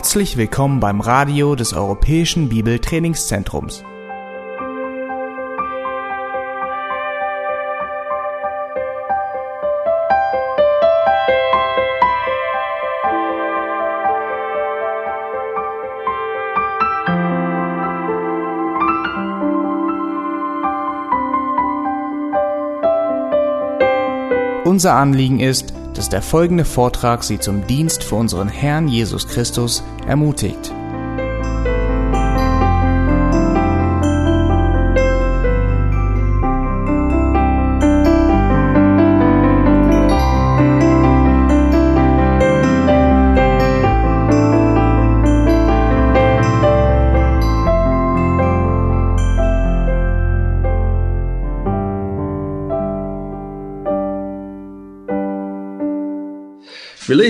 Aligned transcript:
Herzlich 0.00 0.38
willkommen 0.38 0.80
beim 0.80 1.02
Radio 1.02 1.54
des 1.54 1.74
Europäischen 1.74 2.48
Bibeltrainingszentrums. 2.48 3.84
Unser 24.64 24.94
Anliegen 24.94 25.40
ist, 25.40 25.74
dass 26.00 26.08
der 26.08 26.22
folgende 26.22 26.64
Vortrag 26.64 27.22
Sie 27.22 27.38
zum 27.38 27.66
Dienst 27.66 28.02
für 28.02 28.14
unseren 28.14 28.48
Herrn 28.48 28.88
Jesus 28.88 29.28
Christus 29.28 29.82
ermutigt. 30.06 30.72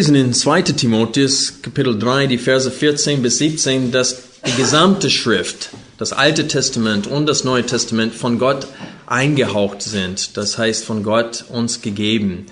Lesen 0.01 0.15
in 0.15 0.33
2. 0.33 0.63
Timotheus 0.63 1.61
Kapitel 1.61 1.99
3, 1.99 2.27
die 2.27 2.39
Verse 2.39 2.71
14 2.71 3.21
bis 3.21 3.37
17, 3.37 3.93
dass 3.93 4.23
die 4.47 4.57
gesamte 4.57 5.11
Schrift, 5.11 5.69
das 5.99 6.15
Alte 6.15 6.49
Testament 6.49 7.07
und 7.07 7.27
das 7.27 7.45
Neue 7.45 7.67
Testament 7.67 8.15
von 8.15 8.39
Gott 8.39 8.67
eingehaucht 9.05 9.83
sind. 9.83 10.39
Das 10.39 10.57
heißt, 10.57 10.87
von 10.87 11.03
Gott 11.03 11.45
uns 11.51 11.83
gegeben. 11.83 12.47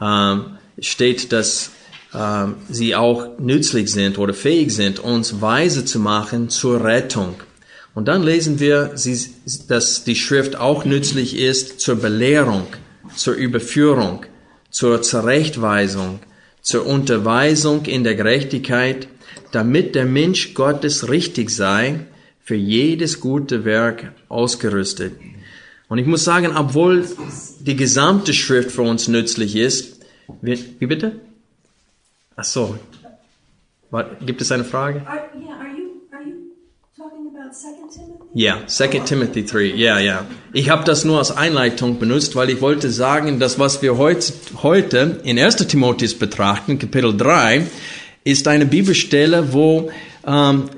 Ähm, 0.00 0.44
steht, 0.78 1.32
dass 1.32 1.70
ähm, 2.14 2.54
sie 2.70 2.94
auch 2.94 3.36
nützlich 3.40 3.90
sind 3.90 4.16
oder 4.16 4.32
fähig 4.32 4.72
sind, 4.72 5.00
uns 5.00 5.40
weise 5.40 5.84
zu 5.84 5.98
machen 5.98 6.50
zur 6.50 6.84
Rettung. 6.84 7.34
Und 7.96 8.06
dann 8.06 8.22
lesen 8.22 8.60
wir, 8.60 8.94
dass 9.66 10.04
die 10.04 10.14
Schrift 10.14 10.54
auch 10.54 10.84
nützlich 10.84 11.36
ist 11.36 11.80
zur 11.80 11.96
Belehrung, 11.96 12.68
zur 13.16 13.34
Überführung, 13.34 14.24
zur 14.70 15.02
Zurechtweisung, 15.02 16.20
zur 16.62 16.86
Unterweisung 16.86 17.84
in 17.84 18.04
der 18.04 18.14
Gerechtigkeit, 18.14 19.08
damit 19.50 19.94
der 19.94 20.06
Mensch 20.06 20.54
Gottes 20.54 21.08
richtig 21.08 21.50
sei, 21.50 22.06
für 22.44 22.54
jedes 22.54 23.20
gute 23.20 23.64
Werk 23.64 24.12
ausgerüstet. 24.28 25.12
Und 25.88 25.98
ich 25.98 26.06
muss 26.06 26.24
sagen, 26.24 26.56
obwohl 26.56 27.06
die 27.60 27.76
gesamte 27.76 28.32
Schrift 28.32 28.72
für 28.72 28.82
uns 28.82 29.08
nützlich 29.08 29.56
ist, 29.56 30.00
wie, 30.40 30.58
wie 30.78 30.86
bitte? 30.86 31.20
Ach 32.36 32.44
so. 32.44 32.78
Gibt 34.24 34.40
es 34.40 34.50
eine 34.50 34.64
Frage? 34.64 35.02
Are, 35.06 35.20
talking 37.52 37.78
about 37.78 37.92
2 37.92 37.92
Timothy? 37.94 38.22
Ja, 38.34 38.66
2 38.66 38.86
Timothy 39.00 39.44
3, 39.44 39.60
ja, 39.76 39.98
ja. 39.98 40.26
Ich 40.52 40.70
habe 40.70 40.84
das 40.84 41.04
nur 41.04 41.18
als 41.18 41.30
Einleitung 41.30 41.98
benutzt, 41.98 42.34
weil 42.36 42.50
ich 42.50 42.60
wollte 42.60 42.90
sagen, 42.90 43.38
dass 43.38 43.58
was 43.58 43.82
wir 43.82 43.98
heute, 43.98 44.32
heute 44.62 45.20
in 45.24 45.38
1 45.38 45.56
Timotheus 45.68 46.14
betrachten, 46.14 46.78
Kapitel 46.78 47.16
3, 47.16 47.66
ist 48.24 48.48
eine 48.48 48.66
Bibelstelle, 48.66 49.52
wo, 49.52 49.90
ähm, 50.26 50.70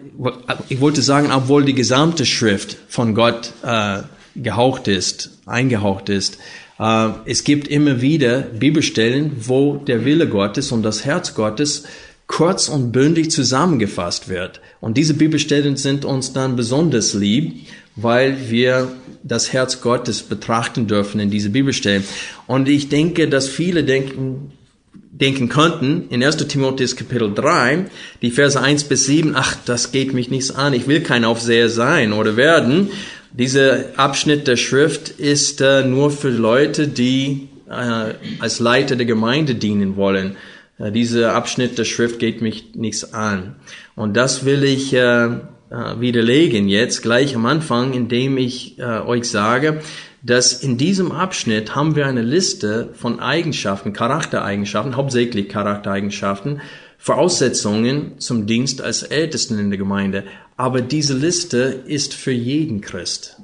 ich 0.69 0.81
wollte 0.81 1.03
sagen, 1.03 1.31
obwohl 1.33 1.65
die 1.65 1.75
gesamte 1.75 2.25
Schrift 2.27 2.77
von 2.89 3.15
Gott 3.15 3.53
äh, 3.63 3.99
gehaucht 4.37 4.89
ist, 4.89 5.39
eingehaucht 5.47 6.09
ist, 6.09 6.39
äh, 6.79 7.09
es 7.27 7.45
gibt 7.45 7.69
immer 7.69 8.01
wieder 8.01 8.41
Bibelstellen, 8.41 9.33
wo 9.41 9.77
der 9.77 10.05
Wille 10.05 10.29
Gottes 10.29 10.73
und 10.73 10.83
das 10.83 11.05
Herz 11.05 11.35
Gottes 11.35 11.85
kurz 12.27 12.69
und 12.69 12.93
bündig 12.93 13.31
zusammengefasst 13.31 14.29
wird. 14.29 14.61
Und 14.81 14.97
diese 14.97 15.15
Bibelstellen 15.15 15.77
sind 15.77 16.05
uns 16.05 16.33
dann 16.33 16.57
besonders 16.57 17.15
lieb, 17.15 17.67
weil 17.97 18.51
wir 18.51 18.93
das 19.23 19.53
Herz 19.53 19.81
Gottes 19.81 20.23
betrachten 20.23 20.87
dürfen 20.87 21.21
in 21.21 21.31
diese 21.31 21.51
Bibelstellen. 21.51 22.05
Und 22.47 22.69
ich 22.69 22.89
denke, 22.89 23.29
dass 23.29 23.49
viele 23.49 23.85
denken, 23.85 24.53
denken 24.93 25.49
könnten, 25.49 26.09
in 26.11 26.23
1. 26.23 26.37
Timotheus 26.49 26.97
Kapitel 26.97 27.33
3, 27.33 27.87
die 28.21 28.31
Verse 28.31 28.61
1 28.61 28.85
bis 28.85 29.07
7, 29.07 29.35
ach, 29.37 29.57
das 29.65 29.93
geht 29.93 30.13
mich 30.13 30.31
nichts 30.31 30.51
an, 30.51 30.73
ich 30.73 30.89
will 30.89 31.03
kein 31.03 31.25
Aufseher 31.25 31.69
sein 31.69 32.13
oder 32.13 32.37
werden. 32.37 32.91
Dieser 33.33 33.99
Abschnitt 33.99 34.47
der 34.49 34.57
Schrift 34.57 35.09
ist 35.09 35.61
äh, 35.61 35.85
nur 35.85 36.11
für 36.11 36.31
Leute, 36.31 36.89
die 36.89 37.49
äh, 37.69 38.15
als 38.41 38.61
Leiter 38.61 38.97
der 38.97 39.07
Gemeinde 39.07 39.55
dienen 39.55 39.97
wollen. 39.97 40.37
Äh, 40.79 40.93
dieser 40.93 41.35
Abschnitt 41.35 41.79
der 41.79 41.85
Schrift 41.85 42.19
geht 42.19 42.41
mich 42.41 42.75
nichts 42.75 43.15
an. 43.15 43.57
Und 43.95 44.17
das 44.17 44.45
will 44.45 44.65
ich 44.65 44.93
äh, 44.93 45.27
äh, 45.27 46.01
widerlegen 46.01 46.69
jetzt 46.69 47.03
gleich 47.03 47.35
am 47.35 47.47
Anfang, 47.47 47.95
indem 47.95 48.37
ich 48.39 48.79
äh, 48.79 49.01
euch 49.01 49.29
sage, 49.29 49.81
dass 50.23 50.63
in 50.63 50.79
diesem 50.79 51.13
Abschnitt 51.13 51.75
haben 51.75 51.97
wir 51.97 52.07
eine 52.07 52.23
Liste 52.23 52.91
von 52.95 53.21
Eigenschaften, 53.21 53.93
Charaktereigenschaften, 53.93 54.97
hauptsächlich 54.97 55.49
Charaktereigenschaften, 55.49 56.63
Voraussetzungen 56.97 58.19
zum 58.19 58.47
Dienst 58.47 58.81
als 58.81 59.03
Ältesten 59.03 59.59
in 59.59 59.71
der 59.71 59.79
Gemeinde. 59.79 60.25
Aber 60.57 60.81
diese 60.81 61.15
Liste 61.15 61.59
ist 61.87 62.15
für 62.15 62.33
jeden 62.33 62.81
Christ. 62.81 63.37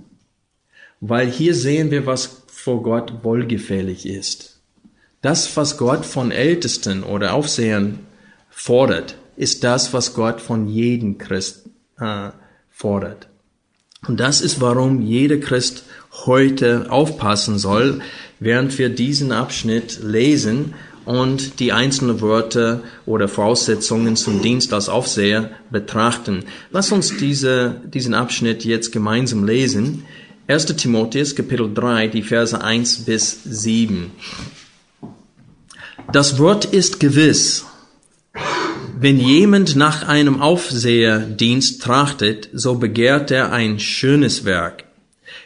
Weil 1.00 1.30
hier 1.30 1.54
sehen 1.54 1.90
wir, 1.90 2.06
was 2.06 2.44
vor 2.46 2.82
Gott 2.82 3.24
wohlgefällig 3.24 4.06
ist. 4.06 4.59
Das, 5.22 5.54
was 5.56 5.76
Gott 5.76 6.06
von 6.06 6.30
Ältesten 6.30 7.02
oder 7.02 7.34
Aufsehern 7.34 8.00
fordert, 8.48 9.16
ist 9.36 9.64
das, 9.64 9.92
was 9.92 10.14
Gott 10.14 10.40
von 10.40 10.66
jedem 10.66 11.18
Christ 11.18 11.68
äh, 11.98 12.30
fordert. 12.70 13.28
Und 14.08 14.18
das 14.18 14.40
ist, 14.40 14.60
warum 14.60 15.02
jeder 15.02 15.36
Christ 15.36 15.84
heute 16.24 16.90
aufpassen 16.90 17.58
soll, 17.58 18.00
während 18.38 18.78
wir 18.78 18.88
diesen 18.88 19.30
Abschnitt 19.30 20.00
lesen 20.02 20.74
und 21.04 21.60
die 21.60 21.72
einzelnen 21.72 22.20
Wörter 22.20 22.80
oder 23.04 23.28
Voraussetzungen 23.28 24.16
zum 24.16 24.40
Dienst 24.40 24.72
als 24.72 24.88
Aufseher 24.88 25.50
betrachten. 25.70 26.44
Lass 26.70 26.92
uns 26.92 27.16
diese, 27.18 27.80
diesen 27.84 28.14
Abschnitt 28.14 28.64
jetzt 28.64 28.90
gemeinsam 28.90 29.44
lesen. 29.44 30.04
1. 30.46 30.66
Timotheus, 30.76 31.36
Kapitel 31.36 31.72
3, 31.72 32.08
die 32.08 32.22
Verse 32.22 32.58
1 32.58 33.04
bis 33.04 33.42
7. 33.44 34.12
Das 36.12 36.38
Wort 36.38 36.64
ist 36.64 36.98
gewiss. 36.98 37.66
Wenn 38.98 39.18
jemand 39.18 39.76
nach 39.76 40.08
einem 40.08 40.40
Aufseherdienst 40.40 41.80
trachtet, 41.82 42.48
so 42.52 42.74
begehrt 42.74 43.30
er 43.30 43.52
ein 43.52 43.78
schönes 43.78 44.44
Werk. 44.44 44.84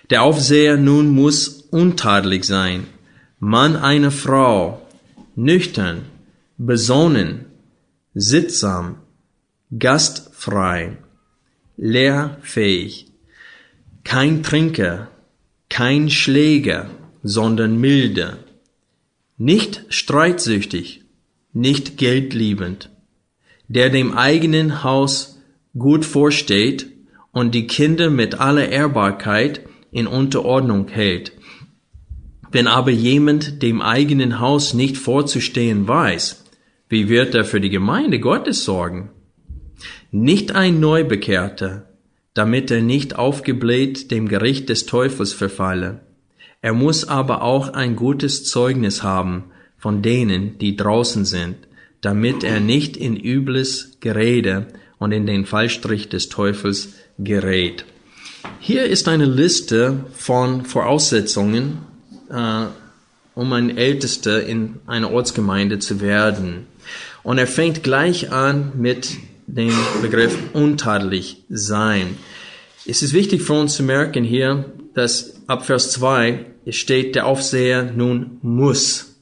Der 0.08 0.22
Aufseher 0.22 0.78
nun 0.78 1.10
muss 1.10 1.66
untadelig 1.70 2.44
sein, 2.44 2.86
Mann 3.38 3.76
einer 3.76 4.10
Frau, 4.10 4.86
nüchtern, 5.36 6.06
besonnen, 6.56 7.44
sittsam, 8.14 9.00
gastfrei, 9.78 10.96
lehrfähig, 11.76 13.08
kein 14.02 14.42
Trinker, 14.42 15.08
kein 15.68 16.08
Schläger, 16.08 16.88
sondern 17.22 17.78
milder 17.78 18.38
nicht 19.36 19.84
streitsüchtig, 19.88 21.02
nicht 21.52 21.98
geldliebend, 21.98 22.90
der 23.68 23.90
dem 23.90 24.16
eigenen 24.16 24.84
Haus 24.84 25.40
gut 25.76 26.04
vorsteht 26.04 26.86
und 27.32 27.54
die 27.54 27.66
Kinder 27.66 28.10
mit 28.10 28.40
aller 28.40 28.68
Ehrbarkeit 28.68 29.62
in 29.90 30.06
Unterordnung 30.06 30.88
hält. 30.88 31.32
Wenn 32.52 32.68
aber 32.68 32.92
jemand 32.92 33.62
dem 33.62 33.82
eigenen 33.82 34.38
Haus 34.38 34.74
nicht 34.74 34.96
vorzustehen 34.96 35.88
weiß, 35.88 36.44
wie 36.88 37.08
wird 37.08 37.34
er 37.34 37.44
für 37.44 37.60
die 37.60 37.70
Gemeinde 37.70 38.20
Gottes 38.20 38.64
sorgen? 38.64 39.10
Nicht 40.12 40.54
ein 40.54 40.78
Neubekehrter, 40.78 41.88
damit 42.34 42.70
er 42.70 42.82
nicht 42.82 43.16
aufgebläht 43.16 44.12
dem 44.12 44.28
Gericht 44.28 44.68
des 44.68 44.86
Teufels 44.86 45.32
verfalle. 45.32 46.02
Er 46.64 46.72
muss 46.72 47.06
aber 47.06 47.42
auch 47.42 47.74
ein 47.74 47.94
gutes 47.94 48.44
Zeugnis 48.44 49.02
haben 49.02 49.44
von 49.76 50.00
denen, 50.00 50.56
die 50.56 50.76
draußen 50.76 51.26
sind, 51.26 51.56
damit 52.00 52.42
er 52.42 52.58
nicht 52.58 52.96
in 52.96 53.18
übles 53.18 53.98
Gerede 54.00 54.68
und 54.98 55.12
in 55.12 55.26
den 55.26 55.44
Fallstrich 55.44 56.08
des 56.08 56.30
Teufels 56.30 56.94
gerät. 57.18 57.84
Hier 58.60 58.86
ist 58.86 59.08
eine 59.08 59.26
Liste 59.26 60.06
von 60.14 60.64
Voraussetzungen, 60.64 61.80
äh, 62.30 62.64
um 63.34 63.52
ein 63.52 63.76
Ältester 63.76 64.42
in 64.42 64.76
einer 64.86 65.12
Ortsgemeinde 65.12 65.80
zu 65.80 66.00
werden. 66.00 66.66
Und 67.22 67.36
er 67.36 67.46
fängt 67.46 67.82
gleich 67.82 68.32
an 68.32 68.72
mit 68.78 69.10
den 69.46 69.74
Begriff 70.00 70.34
untadelig 70.54 71.44
sein. 71.50 72.16
Es 72.86 73.02
ist 73.02 73.12
wichtig 73.12 73.42
für 73.42 73.52
uns 73.52 73.74
zu 73.74 73.82
merken 73.82 74.24
hier, 74.24 74.72
dass 74.94 75.33
ab 75.46 75.66
Vers 75.66 75.90
2 75.92 76.46
steht, 76.68 77.14
der 77.14 77.26
Aufseher 77.26 77.92
nun 77.94 78.38
muss. 78.42 79.20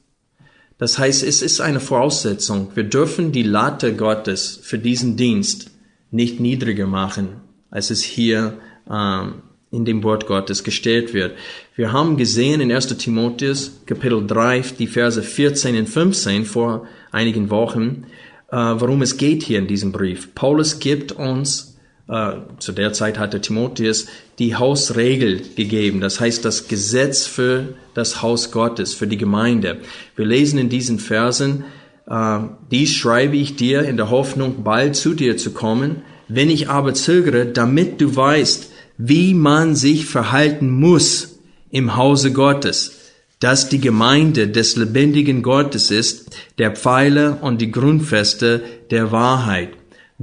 Das 0.77 0.97
heißt, 0.97 1.23
es 1.23 1.41
ist 1.41 1.61
eine 1.61 1.79
Voraussetzung. 1.79 2.71
Wir 2.75 2.83
dürfen 2.83 3.31
die 3.31 3.43
Latte 3.43 3.95
Gottes 3.95 4.59
für 4.61 4.77
diesen 4.77 5.15
Dienst 5.15 5.71
nicht 6.11 6.39
niedriger 6.39 6.87
machen, 6.87 7.41
als 7.69 7.89
es 7.89 8.01
hier 8.03 8.57
ähm, 8.89 9.43
in 9.71 9.85
dem 9.85 10.03
Wort 10.03 10.27
Gottes 10.27 10.63
gestellt 10.63 11.13
wird. 11.13 11.35
Wir 11.75 11.91
haben 11.91 12.17
gesehen 12.17 12.61
in 12.61 12.71
1. 12.71 12.95
Timotheus 12.97 13.81
Kapitel 13.85 14.25
3, 14.25 14.63
die 14.77 14.87
Verse 14.87 15.21
14 15.21 15.75
und 15.77 15.89
15 15.89 16.45
vor 16.45 16.87
einigen 17.11 17.49
Wochen, 17.49 18.05
äh, 18.51 18.55
worum 18.55 19.01
es 19.01 19.17
geht 19.17 19.41
hier 19.43 19.57
in 19.59 19.67
diesem 19.67 19.91
Brief. 19.91 20.35
Paulus 20.35 20.79
gibt 20.79 21.13
uns, 21.13 21.72
äh, 22.09 22.33
zu 22.59 22.71
der 22.73 22.93
Zeit 22.93 23.17
hatte 23.17 23.39
Timotheus 23.39 24.07
die 24.39 24.55
Hausregel 24.55 25.41
gegeben, 25.55 26.01
das 26.01 26.19
heißt 26.19 26.43
das 26.43 26.67
Gesetz 26.67 27.25
für 27.25 27.75
das 27.93 28.21
Haus 28.21 28.51
Gottes, 28.51 28.93
für 28.93 29.07
die 29.07 29.17
Gemeinde. 29.17 29.77
Wir 30.15 30.25
lesen 30.25 30.59
in 30.59 30.69
diesen 30.69 30.99
Versen, 30.99 31.63
äh, 32.07 32.39
dies 32.71 32.93
schreibe 32.93 33.37
ich 33.37 33.55
dir 33.55 33.83
in 33.83 33.97
der 33.97 34.09
Hoffnung, 34.09 34.63
bald 34.63 34.95
zu 34.95 35.13
dir 35.13 35.37
zu 35.37 35.51
kommen, 35.51 36.01
wenn 36.27 36.49
ich 36.49 36.69
aber 36.69 36.93
zögere, 36.93 37.45
damit 37.45 38.01
du 38.01 38.15
weißt, 38.15 38.71
wie 38.97 39.33
man 39.33 39.75
sich 39.75 40.05
verhalten 40.05 40.69
muss 40.69 41.39
im 41.69 41.95
Hause 41.95 42.33
Gottes, 42.33 42.99
dass 43.39 43.69
die 43.69 43.81
Gemeinde 43.81 44.47
des 44.47 44.75
lebendigen 44.75 45.41
Gottes 45.41 45.91
ist, 45.91 46.35
der 46.57 46.71
Pfeiler 46.71 47.39
und 47.41 47.61
die 47.61 47.71
Grundfeste 47.71 48.61
der 48.91 49.11
Wahrheit. 49.11 49.69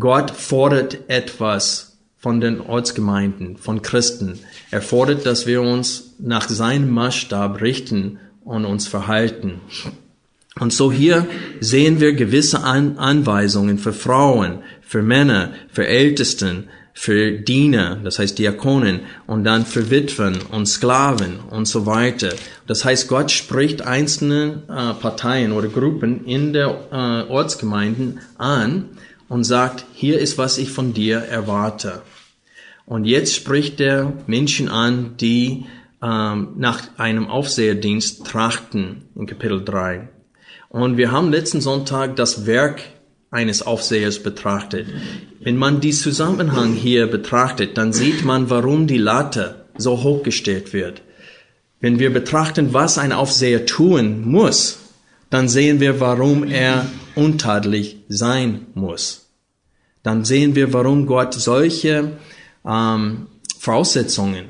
Gott 0.00 0.30
fordert 0.30 0.98
etwas 1.08 1.98
von 2.18 2.40
den 2.40 2.60
Ortsgemeinden, 2.60 3.56
von 3.56 3.82
Christen. 3.82 4.38
Er 4.70 4.82
fordert, 4.82 5.24
dass 5.26 5.46
wir 5.46 5.62
uns 5.62 6.14
nach 6.18 6.48
seinem 6.48 6.90
Maßstab 6.90 7.60
richten 7.60 8.18
und 8.44 8.64
uns 8.64 8.88
verhalten. 8.88 9.60
Und 10.58 10.72
so 10.72 10.90
hier 10.90 11.26
sehen 11.60 12.00
wir 12.00 12.14
gewisse 12.14 12.62
An 12.62 12.98
Anweisungen 12.98 13.78
für 13.78 13.92
Frauen, 13.92 14.58
für 14.82 15.02
Männer, 15.02 15.52
für 15.70 15.86
Ältesten, 15.86 16.64
für 16.92 17.32
Diener, 17.32 17.98
das 18.02 18.18
heißt 18.18 18.38
Diakonen, 18.38 19.00
und 19.26 19.44
dann 19.44 19.64
für 19.64 19.90
Witwen 19.90 20.38
und 20.50 20.66
Sklaven 20.66 21.38
und 21.50 21.66
so 21.66 21.86
weiter. 21.86 22.30
Das 22.66 22.84
heißt, 22.84 23.08
Gott 23.08 23.30
spricht 23.30 23.82
einzelne 23.82 24.62
äh, 24.68 25.00
Parteien 25.00 25.52
oder 25.52 25.68
Gruppen 25.68 26.26
in 26.26 26.52
der 26.52 26.68
äh, 26.90 27.30
Ortsgemeinden 27.30 28.20
an 28.36 28.90
und 29.30 29.44
sagt, 29.44 29.86
hier 29.94 30.18
ist, 30.18 30.36
was 30.38 30.58
ich 30.58 30.70
von 30.70 30.92
dir 30.92 31.18
erwarte. 31.18 32.02
Und 32.84 33.04
jetzt 33.04 33.34
spricht 33.34 33.80
er 33.80 34.12
Menschen 34.26 34.68
an, 34.68 35.14
die 35.18 35.66
ähm, 36.02 36.48
nach 36.56 36.98
einem 36.98 37.28
Aufseherdienst 37.28 38.26
trachten 38.26 39.08
in 39.14 39.26
Kapitel 39.26 39.64
3. 39.64 40.08
Und 40.68 40.96
wir 40.96 41.12
haben 41.12 41.30
letzten 41.30 41.60
Sonntag 41.60 42.16
das 42.16 42.44
Werk 42.44 42.82
eines 43.30 43.62
Aufsehers 43.62 44.20
betrachtet. 44.20 44.88
Wenn 45.40 45.56
man 45.56 45.80
die 45.80 45.92
Zusammenhang 45.92 46.72
hier 46.72 47.06
betrachtet, 47.06 47.78
dann 47.78 47.92
sieht 47.92 48.24
man, 48.24 48.50
warum 48.50 48.88
die 48.88 48.98
Latte 48.98 49.66
so 49.78 50.02
hochgestellt 50.02 50.72
wird. 50.72 51.02
Wenn 51.78 52.00
wir 52.00 52.12
betrachten, 52.12 52.74
was 52.74 52.98
ein 52.98 53.12
Aufseher 53.12 53.64
tun 53.64 54.28
muss, 54.28 54.80
dann 55.30 55.48
sehen 55.48 55.78
wir, 55.78 56.00
warum 56.00 56.42
er 56.42 56.84
untadelig 57.14 57.98
sein 58.08 58.66
muss. 58.74 59.19
Dann 60.02 60.24
sehen 60.24 60.54
wir, 60.54 60.72
warum 60.72 61.06
Gott 61.06 61.34
solche 61.34 62.12
ähm, 62.66 63.26
Voraussetzungen 63.58 64.46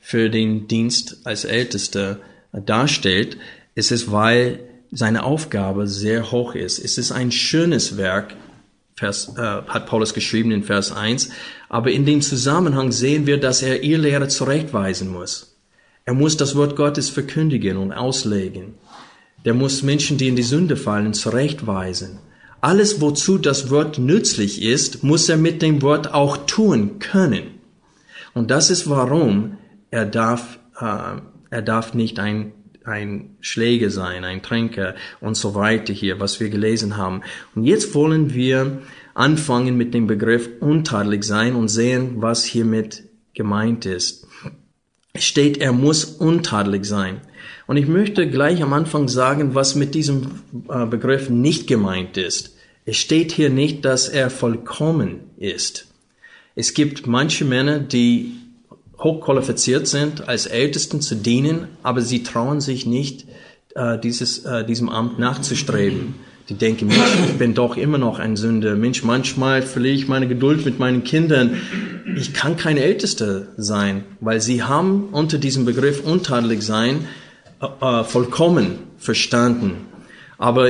für 0.00 0.30
den 0.30 0.68
Dienst 0.68 1.18
als 1.24 1.44
Ältester 1.44 2.20
darstellt. 2.52 3.36
Es 3.74 3.90
ist, 3.90 4.10
weil 4.10 4.60
seine 4.90 5.24
Aufgabe 5.24 5.86
sehr 5.86 6.30
hoch 6.30 6.54
ist. 6.54 6.78
Es 6.78 6.98
ist 6.98 7.12
ein 7.12 7.32
schönes 7.32 7.96
Werk, 7.96 8.36
Vers, 8.96 9.32
äh, 9.36 9.40
hat 9.40 9.86
Paulus 9.86 10.14
geschrieben 10.14 10.52
in 10.52 10.62
Vers 10.62 10.92
1, 10.92 11.30
aber 11.68 11.90
in 11.90 12.06
dem 12.06 12.22
Zusammenhang 12.22 12.92
sehen 12.92 13.26
wir, 13.26 13.40
dass 13.40 13.60
er 13.60 13.82
ihr 13.82 13.98
Lehre 13.98 14.28
zurechtweisen 14.28 15.10
muss. 15.10 15.56
Er 16.04 16.14
muss 16.14 16.36
das 16.36 16.54
Wort 16.54 16.76
Gottes 16.76 17.08
verkündigen 17.10 17.76
und 17.76 17.92
auslegen. 17.92 18.74
Der 19.44 19.54
muss 19.54 19.82
Menschen, 19.82 20.16
die 20.16 20.28
in 20.28 20.36
die 20.36 20.42
Sünde 20.42 20.76
fallen, 20.76 21.12
zurechtweisen. 21.12 22.18
Alles, 22.64 23.02
wozu 23.02 23.36
das 23.36 23.68
Wort 23.68 23.98
nützlich 23.98 24.62
ist, 24.62 25.04
muss 25.04 25.28
er 25.28 25.36
mit 25.36 25.60
dem 25.60 25.82
Wort 25.82 26.14
auch 26.14 26.46
tun 26.46 26.98
können. 26.98 27.60
Und 28.32 28.50
das 28.50 28.70
ist 28.70 28.88
warum 28.88 29.58
er 29.90 30.06
darf, 30.06 30.58
äh, 30.80 31.20
er 31.50 31.60
darf 31.60 31.92
nicht 31.92 32.18
ein 32.18 32.54
ein 32.84 33.36
Schläger 33.40 33.90
sein, 33.90 34.24
ein 34.24 34.42
Tränker 34.42 34.94
und 35.20 35.36
so 35.36 35.54
weiter 35.54 35.92
hier, 35.92 36.20
was 36.20 36.40
wir 36.40 36.48
gelesen 36.48 36.96
haben. 36.96 37.20
Und 37.54 37.64
jetzt 37.64 37.94
wollen 37.94 38.32
wir 38.32 38.78
anfangen 39.12 39.76
mit 39.76 39.92
dem 39.92 40.06
Begriff 40.06 40.48
untadelig 40.60 41.24
sein 41.24 41.56
und 41.56 41.68
sehen, 41.68 42.22
was 42.22 42.44
hiermit 42.44 43.04
gemeint 43.34 43.84
ist. 43.84 44.26
Es 45.12 45.24
steht, 45.24 45.58
er 45.58 45.72
muss 45.72 46.04
untadelig 46.04 46.86
sein. 46.86 47.20
Und 47.66 47.76
ich 47.76 47.88
möchte 47.88 48.28
gleich 48.28 48.62
am 48.62 48.72
Anfang 48.72 49.08
sagen, 49.08 49.54
was 49.54 49.74
mit 49.74 49.94
diesem 49.94 50.40
äh, 50.70 50.86
Begriff 50.86 51.28
nicht 51.28 51.66
gemeint 51.66 52.16
ist. 52.16 52.53
Es 52.86 52.96
steht 52.96 53.32
hier 53.32 53.50
nicht, 53.50 53.84
dass 53.84 54.08
er 54.08 54.30
vollkommen 54.30 55.20
ist. 55.38 55.86
Es 56.54 56.74
gibt 56.74 57.06
manche 57.06 57.44
Männer, 57.44 57.78
die 57.78 58.34
hochqualifiziert 58.98 59.88
sind, 59.88 60.28
als 60.28 60.46
Ältesten 60.46 61.00
zu 61.00 61.16
dienen, 61.16 61.68
aber 61.82 62.02
sie 62.02 62.22
trauen 62.22 62.60
sich 62.60 62.86
nicht, 62.86 63.26
äh, 63.74 63.98
dieses, 63.98 64.44
äh, 64.44 64.64
diesem 64.64 64.88
Amt 64.88 65.18
nachzustreben. 65.18 66.14
Die 66.48 66.54
denken, 66.54 66.88
Mensch, 66.88 67.00
ich 67.26 67.38
bin 67.38 67.54
doch 67.54 67.78
immer 67.78 67.96
noch 67.96 68.18
ein 68.18 68.36
Sünder. 68.36 68.76
Mensch, 68.76 69.02
manchmal 69.02 69.62
verliere 69.62 69.94
ich 69.94 70.08
meine 70.08 70.28
Geduld 70.28 70.66
mit 70.66 70.78
meinen 70.78 71.02
Kindern. 71.02 71.56
Ich 72.16 72.34
kann 72.34 72.58
kein 72.58 72.76
Ältester 72.76 73.48
sein, 73.56 74.04
weil 74.20 74.42
sie 74.42 74.62
haben 74.62 75.08
unter 75.10 75.38
diesem 75.38 75.64
Begriff 75.64 76.04
untadelig 76.04 76.62
sein 76.62 77.06
äh, 77.60 78.04
vollkommen 78.04 78.78
verstanden. 78.98 79.86
Aber 80.36 80.68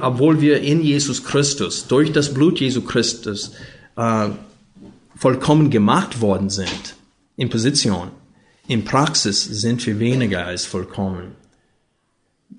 obwohl 0.00 0.40
wir 0.40 0.60
in 0.60 0.82
Jesus 0.82 1.24
Christus, 1.24 1.86
durch 1.86 2.12
das 2.12 2.32
Blut 2.32 2.60
Jesu 2.60 2.82
Christus, 2.82 3.52
äh, 3.96 4.28
vollkommen 5.16 5.70
gemacht 5.70 6.20
worden 6.20 6.50
sind, 6.50 6.96
in 7.36 7.48
Position. 7.48 8.10
In 8.66 8.84
Praxis 8.84 9.42
sind 9.42 9.84
wir 9.86 9.98
weniger 9.98 10.44
als 10.46 10.66
vollkommen. 10.66 11.32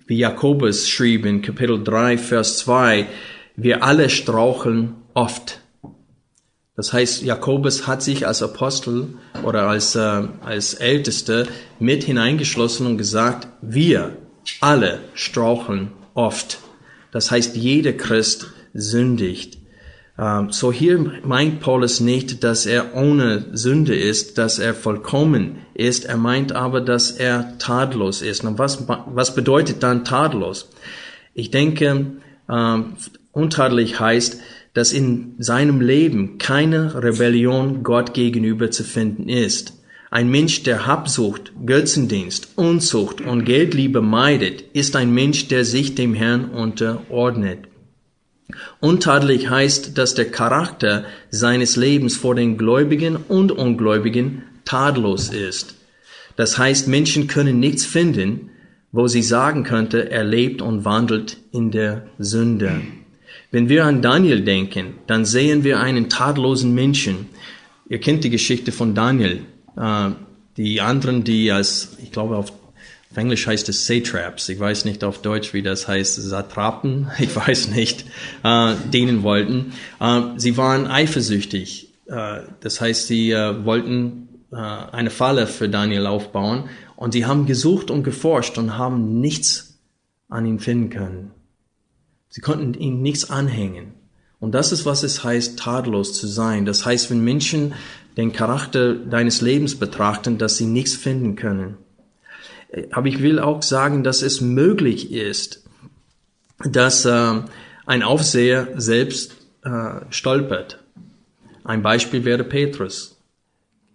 Wie 0.08 0.18
Jakobus 0.18 0.90
schrieb 0.90 1.26
in 1.26 1.42
Kapitel 1.42 1.84
3, 1.84 2.18
Vers 2.18 2.58
2, 2.60 3.08
wir 3.56 3.84
alle 3.84 4.10
straucheln 4.10 4.96
oft. 5.14 5.60
Das 6.76 6.94
heißt, 6.94 7.24
Jakobus 7.24 7.88
hat 7.88 8.02
sich 8.02 8.26
als 8.26 8.42
Apostel 8.42 9.10
oder 9.44 9.68
als, 9.68 9.96
äh, 9.96 10.24
als 10.42 10.74
Ältester 10.74 11.46
mit 11.80 12.04
hineingeschlossen 12.04 12.88
und 12.88 12.98
gesagt, 12.98 13.48
wir 13.62 14.18
alle 14.62 15.02
straucheln 15.14 15.92
oft. 16.14 16.60
Das 17.12 17.32
heißt, 17.32 17.56
jeder 17.56 17.94
Christ 17.94 18.48
sündigt. 18.74 19.58
Ähm, 20.18 20.52
so 20.52 20.72
hier 20.72 21.00
meint 21.24 21.62
Paulus 21.62 22.00
nicht, 22.02 22.44
dass 22.44 22.66
er 22.66 22.96
ohne 22.96 23.46
Sünde 23.54 23.96
ist, 23.96 24.38
dass 24.38 24.60
er 24.60 24.74
vollkommen 24.74 25.60
ist. 25.74 26.06
Er 26.06 26.18
meint 26.18 26.52
aber, 26.52 26.82
dass 26.82 27.12
er 27.12 27.58
tadellos 27.58 28.22
ist. 28.22 28.44
Und 28.44 28.60
was, 28.60 28.86
was 28.88 29.34
bedeutet 29.34 29.82
dann 29.82 30.04
tadellos? 30.04 30.70
Ich 31.34 31.52
denke, 31.52 32.06
ähm, 32.50 32.94
untadelig 33.32 34.00
heißt, 34.00 34.42
dass 34.74 34.92
in 34.92 35.36
seinem 35.40 35.82
Leben 35.82 36.38
keine 36.38 37.02
Rebellion 37.02 37.84
Gott 37.84 38.14
gegenüber 38.14 38.72
zu 38.72 38.84
finden 38.84 39.30
ist. 39.30 39.79
Ein 40.12 40.30
Mensch, 40.30 40.64
der 40.64 40.88
Habsucht, 40.88 41.52
Götzendienst, 41.66 42.50
Unzucht 42.56 43.22
und 43.22 43.46
Geldliebe 43.46 44.02
meidet, 44.02 44.64
ist 44.74 44.96
ein 44.96 45.14
Mensch, 45.14 45.48
der 45.48 45.66
sich 45.66 45.94
dem 45.94 46.16
Herrn 46.16 46.46
unterordnet. 46.46 47.68
Untadelig 48.80 49.50
heißt, 49.50 49.98
dass 49.98 50.16
der 50.16 50.32
Charakter 50.32 51.06
seines 51.30 51.76
Lebens 51.76 52.18
vor 52.18 52.34
den 52.34 52.58
Gläubigen 52.58 53.16
und 53.16 53.52
Ungläubigen 53.52 54.44
tadellos 54.66 55.30
ist. 55.30 55.76
Das 56.36 56.58
heißt, 56.58 56.88
Menschen 56.88 57.28
können 57.28 57.60
nichts 57.60 57.86
finden, 57.86 58.50
wo 58.92 59.08
sie 59.08 59.22
sagen 59.22 59.64
könnte, 59.64 60.10
er 60.10 60.24
lebt 60.24 60.64
und 60.64 60.86
wandelt 60.86 61.38
in 61.52 61.70
der 61.70 62.08
Sünde. 62.18 62.82
Wenn 63.52 63.70
wir 63.70 63.86
an 63.86 64.02
Daniel 64.02 64.42
denken, 64.42 64.96
dann 65.06 65.26
sehen 65.26 65.64
wir 65.64 65.80
einen 65.80 66.10
tadellosen 66.10 66.74
Menschen. 66.74 67.28
Ihr 67.88 68.00
kennt 68.00 68.24
die 68.24 68.30
Geschichte 68.32 68.72
von 68.72 68.96
Daniel. 68.96 69.42
Äh, 69.80 70.12
die 70.58 70.82
anderen, 70.82 71.24
die 71.24 71.52
als, 71.52 71.98
ich 72.04 72.12
glaube, 72.12 72.36
auf 72.36 72.52
Auf 73.12 73.18
Englisch 73.18 73.48
heißt 73.48 73.68
es 73.70 73.88
Satraps. 73.88 74.50
Ich 74.50 74.60
weiß 74.60 74.86
nicht 74.86 75.04
auf 75.04 75.20
Deutsch, 75.24 75.54
wie 75.54 75.64
das 75.64 75.88
heißt. 75.88 76.16
Satrapen, 76.16 77.10
ich 77.20 77.36
weiß 77.36 77.70
nicht, 77.70 78.06
äh, 78.44 78.76
dienen 78.94 79.24
wollten. 79.24 79.74
Äh, 80.00 80.22
sie 80.38 80.58
waren 80.58 80.86
eifersüchtig. 80.86 81.90
Äh, 82.06 82.42
das 82.60 82.82
heißt, 82.82 83.08
sie 83.08 83.32
äh, 83.32 83.66
wollten 83.66 84.30
äh, 84.52 84.58
eine 84.58 85.10
Falle 85.10 85.48
für 85.48 85.70
Daniel 85.70 86.06
aufbauen 86.06 86.70
und 86.96 87.14
sie 87.14 87.26
haben 87.26 87.48
gesucht 87.48 87.90
und 87.90 88.04
geforscht 88.04 88.60
und 88.60 88.78
haben 88.78 89.20
nichts 89.20 89.80
an 90.28 90.46
ihm 90.46 90.60
finden 90.60 90.92
können. 90.92 91.32
Sie 92.30 92.42
konnten 92.42 92.76
ihm 92.76 93.02
nichts 93.02 93.30
anhängen. 93.30 93.94
Und 94.40 94.54
das 94.54 94.72
ist, 94.72 94.86
was 94.86 95.04
es 95.04 95.24
heißt, 95.24 95.60
tadellos 95.60 96.14
zu 96.14 96.28
sein. 96.28 96.66
Das 96.66 96.86
heißt, 96.86 97.10
wenn 97.10 97.24
Menschen 97.24 97.74
den 98.20 98.34
Charakter 98.34 98.94
deines 98.96 99.40
Lebens 99.40 99.80
betrachten, 99.80 100.38
dass 100.38 100.58
sie 100.58 100.66
nichts 100.66 100.96
finden 100.96 101.38
können. 101.38 101.78
Aber 102.92 103.08
ich 103.08 103.22
will 103.22 103.40
auch 103.40 103.64
sagen, 103.64 104.04
dass 104.04 104.22
es 104.22 104.42
möglich 104.42 105.12
ist, 105.14 105.64
dass 106.60 107.06
äh, 107.06 107.42
ein 107.86 108.04
Aufseher 108.04 108.74
selbst 108.76 109.38
äh, 109.64 110.02
stolpert. 110.10 110.84
Ein 111.64 111.82
Beispiel 111.82 112.26
wäre 112.26 112.44
Petrus. 112.44 113.18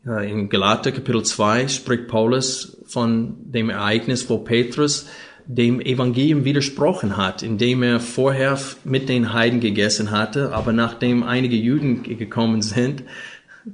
Äh, 0.07 0.31
in 0.31 0.49
Galater 0.49 0.91
Kapitel 0.91 1.23
2 1.23 1.69
spricht 1.69 2.09
Paulus 2.09 2.79
von 2.87 3.37
dem 3.45 3.69
Ereignis, 3.69 4.29
wo 4.31 4.39
Petrus 4.39 5.07
dem 5.47 5.83
Evangelium 5.83 6.47
widersprochen 6.47 7.19
hat, 7.19 7.43
indem 7.43 7.83
er 7.83 8.01
vorher 8.01 8.59
mit 8.85 9.11
den 9.11 9.35
Heiden 9.35 9.61
gegessen 9.61 10.11
hatte, 10.11 10.53
aber 10.53 10.73
nachdem 10.73 11.23
einige 11.23 11.57
Juden 11.57 12.03
gekommen 12.03 12.63
sind, 12.63 13.03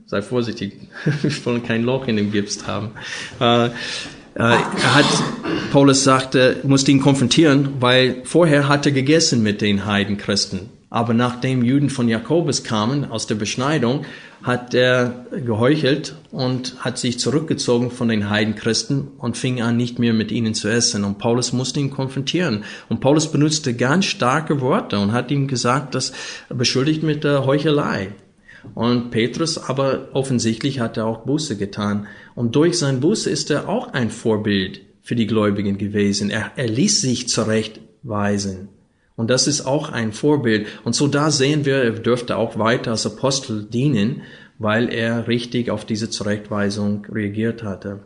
sei 0.07 0.23
vorsichtig, 0.23 0.75
wir 1.23 1.47
wollen 1.47 1.63
kein 1.63 1.83
Loch 1.83 2.07
in 2.09 2.17
dem 2.17 2.33
Gips 2.33 2.67
haben, 2.67 2.91
äh, 3.41 3.67
äh, 3.67 4.43
er 4.43 4.95
hat, 4.95 5.07
Paulus 5.73 6.05
sagte, 6.05 6.61
musste 6.63 6.93
ihn 6.93 7.01
konfrontieren, 7.01 7.81
weil 7.81 8.23
vorher 8.25 8.69
hat 8.69 8.87
er 8.87 8.93
gegessen 8.93 9.43
mit 9.43 9.61
den 9.61 9.87
Heidenchristen. 9.87 10.71
Aber 10.89 11.15
nachdem 11.15 11.65
Juden 11.65 11.91
von 11.91 12.09
Jakobus 12.09 12.65
kamen 12.65 13.05
aus 13.05 13.27
der 13.27 13.37
Beschneidung, 13.37 14.05
hat 14.43 14.75
er 14.75 15.27
geheuchelt 15.45 16.17
und 16.31 16.77
hat 16.79 16.99
sich 16.99 17.19
zurückgezogen 17.19 17.91
von 17.91 18.09
den 18.09 18.31
Heidenchristen 18.31 19.09
und 19.19 19.37
fing 19.37 19.61
an, 19.63 19.77
nicht 19.77 19.99
mehr 19.99 20.13
mit 20.13 20.33
ihnen 20.33 20.55
zu 20.55 20.69
essen. 20.69 21.05
Und 21.05 21.19
Paulus 21.19 21.53
musste 21.53 21.79
ihn 21.79 21.91
konfrontieren. 21.91 22.65
Und 22.89 23.01
Paulus 23.01 23.31
benutzte 23.31 23.75
ganz 23.75 24.07
starke 24.07 24.61
Worte 24.61 24.99
und 24.99 25.13
hat 25.13 25.31
ihm 25.31 25.47
gesagt, 25.47 25.95
dass 25.95 26.13
er 26.49 26.57
beschuldigt 26.57 27.03
mit 27.03 27.23
der 27.23 27.45
Heuchelei. 27.45 28.13
Und 28.75 29.11
Petrus 29.11 29.59
aber 29.59 30.09
offensichtlich 30.12 30.81
hat 30.81 30.97
er 30.97 31.07
auch 31.07 31.25
Buße 31.25 31.57
getan. 31.57 32.07
Und 32.35 32.57
durch 32.57 32.79
sein 32.79 33.00
Buße 33.00 33.31
ist 33.31 33.50
er 33.50 33.69
auch 33.69 33.93
ein 33.93 34.11
Vorbild 34.11 34.83
für 35.02 35.17
die 35.17 35.26
Gläubigen 35.26 35.79
gewesen. 35.79 36.31
Er, 36.31 36.52
er 36.57 36.69
ließ 36.69 37.00
sich 37.00 37.29
zurechtweisen. 37.29 38.69
Und 39.17 39.29
das 39.29 39.47
ist 39.47 39.62
auch 39.62 39.90
ein 39.90 40.12
Vorbild. 40.12 40.67
Und 40.85 40.95
so 40.95 41.09
da 41.09 41.31
sehen 41.31 41.64
wir, 41.64 41.76
er 41.76 41.93
dürfte 41.93 42.37
auch 42.37 42.59
weiter 42.59 42.93
als 42.93 43.07
Apostel 43.07 43.64
dienen, 43.64 44.23
weil 44.59 44.93
er 44.93 45.26
richtig 45.26 45.71
auf 45.71 45.85
diese 45.85 46.11
Zurechtweisung 46.11 47.07
reagiert 47.07 47.62
hatte. 47.62 48.00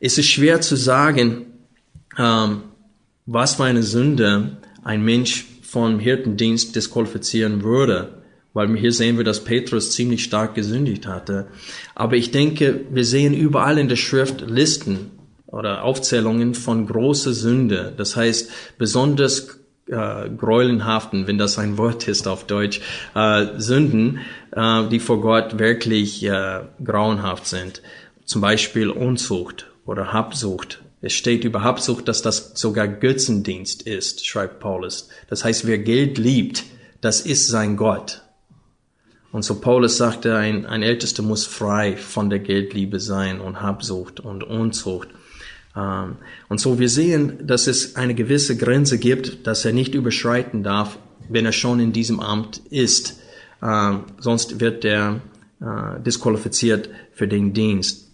Es 0.00 0.18
ist 0.18 0.26
schwer 0.26 0.60
zu 0.60 0.76
sagen, 0.76 1.46
ähm, 2.18 2.62
was 3.26 3.54
für 3.54 3.64
eine 3.64 3.82
Sünde 3.82 4.58
ein 4.82 5.02
Mensch 5.02 5.46
vom 5.62 5.98
Hirtendienst 5.98 6.74
disqualifizieren 6.74 7.62
würde 7.62 8.19
weil 8.52 8.76
hier 8.76 8.92
sehen 8.92 9.16
wir, 9.16 9.24
dass 9.24 9.44
Petrus 9.44 9.92
ziemlich 9.92 10.24
stark 10.24 10.54
gesündigt 10.54 11.06
hatte. 11.06 11.46
Aber 11.94 12.16
ich 12.16 12.30
denke, 12.30 12.80
wir 12.90 13.04
sehen 13.04 13.34
überall 13.34 13.78
in 13.78 13.88
der 13.88 13.96
Schrift 13.96 14.42
Listen 14.48 15.12
oder 15.46 15.84
Aufzählungen 15.84 16.54
von 16.54 16.86
großer 16.86 17.32
Sünde. 17.32 17.92
Das 17.96 18.16
heißt, 18.16 18.50
besonders 18.78 19.60
äh, 19.86 20.28
gräulenhaften, 20.30 21.26
wenn 21.26 21.38
das 21.38 21.58
ein 21.58 21.78
Wort 21.78 22.08
ist 22.08 22.28
auf 22.28 22.44
Deutsch, 22.44 22.80
äh, 23.14 23.46
Sünden, 23.56 24.20
äh, 24.52 24.88
die 24.88 25.00
vor 25.00 25.20
Gott 25.20 25.58
wirklich 25.58 26.24
äh, 26.24 26.60
grauenhaft 26.84 27.46
sind. 27.46 27.82
Zum 28.24 28.40
Beispiel 28.40 28.90
Unzucht 28.90 29.70
oder 29.86 30.12
Habsucht. 30.12 30.82
Es 31.02 31.14
steht 31.14 31.44
über 31.44 31.64
Habsucht, 31.64 32.08
dass 32.08 32.22
das 32.22 32.52
sogar 32.54 32.86
Götzendienst 32.86 33.82
ist, 33.82 34.26
schreibt 34.26 34.60
Paulus. 34.60 35.08
Das 35.28 35.44
heißt, 35.44 35.66
wer 35.66 35.78
Geld 35.78 36.18
liebt, 36.18 36.64
das 37.00 37.22
ist 37.22 37.48
sein 37.48 37.76
Gott. 37.76 38.22
Und 39.32 39.44
so 39.44 39.60
Paulus 39.60 39.96
sagte, 39.96 40.36
ein, 40.36 40.66
ein 40.66 40.82
Ältester 40.82 41.22
muss 41.22 41.46
frei 41.46 41.96
von 41.96 42.30
der 42.30 42.40
Geldliebe 42.40 42.98
sein 42.98 43.40
und 43.40 43.60
Habsucht 43.60 44.20
und 44.20 44.42
Unzucht. 44.42 45.08
Ähm, 45.76 46.16
und 46.48 46.60
so 46.60 46.78
wir 46.78 46.88
sehen, 46.88 47.46
dass 47.46 47.66
es 47.66 47.96
eine 47.96 48.14
gewisse 48.14 48.56
Grenze 48.56 48.98
gibt, 48.98 49.46
dass 49.46 49.64
er 49.64 49.72
nicht 49.72 49.94
überschreiten 49.94 50.62
darf, 50.62 50.98
wenn 51.28 51.46
er 51.46 51.52
schon 51.52 51.78
in 51.78 51.92
diesem 51.92 52.18
Amt 52.18 52.60
ist. 52.70 53.20
Ähm, 53.62 54.04
sonst 54.18 54.58
wird 54.58 54.84
er 54.84 55.20
äh, 55.60 56.00
disqualifiziert 56.04 56.88
für 57.12 57.28
den 57.28 57.52
Dienst. 57.52 58.08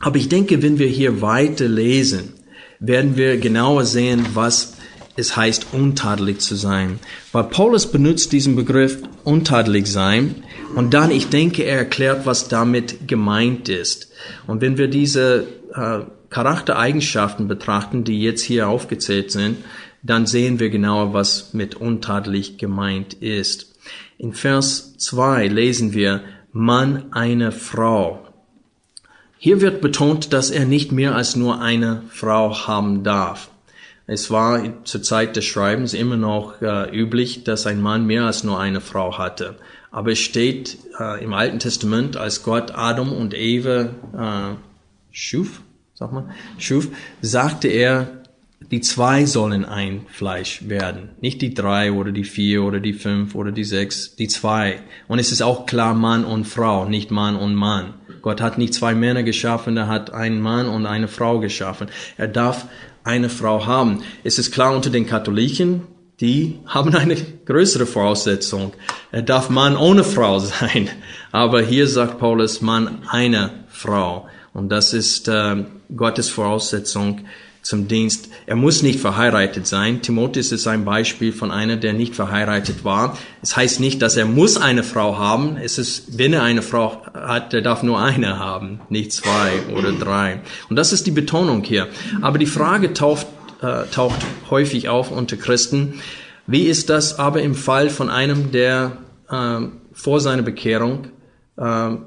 Aber 0.00 0.16
ich 0.16 0.28
denke, 0.28 0.62
wenn 0.62 0.78
wir 0.78 0.88
hier 0.88 1.20
weiter 1.20 1.68
lesen, 1.68 2.32
werden 2.80 3.16
wir 3.16 3.36
genauer 3.36 3.84
sehen, 3.84 4.26
was 4.34 4.76
es 5.16 5.36
heißt, 5.36 5.68
untadelig 5.72 6.40
zu 6.40 6.56
sein. 6.56 6.98
Weil 7.32 7.44
Paulus 7.44 7.90
benutzt 7.90 8.32
diesen 8.32 8.56
Begriff 8.56 8.98
untadelig 9.24 9.86
sein 9.86 10.42
und 10.74 10.94
dann, 10.94 11.10
ich 11.10 11.28
denke, 11.28 11.64
er 11.64 11.78
erklärt, 11.78 12.26
was 12.26 12.48
damit 12.48 13.08
gemeint 13.08 13.68
ist. 13.68 14.12
Und 14.46 14.60
wenn 14.60 14.78
wir 14.78 14.88
diese 14.88 15.46
äh, 15.74 16.00
Charaktereigenschaften 16.30 17.48
betrachten, 17.48 18.04
die 18.04 18.22
jetzt 18.22 18.42
hier 18.42 18.68
aufgezählt 18.68 19.30
sind, 19.30 19.58
dann 20.02 20.26
sehen 20.26 20.58
wir 20.58 20.70
genauer, 20.70 21.12
was 21.12 21.54
mit 21.54 21.74
untadelig 21.76 22.58
gemeint 22.58 23.14
ist. 23.14 23.74
In 24.18 24.32
Vers 24.32 24.96
2 24.98 25.48
lesen 25.48 25.92
wir, 25.92 26.22
Mann 26.52 27.06
eine 27.12 27.52
Frau. 27.52 28.26
Hier 29.38 29.60
wird 29.60 29.80
betont, 29.80 30.32
dass 30.32 30.50
er 30.50 30.66
nicht 30.66 30.92
mehr 30.92 31.14
als 31.14 31.34
nur 31.34 31.60
eine 31.60 32.02
Frau 32.10 32.66
haben 32.66 33.02
darf. 33.02 33.50
Es 34.06 34.30
war 34.30 34.84
zur 34.84 35.02
Zeit 35.02 35.36
des 35.36 35.44
Schreibens 35.44 35.94
immer 35.94 36.16
noch 36.16 36.60
äh, 36.60 36.90
üblich, 36.94 37.44
dass 37.44 37.66
ein 37.66 37.80
Mann 37.80 38.06
mehr 38.06 38.24
als 38.24 38.44
nur 38.44 38.60
eine 38.60 38.80
Frau 38.80 39.16
hatte. 39.18 39.56
Aber 39.92 40.10
es 40.10 40.18
steht 40.18 40.78
äh, 40.98 41.22
im 41.22 41.34
Alten 41.34 41.58
Testament, 41.58 42.16
als 42.16 42.42
Gott 42.42 42.72
Adam 42.74 43.12
und 43.12 43.34
Eva 43.34 43.90
äh, 44.16 44.56
schuf, 45.10 45.60
sag 45.94 46.12
mal, 46.12 46.30
schuf, 46.58 46.88
sagte 47.20 47.68
er, 47.68 48.22
die 48.70 48.80
zwei 48.80 49.26
sollen 49.26 49.66
ein 49.66 50.06
Fleisch 50.08 50.66
werden. 50.66 51.10
Nicht 51.20 51.42
die 51.42 51.52
drei 51.52 51.92
oder 51.92 52.10
die 52.10 52.24
vier 52.24 52.62
oder 52.62 52.80
die 52.80 52.94
fünf 52.94 53.34
oder 53.34 53.52
die 53.52 53.64
sechs, 53.64 54.16
die 54.16 54.28
zwei. 54.28 54.80
Und 55.08 55.18
es 55.18 55.30
ist 55.30 55.42
auch 55.42 55.66
klar 55.66 55.92
Mann 55.92 56.24
und 56.24 56.46
Frau, 56.46 56.86
nicht 56.86 57.10
Mann 57.10 57.36
und 57.36 57.54
Mann. 57.54 57.92
Gott 58.22 58.40
hat 58.40 58.56
nicht 58.56 58.72
zwei 58.72 58.94
Männer 58.94 59.24
geschaffen, 59.24 59.76
er 59.76 59.88
hat 59.88 60.14
einen 60.14 60.40
Mann 60.40 60.68
und 60.68 60.86
eine 60.86 61.08
Frau 61.08 61.38
geschaffen. 61.38 61.88
Er 62.16 62.28
darf 62.28 62.66
eine 63.04 63.28
Frau 63.28 63.66
haben. 63.66 64.02
Es 64.24 64.38
ist 64.38 64.52
klar 64.52 64.74
unter 64.74 64.88
den 64.88 65.06
Katholiken, 65.06 65.82
die 66.20 66.58
haben 66.66 66.94
eine 66.94 67.16
größere 67.16 67.86
Voraussetzung. 67.86 68.72
Er 69.10 69.22
darf 69.22 69.50
Mann 69.50 69.76
ohne 69.76 70.04
Frau 70.04 70.38
sein. 70.38 70.88
Aber 71.32 71.62
hier 71.62 71.86
sagt 71.86 72.18
Paulus 72.18 72.60
Mann 72.60 72.98
eine 73.08 73.50
Frau. 73.68 74.28
Und 74.54 74.68
das 74.68 74.92
ist 74.92 75.28
äh, 75.28 75.64
Gottes 75.96 76.28
Voraussetzung 76.28 77.22
zum 77.62 77.86
Dienst. 77.86 78.28
Er 78.46 78.56
muss 78.56 78.82
nicht 78.82 79.00
verheiratet 79.00 79.66
sein. 79.66 80.02
Timotheus 80.02 80.50
ist 80.52 80.66
ein 80.66 80.84
Beispiel 80.84 81.32
von 81.32 81.50
einer, 81.52 81.76
der 81.76 81.92
nicht 81.92 82.14
verheiratet 82.14 82.84
war. 82.84 83.16
Es 83.40 83.56
heißt 83.56 83.80
nicht, 83.80 84.02
dass 84.02 84.16
er 84.16 84.26
muss 84.26 84.56
eine 84.56 84.82
Frau 84.82 85.16
haben. 85.16 85.56
Es 85.56 85.78
ist, 85.78 86.18
wenn 86.18 86.32
er 86.32 86.42
eine 86.42 86.62
Frau 86.62 87.02
hat, 87.14 87.52
der 87.52 87.62
darf 87.62 87.82
nur 87.82 88.00
eine 88.00 88.38
haben, 88.38 88.80
nicht 88.88 89.12
zwei 89.12 89.52
oder 89.76 89.92
drei. 89.92 90.40
Und 90.68 90.76
das 90.76 90.92
ist 90.92 91.06
die 91.06 91.12
Betonung 91.12 91.62
hier. 91.62 91.88
Aber 92.20 92.38
die 92.38 92.46
Frage 92.46 92.92
taucht, 92.94 93.26
äh, 93.62 93.84
taucht 93.90 94.20
häufig 94.50 94.88
auf 94.88 95.10
unter 95.10 95.36
Christen. 95.36 96.00
Wie 96.46 96.64
ist 96.64 96.90
das 96.90 97.18
aber 97.18 97.42
im 97.42 97.54
Fall 97.54 97.88
von 97.88 98.10
einem, 98.10 98.52
der 98.52 98.98
äh, 99.30 99.60
vor 99.92 100.20
seiner 100.20 100.42
Bekehrung 100.42 101.08
äh, 101.56 101.92
äh, 101.92 101.98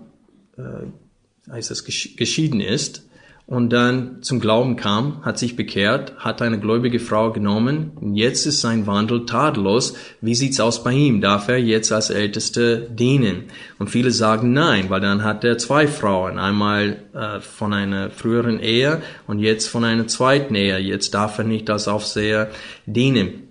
heißt 1.51 1.71
es, 1.71 1.85
geschieden 1.85 2.59
ist 2.61 3.04
und 3.47 3.69
dann 3.69 4.23
zum 4.23 4.39
Glauben 4.39 4.75
kam, 4.75 5.23
hat 5.23 5.37
sich 5.37 5.55
bekehrt, 5.55 6.13
hat 6.17 6.41
eine 6.41 6.59
gläubige 6.59 6.99
Frau 6.99 7.31
genommen. 7.31 7.91
Und 7.95 8.15
jetzt 8.15 8.47
ist 8.47 8.61
sein 8.61 8.87
Wandel 8.87 9.27
tadellos. 9.27 9.95
Wie 10.19 10.33
sieht's 10.33 10.59
aus 10.59 10.83
bei 10.83 10.93
ihm? 10.93 11.21
Darf 11.21 11.47
er 11.47 11.59
jetzt 11.59 11.91
als 11.91 12.09
Älteste 12.09 12.89
dienen? 12.89 13.43
Und 13.77 13.91
viele 13.91 14.09
sagen 14.09 14.53
nein, 14.53 14.89
weil 14.89 15.01
dann 15.01 15.23
hat 15.23 15.43
er 15.43 15.59
zwei 15.59 15.85
Frauen. 15.85 16.39
Einmal 16.39 17.03
äh, 17.13 17.39
von 17.39 17.71
einer 17.71 18.09
früheren 18.09 18.59
Ehe 18.59 19.03
und 19.27 19.37
jetzt 19.37 19.67
von 19.67 19.83
einer 19.83 20.07
zweiten 20.07 20.55
Ehe. 20.55 20.79
Jetzt 20.79 21.13
darf 21.13 21.37
er 21.37 21.43
nicht 21.43 21.69
als 21.69 21.87
Aufseher 21.87 22.49
dienen. 22.87 23.43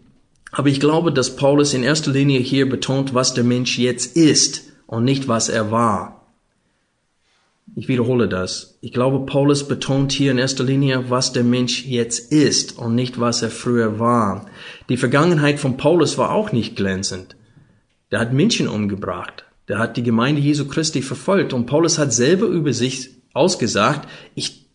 Aber 0.50 0.68
ich 0.68 0.80
glaube, 0.80 1.12
dass 1.12 1.36
Paulus 1.36 1.72
in 1.72 1.84
erster 1.84 2.10
Linie 2.10 2.40
hier 2.40 2.68
betont, 2.68 3.14
was 3.14 3.34
der 3.34 3.44
Mensch 3.44 3.78
jetzt 3.78 4.16
ist 4.16 4.72
und 4.86 5.04
nicht 5.04 5.28
was 5.28 5.48
er 5.48 5.70
war. 5.70 6.13
Ich 7.76 7.88
wiederhole 7.88 8.28
das. 8.28 8.78
Ich 8.82 8.92
glaube, 8.92 9.24
Paulus 9.26 9.66
betont 9.66 10.12
hier 10.12 10.30
in 10.30 10.38
erster 10.38 10.64
Linie, 10.64 11.10
was 11.10 11.32
der 11.32 11.44
Mensch 11.44 11.84
jetzt 11.84 12.30
ist 12.30 12.78
und 12.78 12.94
nicht, 12.94 13.18
was 13.18 13.42
er 13.42 13.50
früher 13.50 13.98
war. 13.98 14.46
Die 14.88 14.96
Vergangenheit 14.96 15.58
von 15.58 15.76
Paulus 15.76 16.18
war 16.18 16.32
auch 16.32 16.52
nicht 16.52 16.76
glänzend. 16.76 17.36
Der 18.12 18.20
hat 18.20 18.32
Menschen 18.32 18.68
umgebracht. 18.68 19.44
Der 19.68 19.78
hat 19.78 19.96
die 19.96 20.02
Gemeinde 20.02 20.42
Jesu 20.42 20.68
Christi 20.68 21.00
verfolgt. 21.02 21.52
Und 21.52 21.66
Paulus 21.66 21.98
hat 21.98 22.12
selber 22.12 22.46
über 22.46 22.72
sich 22.72 23.10
ausgesagt, 23.32 24.08
ich, 24.34 24.68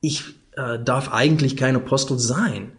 ich 0.00 0.22
äh, 0.56 0.78
darf 0.82 1.12
eigentlich 1.12 1.56
kein 1.56 1.76
Apostel 1.76 2.18
sein. 2.18 2.72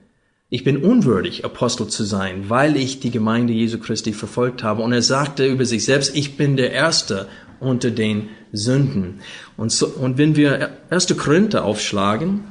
Ich 0.50 0.64
bin 0.64 0.78
unwürdig, 0.78 1.44
Apostel 1.44 1.88
zu 1.88 2.06
sein, 2.06 2.50
weil 2.50 2.78
ich 2.78 3.02
die 3.02 3.12
Gemeinde 3.12 3.52
Jesu 3.52 3.80
Christi 3.80 4.14
verfolgt 4.14 4.64
habe. 4.64 4.82
Und 4.82 4.94
er 4.94 5.02
sagte 5.02 5.46
über 5.46 5.66
sich 5.66 5.84
selbst, 5.84 6.16
ich 6.16 6.38
bin 6.38 6.56
der 6.56 6.72
Erste 6.72 7.28
unter 7.60 7.92
den 7.92 8.30
Sünden. 8.54 9.20
Und, 9.56 9.72
so, 9.72 9.88
und 9.88 10.18
wenn 10.18 10.36
wir 10.36 10.77
1. 10.89 11.16
Korinther 11.18 11.66
aufschlagen, 11.66 12.42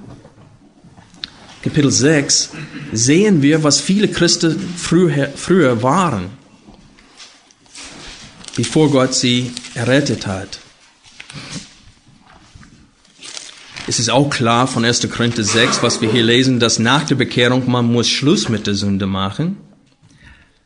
Kapitel 1.62 1.91
6, 1.91 2.50
sehen 2.93 3.43
wir, 3.43 3.65
was 3.65 3.81
viele 3.81 4.09
Christen 4.09 4.59
früher, 4.76 5.29
früher 5.35 5.83
waren, 5.83 6.26
bevor 8.57 8.91
Gott 8.91 9.15
sie 9.15 9.50
errettet 9.75 10.26
hat. 10.26 10.61
Es 13.88 14.00
ist 14.00 14.11
auch 14.11 14.31
klar 14.31 14.67
von 14.67 14.85
1. 14.85 15.09
Korinther 15.11 15.45
6, 15.45 15.83
was 15.83 16.00
wir 16.00 16.11
hier 16.11 16.25
lesen, 16.25 16.59
dass 16.59 16.79
nach 16.79 17.05
der 17.05 17.15
Bekehrung 17.15 17.71
man 17.71 17.87
muss 17.87 18.09
Schluss 18.09 18.49
mit 18.49 18.67
der 18.67 18.75
Sünde 18.75 19.07
machen. 19.07 19.59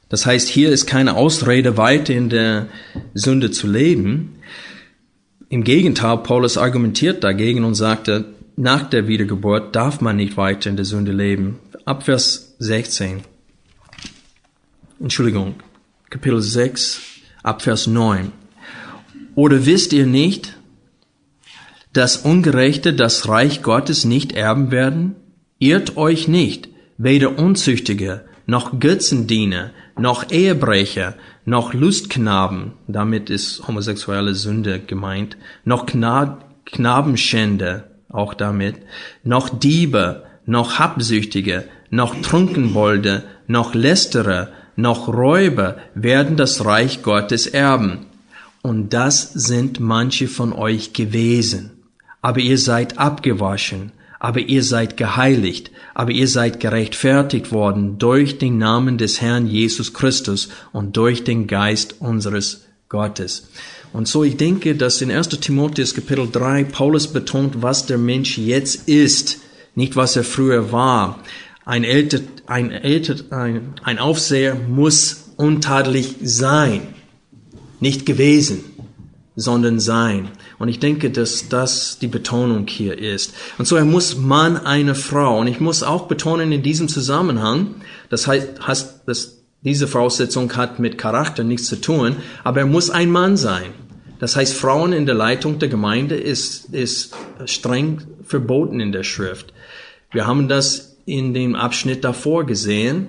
Das 0.08 0.26
heißt, 0.26 0.48
hier 0.48 0.70
ist 0.70 0.86
keine 0.86 1.14
Ausrede, 1.14 1.76
weiter 1.76 2.14
in 2.14 2.30
der 2.30 2.66
Sünde 3.14 3.50
zu 3.50 3.66
leben. 3.66 4.36
Im 5.52 5.64
Gegenteil, 5.64 6.18
Paulus 6.18 6.56
argumentiert 6.56 7.24
dagegen 7.24 7.64
und 7.64 7.74
sagte, 7.74 8.24
nach 8.54 8.88
der 8.88 9.08
Wiedergeburt 9.08 9.74
darf 9.74 10.00
man 10.00 10.14
nicht 10.14 10.36
weiter 10.36 10.70
in 10.70 10.76
der 10.76 10.84
Sünde 10.84 11.10
leben. 11.10 11.58
Ab 11.84 12.04
Vers 12.04 12.54
16. 12.60 13.22
Entschuldigung, 15.00 15.56
Kapitel 16.08 16.40
6, 16.40 17.00
ab 17.42 17.62
Vers 17.62 17.88
9. 17.88 18.30
Oder 19.34 19.66
wisst 19.66 19.92
ihr 19.92 20.06
nicht, 20.06 20.56
dass 21.92 22.18
Ungerechte 22.18 22.94
das 22.94 23.28
Reich 23.28 23.60
Gottes 23.60 24.04
nicht 24.04 24.30
erben 24.30 24.70
werden? 24.70 25.16
Irrt 25.58 25.96
euch 25.96 26.28
nicht, 26.28 26.68
weder 26.96 27.40
Unzüchtige, 27.40 28.24
noch 28.46 28.78
Götzendiener, 28.78 29.72
noch 29.98 30.30
Ehebrecher, 30.30 31.16
noch 31.44 31.74
Lustknaben, 31.74 32.72
damit 32.86 33.30
ist 33.30 33.66
homosexuelle 33.66 34.34
Sünde 34.34 34.80
gemeint, 34.80 35.36
noch 35.64 35.86
Kna 35.86 36.38
Knabenschänder, 36.66 37.84
auch 38.08 38.34
damit, 38.34 38.76
noch 39.24 39.48
Diebe, 39.48 40.24
noch 40.46 40.78
Habsüchtige, 40.78 41.64
noch 41.90 42.14
Trunkenbolde, 42.22 43.24
noch 43.46 43.74
Lästerer, 43.74 44.48
noch 44.76 45.08
Räuber 45.08 45.76
werden 45.94 46.36
das 46.36 46.64
Reich 46.64 47.02
Gottes 47.02 47.46
erben. 47.46 48.06
Und 48.62 48.92
das 48.92 49.32
sind 49.32 49.80
manche 49.80 50.28
von 50.28 50.52
euch 50.52 50.92
gewesen 50.92 51.72
aber 52.22 52.40
ihr 52.40 52.58
seid 52.58 52.98
abgewaschen, 52.98 53.92
aber 54.20 54.40
ihr 54.40 54.62
seid 54.62 54.96
geheiligt, 54.98 55.72
aber 55.94 56.12
ihr 56.12 56.28
seid 56.28 56.60
gerechtfertigt 56.60 57.50
worden 57.50 57.98
durch 57.98 58.38
den 58.38 58.58
Namen 58.58 58.98
des 58.98 59.20
Herrn 59.20 59.48
Jesus 59.48 59.94
Christus 59.94 60.50
und 60.72 60.96
durch 60.96 61.24
den 61.24 61.46
Geist 61.46 61.96
unseres 62.00 62.66
Gottes. 62.90 63.48
Und 63.92 64.06
so 64.06 64.22
ich 64.22 64.36
denke, 64.36 64.76
dass 64.76 65.00
in 65.02 65.10
1. 65.10 65.30
Timotheus 65.40 65.94
Kapitel 65.94 66.28
3 66.30 66.64
Paulus 66.64 67.08
betont, 67.08 67.62
was 67.62 67.86
der 67.86 67.98
Mensch 67.98 68.36
jetzt 68.38 68.88
ist, 68.88 69.38
nicht 69.74 69.96
was 69.96 70.14
er 70.16 70.24
früher 70.24 70.70
war. 70.70 71.20
Ein, 71.64 71.82
Älter, 71.82 72.20
ein, 72.46 72.70
Älter, 72.70 73.16
ein, 73.30 73.74
ein 73.82 73.98
Aufseher 73.98 74.54
muss 74.54 75.30
untadelig 75.36 76.16
sein, 76.22 76.82
nicht 77.80 78.04
gewesen, 78.04 78.64
sondern 79.34 79.80
sein. 79.80 80.28
Und 80.60 80.68
ich 80.68 80.78
denke, 80.78 81.10
dass 81.10 81.48
das 81.48 81.98
die 82.00 82.06
Betonung 82.06 82.66
hier 82.66 82.98
ist. 82.98 83.32
Und 83.56 83.64
so 83.64 83.76
er 83.76 83.86
muss 83.86 84.18
Mann 84.18 84.58
eine 84.58 84.94
Frau. 84.94 85.38
Und 85.40 85.46
ich 85.46 85.58
muss 85.58 85.82
auch 85.82 86.06
betonen 86.06 86.52
in 86.52 86.62
diesem 86.62 86.86
Zusammenhang, 86.86 87.76
das 88.10 88.26
heißt, 88.28 89.00
dass 89.06 89.38
diese 89.62 89.88
Voraussetzung 89.88 90.54
hat 90.56 90.78
mit 90.78 90.98
Charakter 90.98 91.44
nichts 91.44 91.66
zu 91.66 91.80
tun, 91.80 92.16
aber 92.44 92.60
er 92.60 92.66
muss 92.66 92.90
ein 92.90 93.10
Mann 93.10 93.38
sein. 93.38 93.72
Das 94.18 94.36
heißt, 94.36 94.52
Frauen 94.52 94.92
in 94.92 95.06
der 95.06 95.14
Leitung 95.14 95.58
der 95.58 95.70
Gemeinde 95.70 96.14
ist, 96.14 96.74
ist 96.74 97.14
streng 97.46 98.02
verboten 98.22 98.80
in 98.80 98.92
der 98.92 99.02
Schrift. 99.02 99.54
Wir 100.12 100.26
haben 100.26 100.46
das 100.46 100.98
in 101.06 101.32
dem 101.32 101.54
Abschnitt 101.54 102.04
davor 102.04 102.44
gesehen, 102.44 103.06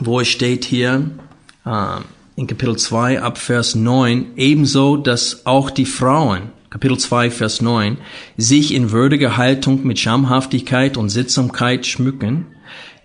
wo 0.00 0.18
es 0.18 0.26
steht 0.26 0.64
hier, 0.64 1.08
äh, 1.64 2.00
in 2.34 2.46
Kapitel 2.46 2.76
2 2.76 3.20
ab 3.20 3.36
Vers 3.36 3.74
9 3.74 4.32
ebenso, 4.36 4.96
dass 4.96 5.44
auch 5.44 5.70
die 5.70 5.84
Frauen, 5.84 6.50
Kapitel 6.70 6.96
2 6.96 7.30
Vers 7.30 7.60
9, 7.60 7.98
sich 8.38 8.72
in 8.72 8.90
würdiger 8.90 9.36
Haltung 9.36 9.86
mit 9.86 9.98
Schamhaftigkeit 9.98 10.96
und 10.96 11.10
Sittsamkeit 11.10 11.86
schmücken, 11.86 12.46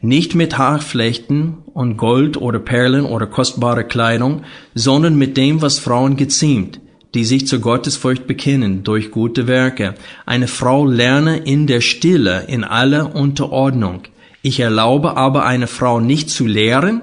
nicht 0.02 0.36
mit 0.36 0.58
Haarflechten 0.58 1.58
und 1.74 1.98
Gold 1.98 2.38
oder 2.38 2.60
Perlen 2.60 3.06
oder 3.06 3.28
kostbare 3.28 3.84
Kleidung, 3.84 4.44
sondern 4.76 5.18
mit 5.18 5.36
dem, 5.36 5.62
was 5.62 5.80
Frauen 5.80 6.16
geziemt, 6.16 6.80
die 7.14 7.26
sich 7.26 7.48
zur 7.48 7.60
Gottesfurcht 7.60 8.28
bekennen 8.28 8.84
durch 8.84 9.12
gute 9.12 9.48
Werke. 9.48 9.96
Eine 10.26 10.48
Frau 10.48 10.86
lerne 10.86 11.38
in 11.38 11.68
der 11.68 11.82
Stille 11.82 12.46
in 12.48 12.64
aller 12.64 13.16
Unterordnung. 13.16 14.04
Ich 14.42 14.60
erlaube 14.60 15.18
aber 15.18 15.46
eine 15.46 15.68
Frau 15.68 16.00
nicht 16.00 16.30
zu 16.30 16.46
lehren, 16.46 17.02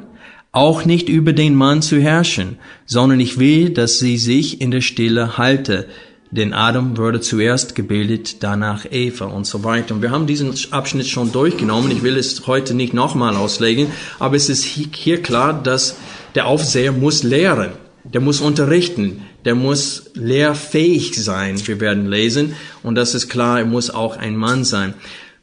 auch 0.55 0.85
nicht 0.85 1.09
über 1.09 1.33
den 1.33 1.57
Mann 1.57 1.83
zu 1.83 2.01
herrschen, 2.01 2.59
sondern 2.87 3.19
ich 3.19 3.39
will, 3.39 3.71
dass 3.71 3.99
sie 3.99 4.17
sich 4.17 4.61
in 4.61 4.71
der 4.71 4.83
Stille 4.83 5.37
halte. 5.37 5.87
Denn 6.31 6.53
Adam 6.53 6.97
wurde 6.97 7.21
zuerst 7.21 7.75
gebildet, 7.75 8.43
danach 8.45 8.87
Eva 8.91 9.27
und 9.27 9.47
so 9.47 9.65
weiter. 9.65 9.97
Und 9.97 10.03
wir 10.03 10.13
haben 10.13 10.29
diesen 10.29 10.55
Abschnitt 10.71 11.09
schon 11.09 11.33
durchgenommen. 11.33 11.91
Ich 11.91 12.05
will 12.05 12.17
es 12.17 12.47
heute 12.47 12.75
nicht 12.75 12.95
nochmal 12.95 13.37
auslegen, 13.37 13.89
aber 14.21 14.37
es 14.37 14.49
ist 14.49 14.63
hier 14.63 15.23
klar, 15.23 15.61
dass 15.61 15.97
der 16.37 16.47
Aufseher 16.47 16.93
muss 16.93 17.25
lehren. 17.25 17.73
Der 18.05 18.21
muss 18.21 18.41
unterrichten. 18.41 19.23
Der 19.45 19.57
muss 19.57 20.11
lehrfähig 20.15 21.17
sein. 21.17 21.61
Wir 21.67 21.81
werden 21.81 22.07
lesen. 22.07 22.55
Und 22.85 22.95
das 22.95 23.17
ist 23.17 23.29
klar, 23.29 23.59
er 23.59 23.67
muss 23.67 23.91
auch 23.91 24.17
ein 24.17 24.37
Mann 24.37 24.65
sein. 24.65 24.95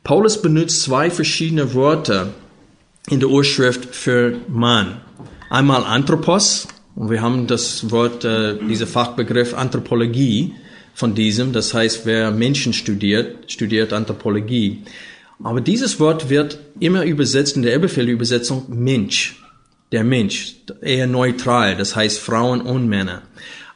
Paulus 0.04 0.41
benutzt 0.41 0.82
zwei 0.82 1.10
verschiedene 1.10 1.74
Wörter 1.74 2.34
in 3.10 3.20
der 3.20 3.30
Urschrift 3.30 3.96
für 3.96 4.38
Mann. 4.48 5.02
Einmal 5.50 5.84
Anthropos, 5.84 6.68
und 6.96 7.10
wir 7.10 7.22
haben 7.22 7.48
das 7.48 7.90
Wort, 7.92 8.24
äh, 8.26 8.58
dieser 8.58 8.88
Fachbegriff 8.88 9.54
Anthropologie 9.54 10.54
von 10.94 11.16
diesem, 11.16 11.54
das 11.54 11.74
heißt, 11.74 12.06
wer 12.06 12.32
Menschen 12.32 12.74
studiert, 12.74 13.52
studiert 13.52 13.94
Anthropologie. 13.94 14.84
Aber 15.44 15.62
dieses 15.62 16.00
Wort 16.00 16.30
wird 16.30 16.60
immer 16.80 17.04
übersetzt 17.04 17.56
in 17.56 17.64
der 17.64 17.74
Elberfelder-Übersetzung 17.74 18.66
Mensch, 18.70 19.42
der 19.92 20.04
Mensch, 20.04 20.56
eher 20.82 21.08
neutral, 21.08 21.76
das 21.76 21.96
heißt 21.96 22.20
Frauen 22.20 22.62
und 22.62 22.88
Männer. 22.88 23.24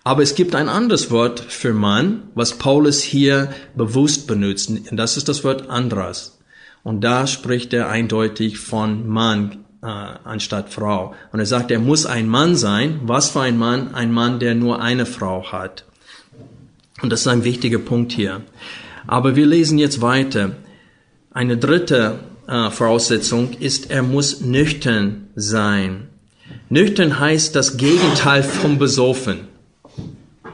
Aber 0.03 0.21
es 0.21 0.35
gibt 0.35 0.53
ein 0.53 0.69
anderes 0.69 1.09
Wort 1.09 1.39
für 1.39 1.73
Mann, 1.73 2.29
was 2.35 2.59
Paulus 2.59 3.01
hier 3.01 3.49
bewusst 3.75 4.27
benutzt, 4.27 4.69
und 4.69 4.97
das 4.97 5.17
ist 5.17 5.27
das 5.27 5.43
Wort 5.43 5.69
Andras. 5.69 6.34
Und 6.85 7.01
da 7.01 7.25
spricht 7.25 7.73
er 7.73 7.89
eindeutig 7.89 8.59
von 8.59 9.07
Mann 9.07 9.65
äh, 9.81 9.87
anstatt 9.87 10.71
Frau. 10.71 11.15
Und 11.31 11.39
er 11.39 11.47
sagt, 11.47 11.71
er 11.71 11.79
muss 11.79 12.05
ein 12.05 12.29
Mann 12.29 12.55
sein. 12.55 12.99
Was 13.05 13.31
für 13.31 13.41
ein 13.41 13.57
Mann? 13.57 13.95
Ein 13.95 14.11
Mann, 14.11 14.37
der 14.37 14.53
nur 14.53 14.83
eine 14.83 15.07
Frau 15.07 15.51
hat. 15.51 15.83
Und 17.01 17.09
das 17.11 17.21
ist 17.21 17.27
ein 17.27 17.43
wichtiger 17.43 17.79
Punkt 17.79 18.11
hier. 18.11 18.41
Aber 19.07 19.35
wir 19.35 19.47
lesen 19.47 19.79
jetzt 19.79 20.03
weiter. 20.03 20.57
Eine 21.31 21.57
dritte 21.57 22.19
äh, 22.47 22.69
Voraussetzung 22.69 23.53
ist, 23.59 23.89
er 23.89 24.03
muss 24.03 24.41
nüchtern 24.41 25.29
sein. 25.35 26.09
Nüchtern 26.69 27.19
heißt 27.19 27.55
das 27.55 27.77
Gegenteil 27.77 28.43
vom 28.43 28.77
Besoffen. 28.77 29.47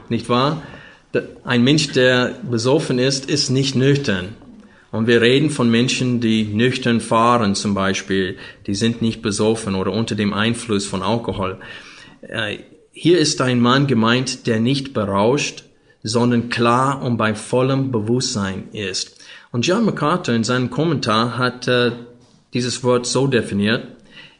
Nicht 0.08 0.30
wahr? 0.30 0.62
Ein 1.44 1.62
Mensch, 1.62 1.92
der 1.92 2.36
besoffen 2.50 2.98
ist, 2.98 3.28
ist 3.28 3.50
nicht 3.50 3.74
nüchtern. 3.74 4.30
Und 4.92 5.06
wir 5.06 5.22
reden 5.22 5.50
von 5.50 5.70
Menschen, 5.70 6.20
die 6.20 6.44
nüchtern 6.44 7.00
fahren 7.00 7.54
zum 7.54 7.74
Beispiel, 7.74 8.36
die 8.66 8.74
sind 8.74 9.02
nicht 9.02 9.22
besoffen 9.22 9.74
oder 9.74 9.90
unter 9.92 10.14
dem 10.14 10.34
Einfluss 10.34 10.86
von 10.86 11.02
Alkohol. 11.02 11.58
Äh, 12.20 12.58
hier 12.92 13.18
ist 13.18 13.40
ein 13.40 13.58
Mann 13.58 13.86
gemeint, 13.86 14.46
der 14.46 14.60
nicht 14.60 14.92
berauscht, 14.92 15.64
sondern 16.02 16.50
klar 16.50 17.02
und 17.02 17.16
bei 17.16 17.34
vollem 17.34 17.90
Bewusstsein 17.90 18.68
ist. 18.72 19.18
Und 19.50 19.66
John 19.66 19.86
MacArthur 19.86 20.34
in 20.34 20.44
seinem 20.44 20.68
Kommentar 20.68 21.38
hat 21.38 21.66
äh, 21.68 21.92
dieses 22.52 22.84
Wort 22.84 23.06
so 23.06 23.26
definiert, 23.26 23.86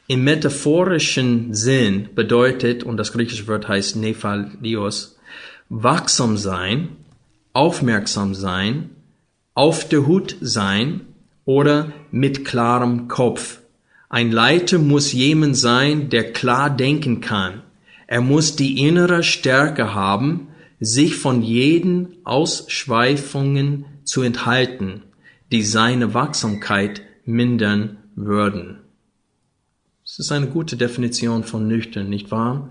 im 0.07 0.25
metaphorischen 0.25 1.55
Sinn 1.55 2.11
bedeutet, 2.15 2.83
und 2.85 2.99
das 2.99 3.13
griechische 3.13 3.49
Wort 3.49 3.69
heißt 3.69 3.97
Nephalios, 3.97 5.17
wachsam 5.71 6.37
sein, 6.37 6.97
aufmerksam 7.55 8.35
sein, 8.35 8.91
auf 9.55 9.89
der 9.89 10.07
Hut 10.07 10.37
sein 10.41 11.03
oder 11.45 11.93
mit 12.11 12.45
klarem 12.45 13.09
Kopf. 13.09 13.61
Ein 14.09 14.31
Leiter 14.31 14.79
muss 14.79 15.13
jemand 15.13 15.57
sein, 15.57 16.11
der 16.11 16.33
klar 16.33 16.71
denken 16.71 17.21
kann. 17.21 17.63
Er 18.07 18.21
muss 18.21 18.57
die 18.57 18.87
innere 18.87 19.23
Stärke 19.23 19.95
haben, 19.95 20.49
sich 20.81 21.17
von 21.17 21.43
jeden 21.43 22.17
Ausschweifungen 22.25 23.87
zu 24.05 24.23
enthalten, 24.23 25.03
die 25.51 25.63
seine 25.63 26.13
Wachsamkeit 26.13 27.03
mindern 27.25 27.99
würden. 28.17 28.79
Das 30.05 30.19
ist 30.19 30.33
eine 30.33 30.49
gute 30.49 30.77
Definition 30.77 31.45
von 31.45 31.67
nüchtern, 31.67 32.11
nicht 32.11 32.31
wahr? 32.31 32.69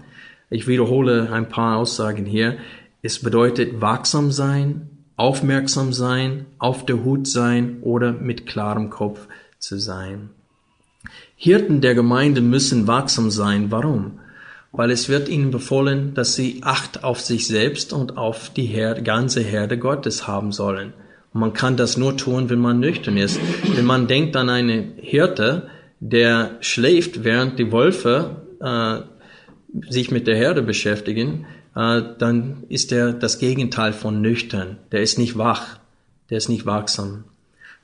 Ich 0.51 0.67
wiederhole 0.67 1.31
ein 1.31 1.49
paar 1.49 1.77
Aussagen 1.77 2.25
hier. 2.25 2.57
Es 3.01 3.19
bedeutet 3.23 3.81
wachsam 3.81 4.31
sein, 4.31 4.90
aufmerksam 5.15 5.93
sein, 5.93 6.45
auf 6.57 6.85
der 6.85 7.03
Hut 7.03 7.27
sein 7.27 7.77
oder 7.81 8.11
mit 8.11 8.45
klarem 8.45 8.89
Kopf 8.89 9.27
zu 9.59 9.77
sein. 9.77 10.29
Hirten 11.35 11.81
der 11.81 11.95
Gemeinde 11.95 12.41
müssen 12.41 12.87
wachsam 12.87 13.31
sein. 13.31 13.71
Warum? 13.71 14.19
Weil 14.71 14.91
es 14.91 15.09
wird 15.09 15.27
ihnen 15.27 15.51
befohlen, 15.51 16.13
dass 16.13 16.35
sie 16.35 16.61
Acht 16.61 17.03
auf 17.03 17.19
sich 17.19 17.47
selbst 17.47 17.93
und 17.93 18.17
auf 18.17 18.51
die 18.51 18.65
Herde, 18.65 19.03
ganze 19.03 19.41
Herde 19.41 19.77
Gottes 19.77 20.27
haben 20.27 20.51
sollen. 20.51 20.93
Und 21.33 21.41
man 21.41 21.53
kann 21.53 21.77
das 21.77 21.97
nur 21.97 22.15
tun, 22.15 22.49
wenn 22.49 22.59
man 22.59 22.79
nüchtern 22.79 23.17
ist. 23.17 23.39
Wenn 23.75 23.85
man 23.85 24.07
denkt 24.07 24.35
an 24.35 24.49
eine 24.49 24.93
Hirte, 24.97 25.69
der 25.99 26.57
schläft, 26.61 27.23
während 27.23 27.59
die 27.59 27.71
Wölfe 27.71 28.41
äh, 28.59 28.99
sich 29.89 30.11
mit 30.11 30.27
der 30.27 30.35
Herde 30.35 30.61
beschäftigen, 30.61 31.45
äh, 31.75 32.01
dann 32.17 32.63
ist 32.69 32.91
er 32.91 33.13
das 33.13 33.39
Gegenteil 33.39 33.93
von 33.93 34.21
nüchtern. 34.21 34.77
Der 34.91 35.01
ist 35.01 35.17
nicht 35.17 35.37
wach, 35.37 35.79
der 36.29 36.37
ist 36.37 36.49
nicht 36.49 36.65
wachsam. 36.65 37.25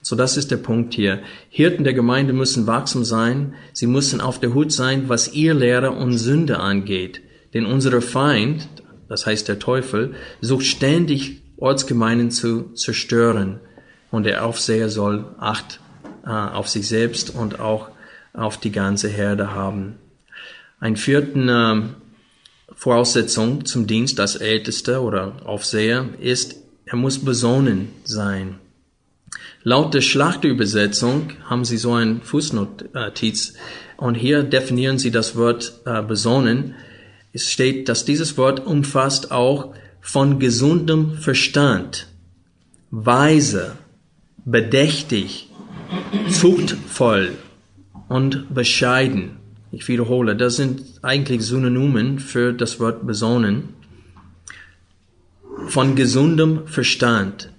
So, 0.01 0.15
das 0.15 0.37
ist 0.37 0.51
der 0.51 0.57
Punkt 0.57 0.93
hier. 0.93 1.19
Hirten 1.49 1.83
der 1.83 1.93
Gemeinde 1.93 2.31
müssen 2.31 2.67
wachsam 2.67 3.03
sein. 3.03 3.55
Sie 3.73 3.87
müssen 3.87 4.21
auf 4.21 4.39
der 4.39 4.53
Hut 4.53 4.71
sein, 4.71 5.09
was 5.09 5.33
ihr 5.33 5.53
Lehre 5.53 5.91
und 5.91 6.17
Sünde 6.17 6.59
angeht. 6.59 7.21
Denn 7.53 7.65
unser 7.65 8.01
Feind, 8.01 8.69
das 9.09 9.25
heißt 9.25 9.47
der 9.47 9.59
Teufel, 9.59 10.13
sucht 10.39 10.65
ständig 10.65 11.41
Ortsgemeinden 11.57 12.31
zu 12.31 12.73
zerstören. 12.73 13.59
Und 14.11 14.23
der 14.23 14.45
Aufseher 14.45 14.89
soll 14.89 15.25
Acht 15.39 15.79
äh, 16.25 16.29
auf 16.29 16.69
sich 16.69 16.87
selbst 16.87 17.33
und 17.33 17.59
auch 17.59 17.89
auf 18.33 18.57
die 18.57 18.71
ganze 18.71 19.09
Herde 19.09 19.53
haben. 19.53 19.95
Ein 20.79 20.95
vierten 20.95 21.49
äh, 21.49 21.81
Voraussetzung 22.77 23.65
zum 23.65 23.87
Dienst 23.87 24.19
als 24.19 24.35
Ältester 24.35 25.01
oder 25.01 25.37
Aufseher 25.45 26.09
ist, 26.19 26.57
er 26.85 26.95
muss 26.95 27.17
besonnen 27.17 27.89
sein. 28.03 28.59
Laut 29.63 29.95
der 29.95 30.01
Schlachterübersetzung 30.01 31.31
haben 31.43 31.65
sie 31.65 31.77
so 31.77 31.93
ein 31.93 32.21
Fußnotiz 32.21 33.55
und 33.97 34.13
hier 34.13 34.43
definieren 34.43 34.99
sie 34.99 35.09
das 35.09 35.35
Wort 35.35 35.81
äh, 35.85 36.03
besonnen. 36.03 36.75
Es 37.33 37.51
steht, 37.51 37.89
dass 37.89 38.05
dieses 38.05 38.37
Wort 38.37 38.67
umfasst 38.67 39.31
auch 39.31 39.73
von 39.99 40.37
gesundem 40.37 41.17
Verstand, 41.17 42.07
weise, 42.91 43.75
bedächtig, 44.45 45.49
zuchtvoll 46.29 47.31
und 48.07 48.53
bescheiden. 48.53 49.37
Ich 49.71 49.87
wiederhole, 49.87 50.35
das 50.35 50.55
sind 50.55 50.81
eigentlich 51.01 51.41
Synonymen 51.41 52.19
für 52.19 52.53
das 52.53 52.79
Wort 52.79 53.05
besonnen. 53.05 53.69
Von 55.67 55.95
gesundem 55.95 56.67
Verstand, 56.67 57.51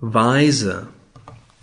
weise, 0.00 0.88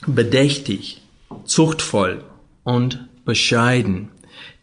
bedächtig, 0.06 1.02
zuchtvoll 1.46 2.24
und 2.64 3.08
bescheiden. 3.24 4.10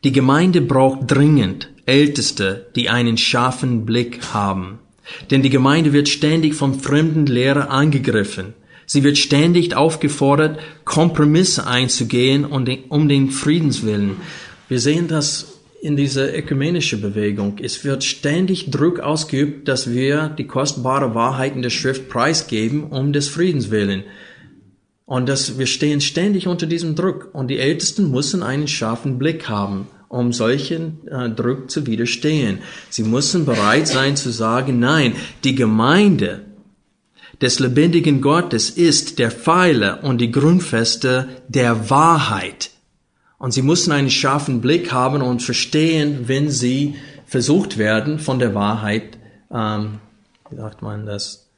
Die 0.05 0.13
Gemeinde 0.13 0.61
braucht 0.61 1.11
dringend 1.11 1.71
Älteste, 1.87 2.67
die 2.77 2.91
einen 2.91 3.17
scharfen 3.17 3.87
Blick 3.87 4.35
haben. 4.35 4.81
Denn 5.31 5.43
die 5.43 5.51
Gemeinde 5.51 5.93
wird 5.93 6.09
ständig 6.09 6.55
von 6.55 6.79
fremden 6.79 7.27
Lehrern 7.27 7.69
angegriffen. 7.69 8.55
Sie 8.87 9.03
wird 9.05 9.17
ständig 9.17 9.75
aufgefordert, 9.75 10.61
Kompromisse 10.85 11.67
einzugehen 11.67 12.45
um 12.45 13.09
den 13.09 13.31
Friedenswillen. 13.31 14.17
Wir 14.73 14.81
sehen 14.81 15.07
das 15.07 15.59
in 15.83 15.97
dieser 15.97 16.35
ökumenischen 16.35 17.03
Bewegung. 17.03 17.59
Es 17.61 17.85
wird 17.85 18.05
ständig 18.05 18.71
Druck 18.71 19.01
ausgeübt, 19.01 19.69
dass 19.69 19.91
wir 19.91 20.31
die 20.31 20.47
kostbare 20.47 21.15
Wahrheiten 21.15 21.61
der 21.61 21.69
Schrift 21.69 22.09
preisgeben 22.09 22.85
um 22.85 23.13
des 23.13 23.29
Friedens 23.29 23.71
willen. 23.71 24.05
Und 25.05 25.29
dass 25.29 25.59
wir 25.59 25.67
stehen 25.67 26.01
ständig 26.01 26.47
unter 26.47 26.65
diesem 26.67 26.95
Druck. 26.95 27.29
Und 27.35 27.49
die 27.49 27.59
Ältesten 27.59 28.11
müssen 28.11 28.43
einen 28.43 28.67
scharfen 28.67 29.19
Blick 29.19 29.47
haben, 29.47 29.89
um 30.09 30.33
solchen 30.33 31.07
äh, 31.07 31.29
Druck 31.29 31.71
zu 31.71 31.87
widerstehen. 31.87 32.61
Sie 32.89 33.03
müssen 33.03 33.45
bereit 33.45 33.89
sein 33.89 34.17
zu 34.17 34.31
sagen, 34.31 34.79
nein, 34.79 35.13
die 35.45 35.55
Gemeinde 35.55 36.47
des 37.43 37.59
lebendigen 37.59 38.23
Gottes 38.23 38.71
ist 38.71 39.19
der 39.19 39.33
Pfeiler 39.33 40.03
und 40.03 40.23
die 40.23 40.31
Grundfeste 40.31 41.29
der 41.47 41.91
Wahrheit. 41.91 42.71
Und 43.43 43.53
sie 43.53 43.63
müssen 43.63 43.91
einen 43.91 44.09
scharfen 44.09 44.61
Blick 44.61 44.93
haben 44.93 45.21
und 45.21 45.43
verstehen, 45.43 46.29
wenn 46.29 46.49
sie 46.49 46.95
versucht 47.27 47.77
werden, 47.77 48.21
von 48.21 48.39
der 48.39 48.55
Wahrheit, 48.55 49.19
ähm, 49.53 49.99
wie 50.49 50.55
sagt 50.55 50.81
man 50.81 51.07
das, 51.07 51.51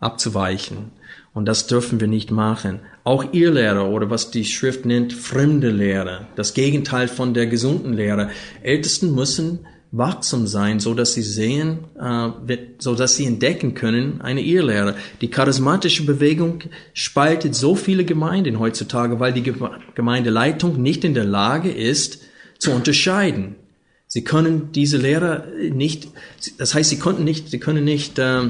abzuweichen. 0.00 0.90
Und 1.32 1.46
das 1.46 1.66
dürfen 1.66 1.98
wir 1.98 2.08
nicht 2.08 2.30
machen. 2.30 2.80
Auch 3.04 3.32
ihr 3.32 3.52
Lehrer 3.52 3.88
oder 3.88 4.10
was 4.10 4.30
die 4.30 4.44
Schrift 4.44 4.84
nennt, 4.84 5.14
fremde 5.14 5.70
Lehre, 5.70 6.26
das 6.36 6.52
Gegenteil 6.52 7.08
von 7.08 7.32
der 7.32 7.46
gesunden 7.46 7.94
Lehre. 7.94 8.28
Ältesten 8.62 9.14
müssen 9.14 9.60
wachsam 9.92 10.46
sein, 10.46 10.78
so 10.78 10.94
dass 10.94 11.14
sie 11.14 11.22
sehen, 11.22 11.80
äh, 11.98 12.56
so 12.78 12.94
dass 12.94 13.16
sie 13.16 13.26
entdecken 13.26 13.74
können 13.74 14.20
eine 14.20 14.40
Irrlehre. 14.40 14.94
Die 15.20 15.28
charismatische 15.28 16.04
Bewegung 16.04 16.60
spaltet 16.94 17.54
so 17.54 17.74
viele 17.74 18.04
Gemeinden 18.04 18.58
heutzutage, 18.58 19.18
weil 19.18 19.32
die 19.32 19.52
Gemeindeleitung 19.94 20.80
nicht 20.80 21.04
in 21.04 21.14
der 21.14 21.24
Lage 21.24 21.70
ist 21.70 22.22
zu 22.58 22.70
unterscheiden. 22.70 23.56
Sie 24.06 24.22
können 24.24 24.72
diese 24.72 24.96
Lehre 24.96 25.48
nicht, 25.72 26.08
das 26.58 26.74
heißt, 26.74 26.90
sie 26.90 26.98
konnten 26.98 27.24
nicht, 27.24 27.48
sie 27.48 27.60
können 27.60 27.84
nicht 27.84 28.18
äh, 28.18 28.42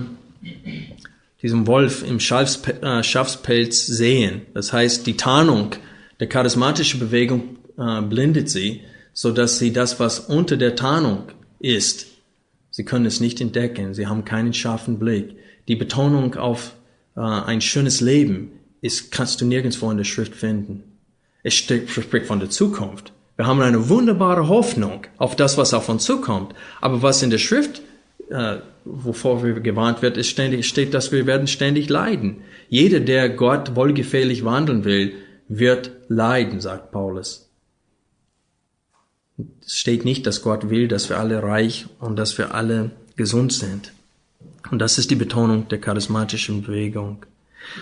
diesem 1.42 1.66
Wolf 1.66 2.02
im 2.02 2.18
äh, 2.18 3.02
Schafspelz 3.02 3.86
sehen. 3.86 4.42
Das 4.54 4.72
heißt, 4.72 5.06
die 5.06 5.16
Tarnung 5.16 5.72
der 6.18 6.28
charismatischen 6.28 7.00
Bewegung 7.00 7.56
äh, 7.78 8.02
blindet 8.02 8.50
sie, 8.50 8.82
so 9.12 9.32
dass 9.32 9.58
sie 9.58 9.72
das, 9.72 10.00
was 10.00 10.20
unter 10.20 10.56
der 10.56 10.76
Tarnung 10.76 11.24
ist, 11.58 12.06
sie 12.70 12.84
können 12.84 13.06
es 13.06 13.20
nicht 13.20 13.40
entdecken. 13.40 13.94
Sie 13.94 14.06
haben 14.06 14.24
keinen 14.24 14.54
scharfen 14.54 14.98
Blick. 14.98 15.36
Die 15.68 15.76
Betonung 15.76 16.34
auf 16.36 16.74
äh, 17.16 17.20
ein 17.20 17.60
schönes 17.60 18.00
Leben 18.00 18.52
ist, 18.80 19.10
kannst 19.10 19.40
du 19.40 19.44
nirgendwo 19.44 19.90
in 19.90 19.98
der 19.98 20.04
Schrift 20.04 20.34
finden. 20.34 20.84
Es 21.42 21.54
spricht 21.54 22.26
von 22.26 22.40
der 22.40 22.50
Zukunft. 22.50 23.12
Wir 23.36 23.46
haben 23.46 23.60
eine 23.62 23.88
wunderbare 23.88 24.48
Hoffnung 24.48 25.06
auf 25.16 25.36
das, 25.36 25.56
was 25.56 25.72
auf 25.72 25.88
uns 25.88 26.04
zukommt. 26.04 26.54
Aber 26.80 27.02
was 27.02 27.22
in 27.22 27.30
der 27.30 27.38
Schrift 27.38 27.80
äh, 28.30 28.58
wovor 28.84 29.44
wir 29.44 29.60
gewarnt 29.60 30.02
wird, 30.02 30.16
ist 30.16 30.28
ständig, 30.28 30.66
steht, 30.66 30.94
dass 30.94 31.12
wir 31.12 31.26
werden 31.26 31.46
ständig 31.46 31.88
leiden. 31.88 32.42
Jeder, 32.68 33.00
der 33.00 33.28
Gott 33.28 33.76
wohlgefällig 33.76 34.44
wandeln 34.44 34.84
will, 34.84 35.14
wird 35.48 35.90
leiden, 36.08 36.60
sagt 36.60 36.92
Paulus. 36.92 37.49
Es 39.64 39.76
steht 39.76 40.04
nicht, 40.04 40.26
dass 40.26 40.42
Gott 40.42 40.70
will, 40.70 40.88
dass 40.88 41.08
wir 41.08 41.18
alle 41.18 41.42
reich 41.42 41.86
und 41.98 42.16
dass 42.16 42.38
wir 42.38 42.54
alle 42.54 42.90
gesund 43.16 43.52
sind. 43.52 43.92
Und 44.70 44.78
das 44.78 44.98
ist 44.98 45.10
die 45.10 45.16
Betonung 45.16 45.68
der 45.68 45.80
charismatischen 45.80 46.62
Bewegung. 46.62 47.24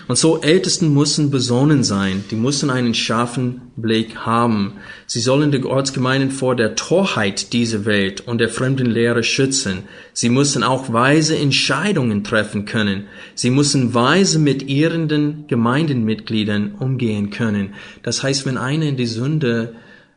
Und 0.07 0.17
so 0.17 0.41
Ältesten 0.41 0.93
müssen 0.93 1.31
besonnen 1.31 1.83
sein, 1.83 2.23
die 2.29 2.35
müssen 2.35 2.69
einen 2.69 2.93
scharfen 2.93 3.61
Blick 3.75 4.17
haben. 4.17 4.73
Sie 5.07 5.19
sollen 5.19 5.51
die 5.51 5.63
Ortsgemeinden 5.63 6.31
vor 6.31 6.55
der 6.55 6.75
Torheit 6.75 7.53
dieser 7.53 7.85
Welt 7.85 8.21
und 8.21 8.39
der 8.39 8.49
fremden 8.49 8.87
Lehre 8.87 9.23
schützen. 9.23 9.83
Sie 10.13 10.29
müssen 10.29 10.63
auch 10.63 10.91
weise 10.91 11.37
Entscheidungen 11.37 12.23
treffen 12.23 12.65
können. 12.65 13.05
Sie 13.35 13.49
müssen 13.49 13.93
weise 13.93 14.37
mit 14.37 14.69
irrenden 14.69 15.45
Gemeindenmitgliedern 15.47 16.75
umgehen 16.77 17.29
können. 17.29 17.73
Das 18.03 18.21
heißt, 18.21 18.45
wenn 18.45 18.57
einer 18.57 18.85
in 18.85 18.97
die 18.97 19.07
Sünde 19.07 19.75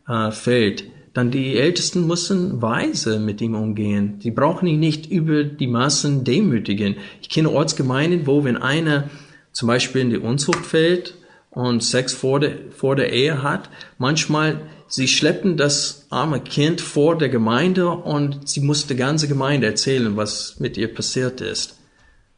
äh, 0.08 0.32
fällt, 0.32 0.84
dann 1.14 1.30
die 1.30 1.56
Ältesten 1.56 2.06
müssen 2.06 2.62
weise 2.62 3.18
mit 3.18 3.40
ihm 3.40 3.54
umgehen. 3.54 4.18
Sie 4.22 4.30
brauchen 4.30 4.66
ihn 4.66 4.80
nicht 4.80 5.10
über 5.10 5.44
die 5.44 5.66
Massen 5.66 6.24
demütigen. 6.24 6.96
Ich 7.20 7.28
kenne 7.28 7.50
Ortsgemeinden, 7.50 8.26
wo 8.26 8.44
wenn 8.44 8.56
einer 8.56 9.10
zum 9.52 9.68
Beispiel 9.68 10.00
in 10.00 10.10
die 10.10 10.18
Unzucht 10.18 10.64
fällt 10.64 11.14
und 11.50 11.84
Sex 11.84 12.14
vor 12.14 12.40
der, 12.40 12.52
vor 12.70 12.96
der 12.96 13.12
Ehe 13.12 13.42
hat, 13.42 13.68
manchmal 13.98 14.62
sie 14.88 15.08
schleppen 15.08 15.56
das 15.56 16.06
arme 16.08 16.40
Kind 16.40 16.80
vor 16.80 17.18
der 17.18 17.28
Gemeinde 17.28 17.88
und 17.88 18.48
sie 18.48 18.60
muss 18.60 18.86
der 18.86 18.96
ganze 18.96 19.28
Gemeinde 19.28 19.66
erzählen, 19.66 20.16
was 20.16 20.58
mit 20.60 20.78
ihr 20.78 20.92
passiert 20.92 21.42
ist. 21.42 21.76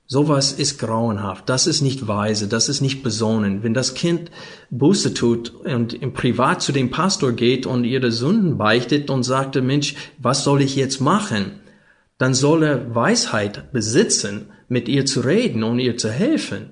Sowas 0.07 0.53
ist 0.53 0.79
grauenhaft. 0.79 1.49
Das 1.49 1.67
ist 1.67 1.81
nicht 1.81 2.07
weise. 2.07 2.47
Das 2.47 2.69
ist 2.69 2.83
nicht 2.83 3.03
besonnen. 3.03 3.62
Wenn 3.62 3.73
das 3.73 3.95
Kind 3.95 4.31
Buße 4.71 5.14
tut 5.14 5.51
und 5.51 5.95
im 5.95 6.12
Privat 6.12 6.61
zu 6.61 6.73
dem 6.73 6.90
Pastor 6.90 7.33
geht 7.33 7.64
und 7.64 7.85
ihre 7.85 8.12
Sünden 8.12 8.59
beichtet 8.59 9.09
und 9.09 9.23
sagt, 9.23 9.61
Mensch, 9.62 9.95
was 10.19 10.45
soll 10.45 10.61
ich 10.61 10.77
jetzt 10.77 11.01
machen? 11.01 11.61
Dann 12.19 12.35
soll 12.35 12.64
er 12.64 12.95
Weisheit 12.95 13.73
besitzen, 13.73 14.51
mit 14.69 14.88
ihr 14.88 15.07
zu 15.07 15.21
reden 15.21 15.62
und 15.62 15.79
ihr 15.79 15.97
zu 15.97 16.11
helfen. 16.11 16.71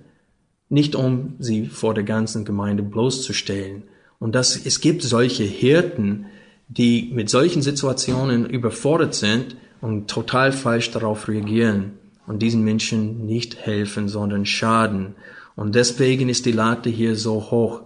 Nicht 0.68 0.94
um 0.94 1.34
sie 1.38 1.66
vor 1.66 1.94
der 1.94 2.04
ganzen 2.04 2.44
Gemeinde 2.44 2.82
bloßzustellen. 2.82 3.84
Und 4.18 4.34
das, 4.34 4.56
es 4.66 4.80
gibt 4.80 5.02
solche 5.02 5.44
Hirten, 5.44 6.26
die 6.68 7.10
mit 7.14 7.30
solchen 7.30 7.62
Situationen 7.62 8.44
überfordert 8.46 9.14
sind 9.14 9.56
und 9.80 10.08
total 10.08 10.52
falsch 10.52 10.90
darauf 10.90 11.28
reagieren 11.28 11.98
und 12.26 12.40
diesen 12.40 12.62
Menschen 12.62 13.26
nicht 13.26 13.56
helfen, 13.56 14.08
sondern 14.08 14.46
schaden. 14.46 15.14
Und 15.56 15.74
deswegen 15.74 16.28
ist 16.28 16.46
die 16.46 16.52
Latte 16.52 16.90
hier 16.90 17.16
so 17.16 17.50
hoch. 17.50 17.82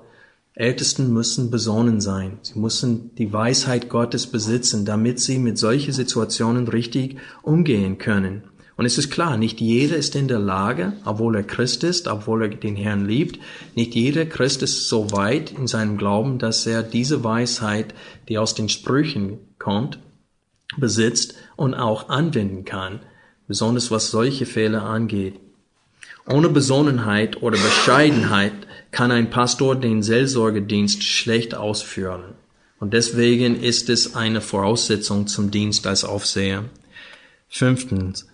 Ältesten 0.54 1.12
müssen 1.12 1.50
besonnen 1.50 2.00
sein. 2.00 2.38
Sie 2.42 2.58
müssen 2.58 3.14
die 3.16 3.32
Weisheit 3.32 3.90
Gottes 3.90 4.26
besitzen, 4.26 4.86
damit 4.86 5.20
sie 5.20 5.38
mit 5.38 5.58
solchen 5.58 5.92
Situationen 5.92 6.66
richtig 6.68 7.18
umgehen 7.42 7.98
können. 7.98 8.44
Und 8.76 8.84
es 8.84 8.98
ist 8.98 9.10
klar, 9.10 9.36
nicht 9.38 9.60
jeder 9.60 9.96
ist 9.96 10.16
in 10.16 10.28
der 10.28 10.38
Lage, 10.38 10.94
obwohl 11.04 11.36
er 11.36 11.42
Christ 11.42 11.82
ist, 11.82 12.08
obwohl 12.08 12.42
er 12.42 12.48
den 12.48 12.76
Herrn 12.76 13.06
liebt, 13.06 13.38
nicht 13.74 13.94
jeder 13.94 14.26
Christ 14.26 14.62
ist 14.62 14.88
so 14.88 15.12
weit 15.12 15.52
in 15.52 15.66
seinem 15.66 15.96
Glauben, 15.96 16.38
dass 16.38 16.66
er 16.66 16.82
diese 16.82 17.24
Weisheit, 17.24 17.94
die 18.28 18.36
aus 18.36 18.54
den 18.54 18.68
Sprüchen 18.68 19.38
kommt, 19.58 19.98
besitzt 20.76 21.34
und 21.56 21.74
auch 21.74 22.10
anwenden 22.10 22.66
kann 22.66 23.00
besonders 23.48 23.90
was 23.90 24.10
solche 24.10 24.46
Fehler 24.46 24.84
angeht. 24.84 25.34
Ohne 26.28 26.48
Besonnenheit 26.48 27.42
oder 27.42 27.56
Bescheidenheit 27.56 28.52
kann 28.90 29.12
ein 29.12 29.30
Pastor 29.30 29.76
den 29.76 30.02
Seelsorgedienst 30.02 31.04
schlecht 31.04 31.54
ausführen. 31.54 32.34
Und 32.78 32.92
deswegen 32.92 33.60
ist 33.62 33.88
es 33.88 34.14
eine 34.14 34.40
Voraussetzung 34.40 35.26
zum 35.26 35.50
Dienst 35.50 35.86
als 35.86 36.04
Aufseher. 36.04 36.64
Fünftens, 37.48 38.26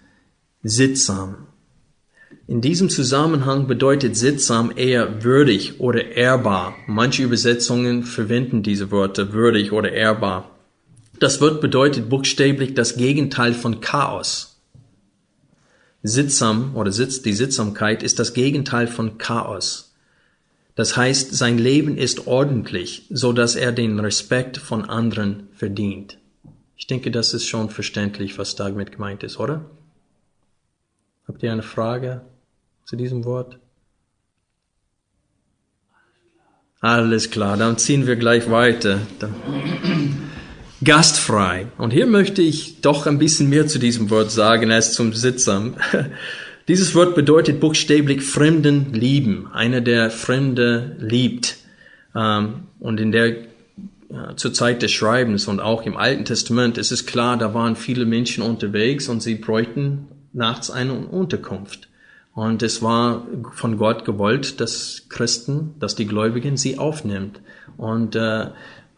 sittsam. 0.63 1.47
In 2.49 2.61
diesem 2.61 2.91
Zusammenhang 2.91 3.67
bedeutet 3.67 4.17
sittsam 4.17 4.73
eher 4.75 5.23
würdig 5.23 5.81
oder 5.81 6.05
ehrbar. 6.13 6.75
Manche 6.87 7.23
Übersetzungen 7.23 8.03
verwenden 8.03 8.63
diese 8.63 8.91
Worte 8.91 9.33
würdig 9.33 9.73
oder 9.73 9.93
ehrbar. 9.93 10.51
Das 11.21 11.41
Wort 11.41 11.61
bedeutet 11.61 12.09
buchstäblich 12.09 12.75
das 12.75 12.97
Gegenteil 12.97 13.55
von 13.55 13.81
Chaos. 13.81 14.52
Sittsam 16.03 16.75
oder 16.77 16.91
Sitz, 16.91 17.23
die 17.23 17.33
Sittsamkeit 17.33 18.03
ist 18.03 18.19
das 18.19 18.35
Gegenteil 18.35 18.89
von 18.89 19.19
Chaos. 19.19 19.95
Das 20.75 20.97
heißt, 20.97 21.35
sein 21.35 21.59
Leben 21.59 21.97
ist 21.97 22.27
ordentlich, 22.27 23.07
so 23.11 23.33
dass 23.33 23.57
er 23.57 23.73
den 23.73 24.01
Respekt 24.01 24.57
von 24.57 24.89
anderen 24.89 25.49
verdient. 25.53 26.19
Ich 26.77 26.87
denke, 26.87 27.11
das 27.11 27.35
ist 27.35 27.47
schon 27.47 27.71
verständlich, 27.71 28.39
was 28.39 28.57
damit 28.57 28.91
gemeint 28.93 29.23
ist, 29.23 29.39
oder? 29.39 29.65
Habt 31.29 31.43
ihr 31.43 31.53
eine 31.53 31.63
Frage 31.63 32.23
zu 32.85 32.97
diesem 32.97 33.25
Wort? 33.25 33.59
Alles 36.81 37.31
klar, 37.31 37.57
dann 37.57 37.79
ziehen 37.79 38.09
wir 38.09 38.17
gleich 38.17 38.51
weiter. 38.51 38.99
Gastfrei. 40.85 41.67
Und 41.79 41.93
hier 41.93 42.07
möchte 42.07 42.43
ich 42.43 42.81
doch 42.81 43.07
ein 43.07 43.19
bisschen 43.19 43.49
mehr 43.49 43.67
zu 43.67 43.79
diesem 43.79 44.11
Wort 44.11 44.31
sagen 44.31 44.71
als 44.71 44.93
zum 44.93 45.13
Sitzam. 45.13 45.75
Dieses 46.69 46.95
Wort 46.95 47.15
bedeutet 47.15 47.61
buchstäblich 47.61 48.23
Fremden 48.23 48.93
lieben. 48.93 49.49
Einer, 49.53 49.81
der 49.81 50.11
Fremde 50.11 50.97
liebt. 51.01 51.57
Ähm, 52.15 52.65
und 52.79 53.01
in 53.01 53.13
der 53.13 53.37
zur 54.37 54.53
Zeit 54.53 54.83
des 54.83 54.93
Schreibens 54.93 55.49
und 55.49 55.61
auch 55.61 55.83
im 55.87 55.97
Alten 55.97 56.25
Testament 56.25 56.77
ist 56.77 56.93
es 56.93 57.07
klar, 57.07 57.37
da 57.39 57.55
waren 57.55 57.77
viele 57.77 58.05
Menschen 58.05 58.43
unterwegs 58.43 59.09
und 59.09 59.23
sie 59.23 59.37
bräuchten 59.37 60.09
nachts 60.33 60.71
eine 60.71 60.93
Unterkunft. 60.93 61.89
Und 62.35 62.63
es 62.63 62.83
war 62.83 63.27
von 63.53 63.77
Gott 63.77 64.05
gewollt, 64.05 64.61
dass 64.61 65.07
Christen, 65.09 65.75
dass 65.79 65.95
die 65.95 66.07
Gläubigen 66.07 66.57
sie 66.57 66.79
aufnimmt. 66.79 67.41
Und 67.77 68.17
äh, 68.17 68.47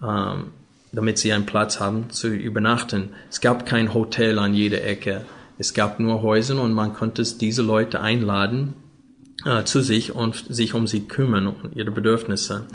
ähm, 0.02 0.52
damit 0.94 1.18
sie 1.18 1.32
einen 1.32 1.46
Platz 1.46 1.80
haben 1.80 2.10
zu 2.10 2.28
übernachten. 2.28 3.10
Es 3.30 3.40
gab 3.40 3.66
kein 3.66 3.94
Hotel 3.94 4.38
an 4.38 4.54
jeder 4.54 4.84
Ecke. 4.84 5.24
Es 5.58 5.74
gab 5.74 6.00
nur 6.00 6.22
Häuser 6.22 6.60
und 6.60 6.72
man 6.72 6.94
konnte 6.94 7.22
diese 7.22 7.62
Leute 7.62 8.00
einladen 8.00 8.74
äh, 9.44 9.64
zu 9.64 9.82
sich 9.82 10.14
und 10.14 10.44
sich 10.48 10.74
um 10.74 10.86
sie 10.86 11.00
kümmern 11.00 11.46
und 11.46 11.76
ihre 11.76 11.90
Bedürfnisse. 11.90 12.66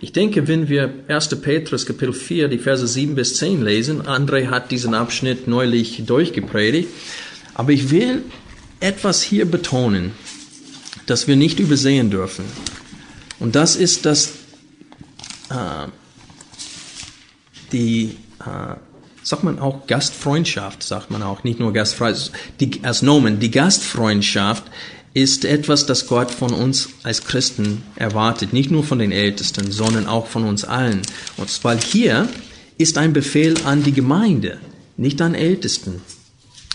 Ich 0.00 0.12
denke, 0.12 0.46
wenn 0.46 0.68
wir 0.68 0.92
1. 1.08 1.40
Petrus 1.40 1.86
Kapitel 1.86 2.12
4, 2.12 2.48
die 2.48 2.58
Verse 2.58 2.86
7 2.86 3.14
bis 3.14 3.36
10 3.36 3.62
lesen, 3.62 4.02
André 4.02 4.48
hat 4.48 4.70
diesen 4.70 4.94
Abschnitt 4.94 5.48
neulich 5.48 6.04
durchgepredigt, 6.06 6.88
aber 7.54 7.72
ich 7.72 7.90
will 7.90 8.22
etwas 8.80 9.22
hier 9.22 9.50
betonen, 9.50 10.12
das 11.06 11.26
wir 11.26 11.36
nicht 11.36 11.58
übersehen 11.58 12.10
dürfen. 12.10 12.44
Und 13.40 13.54
das 13.56 13.76
ist, 13.76 14.04
dass 14.04 14.34
äh, 15.50 15.88
die, 17.72 18.16
äh, 18.40 18.76
sagt 19.22 19.44
man 19.44 19.58
auch 19.58 19.86
Gastfreundschaft, 19.86 20.82
sagt 20.82 21.10
man 21.10 21.22
auch, 21.22 21.44
nicht 21.44 21.60
nur 21.60 21.72
Gastfreundschaft, 21.72 22.32
die, 22.60 22.80
als 22.82 23.02
Nomen, 23.02 23.40
die 23.40 23.50
Gastfreundschaft 23.50 24.64
ist 25.14 25.44
etwas, 25.44 25.86
das 25.86 26.06
Gott 26.06 26.30
von 26.30 26.52
uns 26.52 26.90
als 27.02 27.24
Christen 27.24 27.82
erwartet, 27.96 28.52
nicht 28.52 28.70
nur 28.70 28.84
von 28.84 28.98
den 28.98 29.12
Ältesten, 29.12 29.70
sondern 29.72 30.06
auch 30.06 30.26
von 30.26 30.44
uns 30.44 30.64
allen. 30.64 31.02
Und 31.36 31.50
zwar 31.50 31.76
hier 31.76 32.28
ist 32.76 32.98
ein 32.98 33.12
Befehl 33.12 33.54
an 33.64 33.82
die 33.82 33.92
Gemeinde, 33.92 34.58
nicht 34.96 35.20
an 35.20 35.34
Ältesten. 35.34 36.02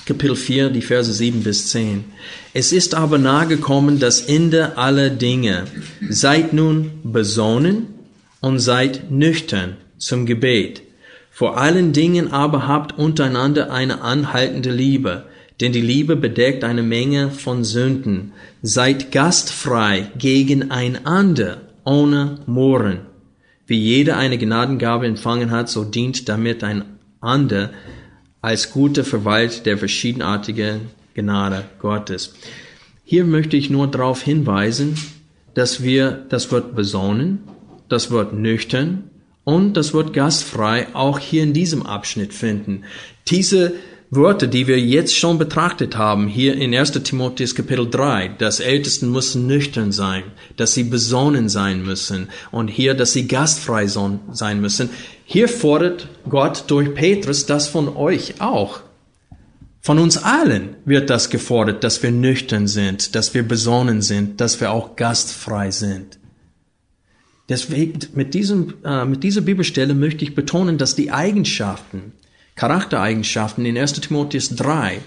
Kapitel 0.06 0.36
4, 0.36 0.70
die 0.70 0.82
Verse 0.82 1.14
7 1.14 1.44
bis 1.44 1.70
10. 1.70 2.04
Es 2.54 2.74
ist 2.74 2.94
aber 2.94 3.18
nahegekommen 3.18 4.00
das 4.00 4.22
Ende 4.22 4.78
aller 4.78 5.10
Dinge. 5.10 5.64
Seid 6.10 6.52
nun 6.52 6.92
besonnen 7.04 7.88
und 8.42 8.60
seid 8.60 9.10
nüchtern 9.10 9.78
zum 10.06 10.26
Gebet. 10.26 10.82
Vor 11.32 11.58
allen 11.58 11.94
Dingen 11.94 12.32
aber 12.32 12.68
habt 12.68 12.98
untereinander 12.98 13.72
eine 13.72 14.02
anhaltende 14.02 14.72
Liebe, 14.72 15.26
denn 15.62 15.72
die 15.72 15.82
Liebe 15.82 16.16
bedeckt 16.16 16.64
eine 16.64 16.84
Menge 16.84 17.32
von 17.32 17.64
Sünden. 17.64 18.34
Seid 18.62 19.12
gastfrei 19.12 20.12
gegeneinander, 20.18 21.62
ohne 21.86 22.40
Mohren. 22.46 23.00
Wie 23.66 23.80
jeder 23.80 24.18
eine 24.18 24.38
Gnadengabe 24.38 25.08
empfangen 25.08 25.52
hat, 25.52 25.70
so 25.70 25.84
dient 25.84 26.30
damit 26.30 26.64
ein 26.64 26.84
ander 27.22 27.72
als 28.42 28.72
guter 28.72 29.04
Verwalt 29.04 29.66
der 29.66 29.78
verschiedenartigen 29.78 30.90
Gnade 31.16 31.64
Gottes. 31.80 32.34
Hier 33.06 33.24
möchte 33.24 33.56
ich 33.56 33.70
nur 33.70 33.88
darauf 33.88 34.22
hinweisen, 34.22 34.98
dass 35.54 35.82
wir 35.82 36.26
das 36.30 36.52
Wort 36.52 36.76
besonnen, 36.76 37.40
das 37.88 38.12
Wort 38.12 38.34
nüchtern 38.34 39.10
und 39.44 39.74
das 39.74 39.94
Wort 39.94 40.14
gastfrei 40.14 40.88
auch 40.94 41.20
hier 41.20 41.44
in 41.44 41.54
diesem 41.54 41.86
Abschnitt 41.86 42.34
finden. 42.34 42.84
Diese 43.28 43.74
Worte, 44.16 44.48
die 44.48 44.68
wir 44.68 44.80
jetzt 44.80 45.16
schon 45.16 45.38
betrachtet 45.38 45.98
haben, 45.98 46.28
hier 46.28 46.56
in 46.56 46.76
1 46.76 46.92
Timotheus 47.04 47.56
Kapitel 47.56 47.90
3, 47.90 48.36
dass 48.38 48.60
Ältesten 48.60 49.12
müssen 49.12 49.48
nüchtern 49.48 49.92
sein, 49.92 50.24
dass 50.56 50.74
sie 50.74 50.84
besonnen 50.84 51.50
sein 51.50 51.84
müssen 51.84 52.30
und 52.52 52.68
hier, 52.68 52.94
dass 52.94 53.14
sie 53.14 53.28
gastfrei 53.28 53.88
sein 53.88 54.62
müssen. 54.62 54.90
Hier 55.26 55.48
fordert 55.48 56.10
Gott 56.30 56.66
durch 56.68 56.94
Petrus 56.94 57.46
das 57.46 57.68
von 57.68 57.96
euch 57.96 58.40
auch. 58.40 58.82
Von 59.82 60.00
uns 60.00 60.18
allen 60.18 60.76
wird 60.86 61.10
das 61.10 61.30
gefordert, 61.30 61.84
dass 61.84 62.04
wir 62.04 62.12
nüchtern 62.12 62.68
sind, 62.68 63.16
dass 63.16 63.34
wir 63.34 63.44
besonnen 63.44 64.02
sind, 64.02 64.40
dass 64.40 64.62
wir 64.62 64.72
auch 64.72 64.96
gastfrei 64.96 65.72
sind. 65.72 66.20
Deswegen, 67.50 68.00
mit, 68.14 68.34
diesem, 68.34 68.76
äh, 68.86 69.06
mit 69.06 69.24
dieser 69.24 69.42
Bibelstelle 69.42 69.94
möchte 69.94 70.24
ich 70.24 70.36
betonen, 70.36 70.78
dass 70.78 70.96
die 70.96 71.12
Eigenschaften, 71.12 72.14
Charaktereigenschaften 72.56 73.66
in 73.66 73.78
1 73.78 73.94
Timotheus 73.94 74.56
3, 74.56 75.02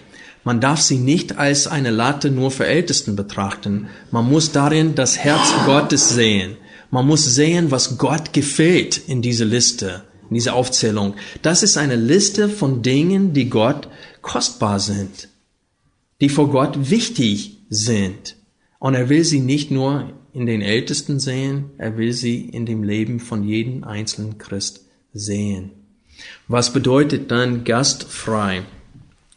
man 0.44 0.60
darf 0.60 0.80
sie 0.80 0.98
nicht 0.98 1.38
als 1.38 1.66
eine 1.66 1.90
Latte 1.90 2.30
nur 2.30 2.52
für 2.52 2.66
Ältesten 2.66 3.16
betrachten. 3.16 3.88
Man 4.12 4.28
muss 4.28 4.52
darin 4.52 4.94
das 4.94 5.18
Herz 5.18 5.52
Gottes 5.64 6.10
sehen. 6.10 6.56
Man 6.90 7.04
muss 7.04 7.24
sehen, 7.24 7.72
was 7.72 7.98
Gott 7.98 8.32
gefällt 8.32 8.96
in 9.08 9.22
dieser 9.22 9.44
Liste, 9.44 10.04
in 10.30 10.34
dieser 10.34 10.54
Aufzählung. 10.54 11.14
Das 11.42 11.64
ist 11.64 11.76
eine 11.76 11.96
Liste 11.96 12.48
von 12.48 12.82
Dingen, 12.82 13.32
die 13.32 13.50
Gott 13.50 13.88
kostbar 14.22 14.78
sind, 14.78 15.28
die 16.20 16.28
vor 16.28 16.48
Gott 16.50 16.90
wichtig 16.90 17.58
sind. 17.68 18.36
Und 18.78 18.94
er 18.94 19.08
will 19.08 19.24
sie 19.24 19.40
nicht 19.40 19.72
nur 19.72 20.12
in 20.36 20.44
den 20.44 20.60
Ältesten 20.60 21.18
sehen, 21.18 21.70
er 21.78 21.96
will 21.96 22.12
sie 22.12 22.42
in 22.42 22.66
dem 22.66 22.82
Leben 22.82 23.20
von 23.20 23.42
jedem 23.42 23.84
einzelnen 23.84 24.36
Christ 24.36 24.84
sehen. 25.14 25.70
Was 26.46 26.74
bedeutet 26.74 27.30
dann 27.30 27.64
gastfrei? 27.64 28.64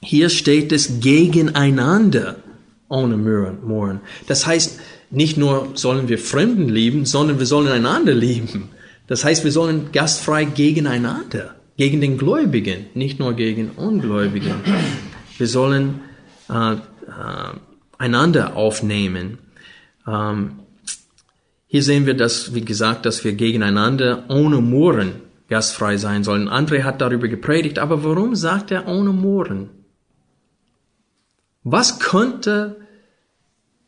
Hier 0.02 0.28
steht 0.28 0.74
es 0.74 1.00
gegeneinander, 1.00 2.44
ohne 2.90 3.16
Murren. 3.16 4.02
Das 4.28 4.46
heißt, 4.46 4.78
nicht 5.10 5.38
nur 5.38 5.70
sollen 5.76 6.10
wir 6.10 6.20
Fremden 6.20 6.68
lieben, 6.68 7.06
sondern 7.06 7.40
wir 7.40 7.46
sollen 7.46 7.70
einander 7.70 8.14
lieben. 8.14 8.68
Das 9.08 9.24
heißt, 9.24 9.46
wir 9.46 9.54
sollen 9.54 9.94
gastfrei 9.94 10.44
gegeneinander, 10.44 11.56
gegen 11.78 12.02
den 12.02 12.18
Gläubigen, 12.18 12.88
nicht 12.94 13.20
nur 13.20 13.36
gegen 13.36 13.70
Ungläubigen. 13.70 14.56
Wir 15.38 15.48
sollen 15.48 16.02
äh, 16.50 16.74
äh, 16.74 16.78
einander 17.98 18.58
aufnehmen. 18.58 19.38
Ähm, 20.06 20.60
hier 21.72 21.84
sehen 21.84 22.08
wir, 22.08 22.16
dass, 22.16 22.56
wie 22.56 22.66
gesagt, 22.66 23.06
dass 23.06 23.24
wir 23.24 23.34
gegeneinander 23.34 24.26
ohne 24.28 24.60
Murren 24.60 25.12
gastfrei 25.50 25.98
sein 25.98 26.24
sollen. 26.24 26.50
André 26.50 26.82
hat 26.82 27.00
darüber 27.00 27.28
gepredigt, 27.28 27.78
aber 27.78 28.04
warum 28.04 28.36
sagt 28.36 28.72
er 28.72 28.88
ohne 28.88 29.12
Murren? 29.12 29.70
Was 31.64 32.00
könnte 32.00 32.78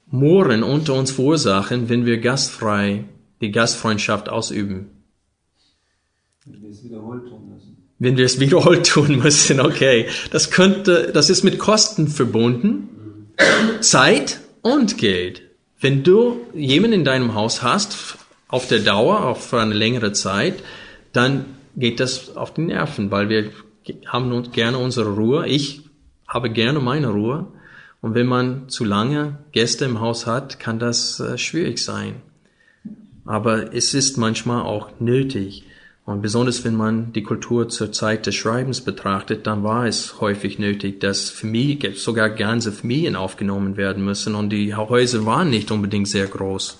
Murren 0.05 0.61
unter 0.61 0.93
uns 0.93 1.09
verursachen, 1.09 1.89
wenn 1.89 2.05
wir 2.05 2.19
gastfrei 2.19 3.05
die 3.41 3.49
Gastfreundschaft 3.49 4.29
ausüben? 4.29 4.91
Wenn 6.45 6.61
wir 6.61 6.69
es 6.69 6.83
wiederholt 6.83 7.27
tun 7.27 7.49
müssen. 7.51 7.77
Wenn 7.97 8.17
wir 8.17 8.25
es 8.25 8.39
wiederholt 8.39 8.85
tun 8.85 9.17
müssen, 9.23 9.59
okay. 9.59 10.07
Das 10.29 10.51
könnte, 10.51 11.11
das 11.11 11.31
ist 11.31 11.43
mit 11.43 11.57
Kosten 11.57 12.07
verbunden. 12.07 13.33
Zeit 13.79 14.39
und 14.61 14.99
Geld. 14.99 15.40
Wenn 15.81 16.03
du 16.03 16.41
jemanden 16.53 16.99
in 16.99 17.03
deinem 17.03 17.33
Haus 17.33 17.63
hast, 17.63 18.17
auf 18.47 18.67
der 18.67 18.79
Dauer, 18.79 19.25
auf 19.25 19.49
für 19.49 19.59
eine 19.59 19.73
längere 19.73 20.11
Zeit, 20.11 20.61
dann 21.11 21.45
geht 21.75 21.99
das 21.99 22.35
auf 22.35 22.53
die 22.53 22.61
Nerven, 22.61 23.09
weil 23.09 23.29
wir 23.29 23.51
haben 24.05 24.51
gerne 24.51 24.77
unsere 24.77 25.09
Ruhe. 25.15 25.47
Ich 25.47 25.81
habe 26.27 26.51
gerne 26.51 26.79
meine 26.79 27.07
Ruhe. 27.07 27.47
Und 28.01 28.13
wenn 28.13 28.27
man 28.27 28.69
zu 28.69 28.83
lange 28.83 29.39
Gäste 29.51 29.85
im 29.85 29.99
Haus 29.99 30.27
hat, 30.27 30.59
kann 30.59 30.79
das 30.79 31.19
äh, 31.19 31.37
schwierig 31.37 31.79
sein. 31.79 32.21
Aber 33.25 33.73
es 33.73 33.93
ist 33.93 34.17
manchmal 34.17 34.63
auch 34.63 34.99
nötig. 34.99 35.63
Und 36.11 36.21
besonders 36.21 36.63
wenn 36.65 36.75
man 36.75 37.13
die 37.13 37.23
Kultur 37.23 37.69
zur 37.69 37.91
Zeit 37.91 38.25
des 38.25 38.35
Schreibens 38.35 38.81
betrachtet, 38.81 39.47
dann 39.47 39.63
war 39.63 39.85
es 39.85 40.19
häufig 40.19 40.59
nötig, 40.59 40.99
dass 40.99 41.29
Familie, 41.29 41.93
sogar 41.95 42.29
ganze 42.29 42.71
Familien 42.71 43.15
aufgenommen 43.15 43.77
werden 43.77 44.03
müssen 44.03 44.35
und 44.35 44.49
die 44.49 44.75
Häuser 44.75 45.25
waren 45.25 45.49
nicht 45.49 45.71
unbedingt 45.71 46.07
sehr 46.07 46.27
groß. 46.27 46.77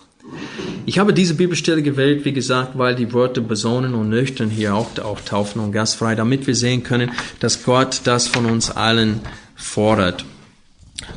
Ich 0.86 1.00
habe 1.00 1.14
diese 1.14 1.36
Bibelstelle 1.36 1.82
gewählt, 1.82 2.26
wie 2.26 2.34
gesagt, 2.34 2.78
weil 2.78 2.96
die 2.96 3.14
Worte 3.14 3.42
besonnen 3.42 3.94
und 3.94 4.10
nüchtern 4.10 4.50
hier 4.50 4.76
auch 4.76 5.00
auftauchen 5.00 5.62
und 5.62 5.72
gastfrei, 5.72 6.16
damit 6.16 6.46
wir 6.46 6.56
sehen 6.56 6.84
können, 6.84 7.12
dass 7.40 7.64
Gott 7.64 8.02
das 8.04 8.28
von 8.28 8.46
uns 8.46 8.70
allen 8.70 9.22
fordert. 9.56 10.26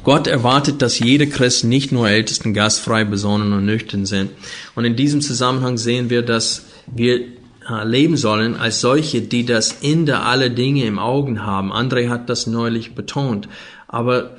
Gott 0.02 0.26
erwartet, 0.26 0.82
dass 0.82 0.98
jede 0.98 1.26
Christ 1.26 1.64
nicht 1.64 1.92
nur 1.92 2.08
Ältesten 2.08 2.54
gastfrei, 2.54 3.04
besonnen 3.04 3.52
und 3.52 3.66
nüchtern 3.66 4.06
sind. 4.06 4.30
Und 4.74 4.84
in 4.84 4.96
diesem 4.96 5.20
Zusammenhang 5.20 5.76
sehen 5.76 6.10
wir, 6.10 6.22
dass 6.22 6.66
wir 6.86 7.20
leben 7.84 8.16
sollen 8.16 8.56
als 8.56 8.80
solche, 8.80 9.22
die 9.22 9.44
das 9.44 9.82
Ende 9.82 10.20
aller 10.20 10.50
Dinge 10.50 10.84
im 10.84 10.98
Augen 10.98 11.44
haben. 11.44 11.72
André 11.72 12.08
hat 12.08 12.28
das 12.28 12.46
neulich 12.46 12.94
betont. 12.94 13.48
Aber 13.88 14.36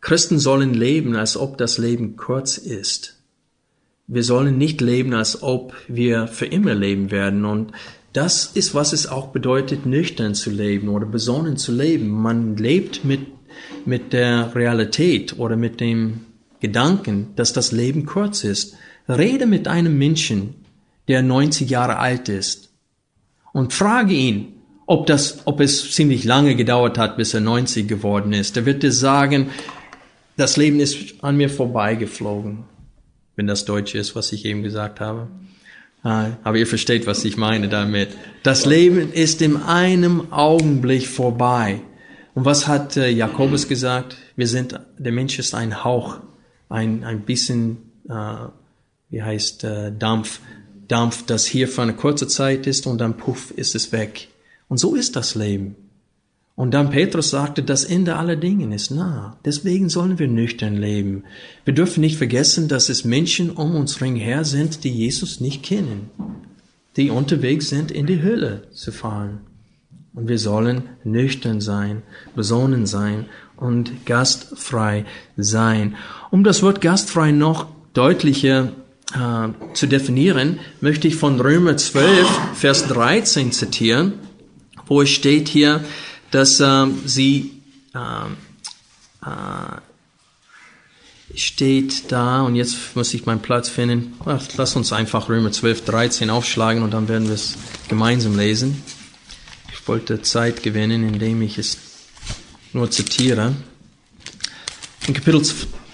Christen 0.00 0.38
sollen 0.38 0.72
leben, 0.72 1.16
als 1.16 1.36
ob 1.36 1.58
das 1.58 1.78
Leben 1.78 2.16
kurz 2.16 2.58
ist. 2.58 3.20
Wir 4.06 4.22
sollen 4.22 4.56
nicht 4.56 4.80
leben, 4.80 5.14
als 5.14 5.42
ob 5.42 5.74
wir 5.88 6.28
für 6.28 6.46
immer 6.46 6.74
leben 6.74 7.10
werden. 7.10 7.44
Und 7.44 7.72
das 8.12 8.46
ist, 8.46 8.74
was 8.74 8.92
es 8.92 9.08
auch 9.08 9.28
bedeutet, 9.28 9.84
nüchtern 9.84 10.34
zu 10.34 10.50
leben 10.50 10.88
oder 10.88 11.06
besonnen 11.06 11.56
zu 11.56 11.72
leben. 11.72 12.08
Man 12.08 12.56
lebt 12.56 13.04
mit, 13.04 13.20
mit 13.84 14.12
der 14.12 14.54
Realität 14.54 15.38
oder 15.38 15.56
mit 15.56 15.80
dem 15.80 16.20
Gedanken, 16.60 17.32
dass 17.36 17.52
das 17.52 17.72
Leben 17.72 18.06
kurz 18.06 18.44
ist. 18.44 18.76
Rede 19.08 19.46
mit 19.46 19.68
einem 19.68 19.98
Menschen, 19.98 20.54
der 21.08 21.22
90 21.22 21.70
Jahre 21.70 21.98
alt 21.98 22.28
ist 22.28 22.70
und 23.52 23.72
frage 23.72 24.14
ihn, 24.14 24.52
ob 24.86 25.06
das, 25.06 25.46
ob 25.46 25.60
es 25.60 25.92
ziemlich 25.92 26.24
lange 26.24 26.54
gedauert 26.54 26.98
hat, 26.98 27.16
bis 27.16 27.34
er 27.34 27.40
90 27.40 27.88
geworden 27.88 28.32
ist. 28.32 28.56
Er 28.56 28.66
wird 28.66 28.82
dir 28.82 28.92
sagen, 28.92 29.50
das 30.36 30.56
Leben 30.56 30.80
ist 30.80 31.24
an 31.24 31.36
mir 31.36 31.50
vorbeigeflogen, 31.50 32.64
wenn 33.34 33.46
das 33.46 33.64
Deutsch 33.64 33.94
ist, 33.94 34.14
was 34.14 34.32
ich 34.32 34.44
eben 34.44 34.62
gesagt 34.62 35.00
habe. 35.00 35.28
Ah, 36.02 36.36
aber 36.44 36.58
ihr 36.58 36.66
versteht, 36.68 37.06
was 37.06 37.24
ich 37.24 37.36
meine 37.36 37.68
damit. 37.68 38.10
Das 38.44 38.64
Leben 38.64 39.12
ist 39.12 39.42
in 39.42 39.56
einem 39.56 40.32
Augenblick 40.32 41.06
vorbei. 41.08 41.80
Und 42.34 42.44
was 42.44 42.68
hat 42.68 42.96
äh, 42.96 43.08
Jakobus 43.08 43.66
gesagt? 43.66 44.16
Wir 44.36 44.46
sind, 44.46 44.78
der 44.98 45.10
Mensch 45.10 45.38
ist 45.38 45.54
ein 45.54 45.82
Hauch, 45.82 46.18
ein, 46.68 47.02
ein 47.02 47.22
bisschen, 47.22 47.78
äh, 48.08 48.36
wie 49.08 49.22
heißt, 49.22 49.64
äh, 49.64 49.92
Dampf, 49.98 50.40
Dampf, 50.88 51.24
das 51.26 51.46
hier 51.46 51.68
für 51.68 51.82
eine 51.82 51.94
kurze 51.94 52.28
Zeit 52.28 52.66
ist 52.66 52.86
und 52.86 52.98
dann 52.98 53.16
puff 53.16 53.50
ist 53.50 53.74
es 53.74 53.92
weg. 53.92 54.28
Und 54.68 54.78
so 54.78 54.94
ist 54.94 55.16
das 55.16 55.34
Leben. 55.34 55.76
Und 56.56 56.72
dann 56.72 56.90
Petrus 56.90 57.30
sagte, 57.30 57.62
das 57.62 57.84
Ende 57.84 58.16
aller 58.16 58.36
Dinge 58.36 58.74
ist 58.74 58.90
nah. 58.90 59.36
Deswegen 59.44 59.90
sollen 59.90 60.18
wir 60.18 60.26
nüchtern 60.26 60.74
leben. 60.74 61.24
Wir 61.66 61.74
dürfen 61.74 62.00
nicht 62.00 62.16
vergessen, 62.16 62.66
dass 62.66 62.88
es 62.88 63.04
Menschen 63.04 63.50
um 63.50 63.74
uns 63.74 64.00
her 64.00 64.44
sind, 64.44 64.82
die 64.82 64.90
Jesus 64.90 65.40
nicht 65.40 65.62
kennen, 65.62 66.08
die 66.96 67.10
unterwegs 67.10 67.68
sind, 67.68 67.90
in 67.90 68.06
die 68.06 68.22
Hölle 68.22 68.62
zu 68.72 68.90
fahren. 68.90 69.40
Und 70.14 70.28
wir 70.28 70.38
sollen 70.38 70.84
nüchtern 71.04 71.60
sein, 71.60 72.02
besonnen 72.34 72.86
sein 72.86 73.26
und 73.58 74.06
gastfrei 74.06 75.04
sein. 75.36 75.94
Um 76.30 76.42
das 76.42 76.62
Wort 76.62 76.80
gastfrei 76.80 77.32
noch 77.32 77.66
deutlicher 77.92 78.72
äh, 79.16 79.74
zu 79.74 79.86
definieren, 79.86 80.60
möchte 80.80 81.08
ich 81.08 81.16
von 81.16 81.40
Römer 81.40 81.76
12, 81.76 82.28
Vers 82.54 82.86
13 82.88 83.52
zitieren, 83.52 84.14
wo 84.86 85.02
es 85.02 85.10
steht 85.10 85.48
hier, 85.48 85.82
dass 86.30 86.60
äh, 86.60 86.86
sie 87.04 87.62
äh, 87.94 87.98
äh, 89.26 89.80
steht 91.34 92.12
da, 92.12 92.42
und 92.42 92.56
jetzt 92.56 92.94
muss 92.94 93.12
ich 93.14 93.26
meinen 93.26 93.42
Platz 93.42 93.68
finden. 93.68 94.14
Lass 94.56 94.76
uns 94.76 94.92
einfach 94.92 95.28
Römer 95.28 95.52
12, 95.52 95.84
13 95.84 96.30
aufschlagen 96.30 96.82
und 96.82 96.92
dann 96.92 97.08
werden 97.08 97.26
wir 97.26 97.34
es 97.34 97.56
gemeinsam 97.88 98.36
lesen. 98.36 98.82
Ich 99.72 99.86
wollte 99.88 100.22
Zeit 100.22 100.62
gewinnen, 100.62 101.06
indem 101.06 101.42
ich 101.42 101.58
es 101.58 101.78
nur 102.72 102.90
zitiere. 102.90 103.54
In 105.06 105.14
Kapitel 105.14 105.42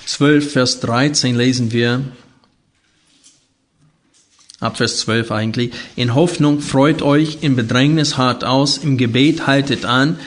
12, 0.07 0.53
Vers 0.53 0.81
13 0.81 1.37
lesen 1.37 1.73
wir, 1.73 2.03
ab 4.63 4.77
Vers 4.77 4.99
12 5.01 5.31
eigentlich. 5.33 5.73
In 5.97 6.15
Hoffnung 6.15 6.61
freut 6.61 7.03
euch, 7.03 7.39
in 7.43 7.57
Bedrängnis 7.57 8.17
hart 8.17 8.45
aus, 8.45 8.79
im 8.79 8.97
Gebet 8.97 9.47
haltet 9.47 9.85
an, 9.85 10.19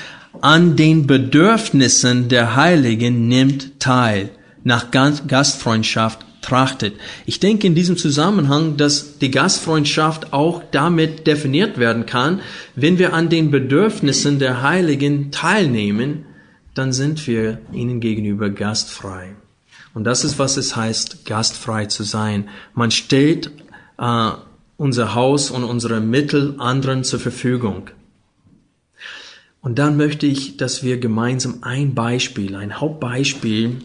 an 0.41 0.75
den 0.75 1.07
Bedürfnissen 1.07 2.27
der 2.27 2.55
Heiligen 2.55 3.27
nimmt 3.27 3.79
teil, 3.79 4.29
nach 4.63 4.87
Gastfreundschaft 4.91 6.25
trachtet. 6.41 6.95
Ich 7.25 7.39
denke 7.39 7.65
in 7.67 7.75
diesem 7.75 7.97
Zusammenhang, 7.97 8.77
dass 8.77 9.17
die 9.17 9.31
Gastfreundschaft 9.31 10.31
auch 10.33 10.61
damit 10.71 11.25
definiert 11.27 11.77
werden 11.77 12.05
kann, 12.05 12.41
wenn 12.75 12.99
wir 12.99 13.13
an 13.13 13.29
den 13.29 13.51
Bedürfnissen 13.51 14.39
der 14.39 14.61
Heiligen 14.61 15.31
teilnehmen, 15.31 16.25
dann 16.75 16.93
sind 16.93 17.25
wir 17.27 17.59
ihnen 17.73 17.99
gegenüber 17.99 18.49
gastfrei. 18.49 19.35
Und 19.93 20.03
das 20.03 20.25
ist, 20.25 20.37
was 20.37 20.57
es 20.57 20.75
heißt, 20.75 21.25
gastfrei 21.25 21.85
zu 21.85 22.03
sein. 22.03 22.49
Man 22.73 22.91
stellt 22.91 23.49
äh, 23.97 24.31
unser 24.77 25.15
Haus 25.15 25.51
und 25.51 25.63
unsere 25.63 26.01
Mittel 26.01 26.55
anderen 26.57 27.03
zur 27.03 27.19
Verfügung. 27.19 27.89
Und 29.61 29.79
dann 29.79 29.97
möchte 29.97 30.27
ich, 30.27 30.57
dass 30.57 30.83
wir 30.83 30.99
gemeinsam 30.99 31.59
ein 31.61 31.95
Beispiel, 31.95 32.55
ein 32.55 32.79
Hauptbeispiel 32.79 33.77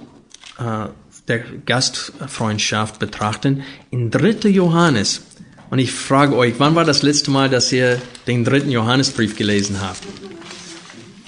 äh, 0.59 0.89
der 1.27 1.39
Gastfreundschaft 1.65 2.99
betrachten 2.99 3.63
in 3.91 4.11
3. 4.11 4.49
Johannes. 4.51 5.23
Und 5.71 5.79
ich 5.79 5.93
frage 5.93 6.37
euch, 6.37 6.55
wann 6.59 6.75
war 6.75 6.85
das 6.85 7.03
letzte 7.03 7.31
Mal, 7.31 7.49
dass 7.49 7.71
ihr 7.73 8.03
den 8.27 8.45
dritten 8.45 8.71
Johannesbrief 8.71 9.37
gelesen 9.37 9.81
habt? 9.81 10.03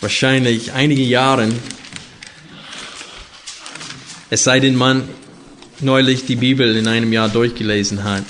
Wahrscheinlich 0.00 0.72
einige 0.72 1.02
Jahre. 1.02 1.48
Es 4.28 4.42
sei 4.42 4.58
denn, 4.58 4.74
man 4.74 5.04
neulich 5.80 6.26
die 6.26 6.36
Bibel 6.36 6.76
in 6.76 6.88
einem 6.88 7.12
Jahr 7.12 7.28
durchgelesen 7.28 8.02
hat. 8.04 8.24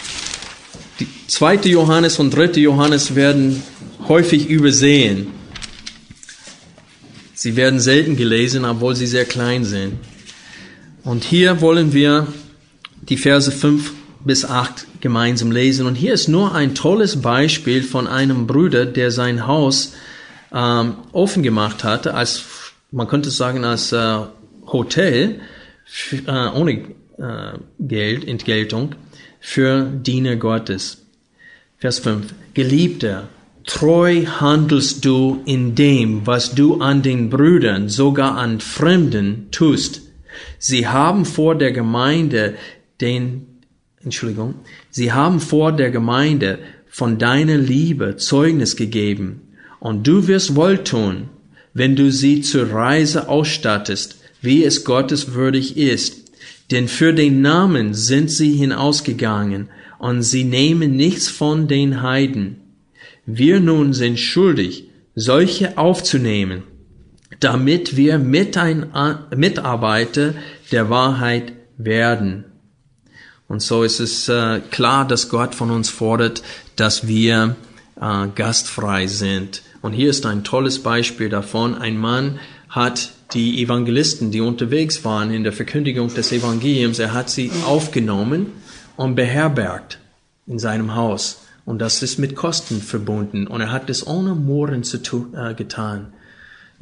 Die 1.01 1.07
zweite 1.27 1.69
Johannes 1.69 2.19
und 2.19 2.35
dritte 2.35 2.61
Johannes 2.61 3.15
werden 3.15 3.63
häufig 4.09 4.49
übersehen. 4.49 5.29
Sie 7.35 7.57
werden 7.57 7.81
selten 7.81 8.17
gelesen, 8.17 8.65
obwohl 8.65 8.95
sie 8.95 9.07
sehr 9.07 9.25
klein 9.25 9.65
sind. 9.65 9.95
Und 11.03 11.25
hier 11.25 11.61
wollen 11.61 11.93
wir 11.93 12.29
die 13.03 13.17
Verse 13.17 13.51
5 13.51 13.93
bis 14.25 14.45
8 14.45 14.87
gemeinsam 15.01 15.51
lesen. 15.51 15.87
Und 15.87 15.97
hier 15.97 16.15
ist 16.15 16.29
nur 16.29 16.55
ein 16.55 16.75
tolles 16.75 17.21
Beispiel 17.21 17.83
von 17.83 18.07
einem 18.07 18.47
Bruder, 18.47 18.87
der 18.87 19.11
sein 19.11 19.47
Haus 19.47 19.95
ähm, 20.53 20.95
offen 21.13 21.43
gemacht 21.43 21.83
hatte, 21.83 22.15
als, 22.15 22.45
man 22.91 23.09
könnte 23.09 23.31
sagen, 23.31 23.65
als 23.65 23.93
äh, 23.93 24.19
Hotel 24.67 25.41
äh, 26.27 26.49
ohne 26.55 26.73
äh, 26.73 27.59
Geld, 27.81 28.29
Entgeltung, 28.29 28.95
für 29.45 29.85
Diener 29.85 30.37
Gottes. 30.37 31.05
Vers 31.77 31.99
5. 31.99 32.33
Geliebter, 32.55 33.29
treu 33.65 34.25
handelst 34.25 35.05
du 35.05 35.43
in 35.45 35.75
dem, 35.75 36.27
was 36.27 36.55
du 36.55 36.81
an 36.81 37.03
den 37.03 37.29
Brüdern, 37.29 37.89
sogar 37.89 38.39
an 38.39 38.61
Fremden 38.61 39.49
tust. 39.51 40.03
Sie 40.59 40.87
haben 40.87 41.25
vor 41.25 41.57
der 41.57 41.73
Gemeinde 41.73 42.55
den, 43.01 43.47
Entschuldigung, 44.03 44.55
sie 44.91 45.13
haben 45.13 45.41
vor 45.41 45.73
der 45.73 45.91
Gemeinde 45.91 46.61
von 46.89 47.19
deiner 47.19 47.57
Liebe 47.57 48.17
Zeugnis 48.17 48.77
gegeben. 48.77 49.41
Und 49.81 50.07
du 50.07 50.29
wirst 50.29 50.55
wohltun, 50.55 51.31
wenn 51.75 51.97
du 51.97 52.13
sie 52.13 52.43
zur 52.43 52.71
Reise 52.71 53.29
ausstattest, 53.29 54.19
wie 54.41 54.65
es 54.65 54.85
Gottes 54.85 55.35
würdig 55.35 55.77
ist. 55.77 56.22
Denn 56.73 56.89
für 56.89 57.13
den 57.13 57.43
Namen 57.43 57.95
sind 57.95 58.31
sie 58.31 58.55
hinausgegangen, 58.55 59.69
und 60.03 60.23
sie 60.23 60.43
nehmen 60.43 60.97
nichts 60.97 61.29
von 61.29 61.69
den 61.69 62.03
Heiden. 62.03 62.57
Wir 63.25 63.61
nun 63.61 63.93
sind 63.93 64.19
schuldig, 64.19 64.89
solche 65.15 65.79
aufzunehmen, 65.79 66.65
damit 67.39 67.97
wir 67.97 68.19
Mitarbeiter 68.19 68.75
der 70.73 70.91
Wahrheit 70.91 71.53
werden. 71.77 72.47
Und 73.47 73.63
so 73.63 73.85
ist 73.85 74.01
es 74.01 74.29
äh, 74.29 74.59
klar, 74.73 75.07
dass 75.07 75.29
Gott 75.29 75.55
von 75.55 75.71
uns 75.71 75.89
fordert, 75.89 76.43
dass 76.75 77.07
wir 77.07 77.55
äh, 78.01 78.27
gastfrei 78.35 79.07
sind. 79.07 79.63
Und 79.83 79.93
hier 79.93 80.11
ist 80.11 80.27
ein 80.27 80.43
tolles 80.43 80.83
Beispiel 80.83 81.29
davon. 81.29 81.77
Ein 81.77 81.97
Mann 81.97 82.41
hat 82.69 83.13
die 83.35 83.63
Evangelisten, 83.63 84.31
die 84.31 84.41
unterwegs 84.41 85.05
waren 85.05 85.33
in 85.33 85.45
der 85.45 85.53
Verkündigung 85.53 86.13
des 86.13 86.33
Evangeliums, 86.33 86.99
er 86.99 87.13
hat 87.13 87.31
sie 87.31 87.51
aufgenommen 87.67 88.47
und 88.97 89.15
beherbergt 89.15 89.99
in 90.47 90.59
seinem 90.59 90.95
Haus. 90.95 91.43
Und 91.65 91.81
das 91.81 92.03
ist 92.03 92.19
mit 92.19 92.35
Kosten 92.35 92.81
verbunden. 92.81 93.47
Und 93.47 93.61
er 93.61 93.71
hat 93.71 93.89
es 93.89 94.07
ohne 94.07 94.35
Mohren 94.35 94.83
zu 94.83 95.03
tun, 95.03 95.35
äh, 95.35 95.55
getan. 95.55 96.13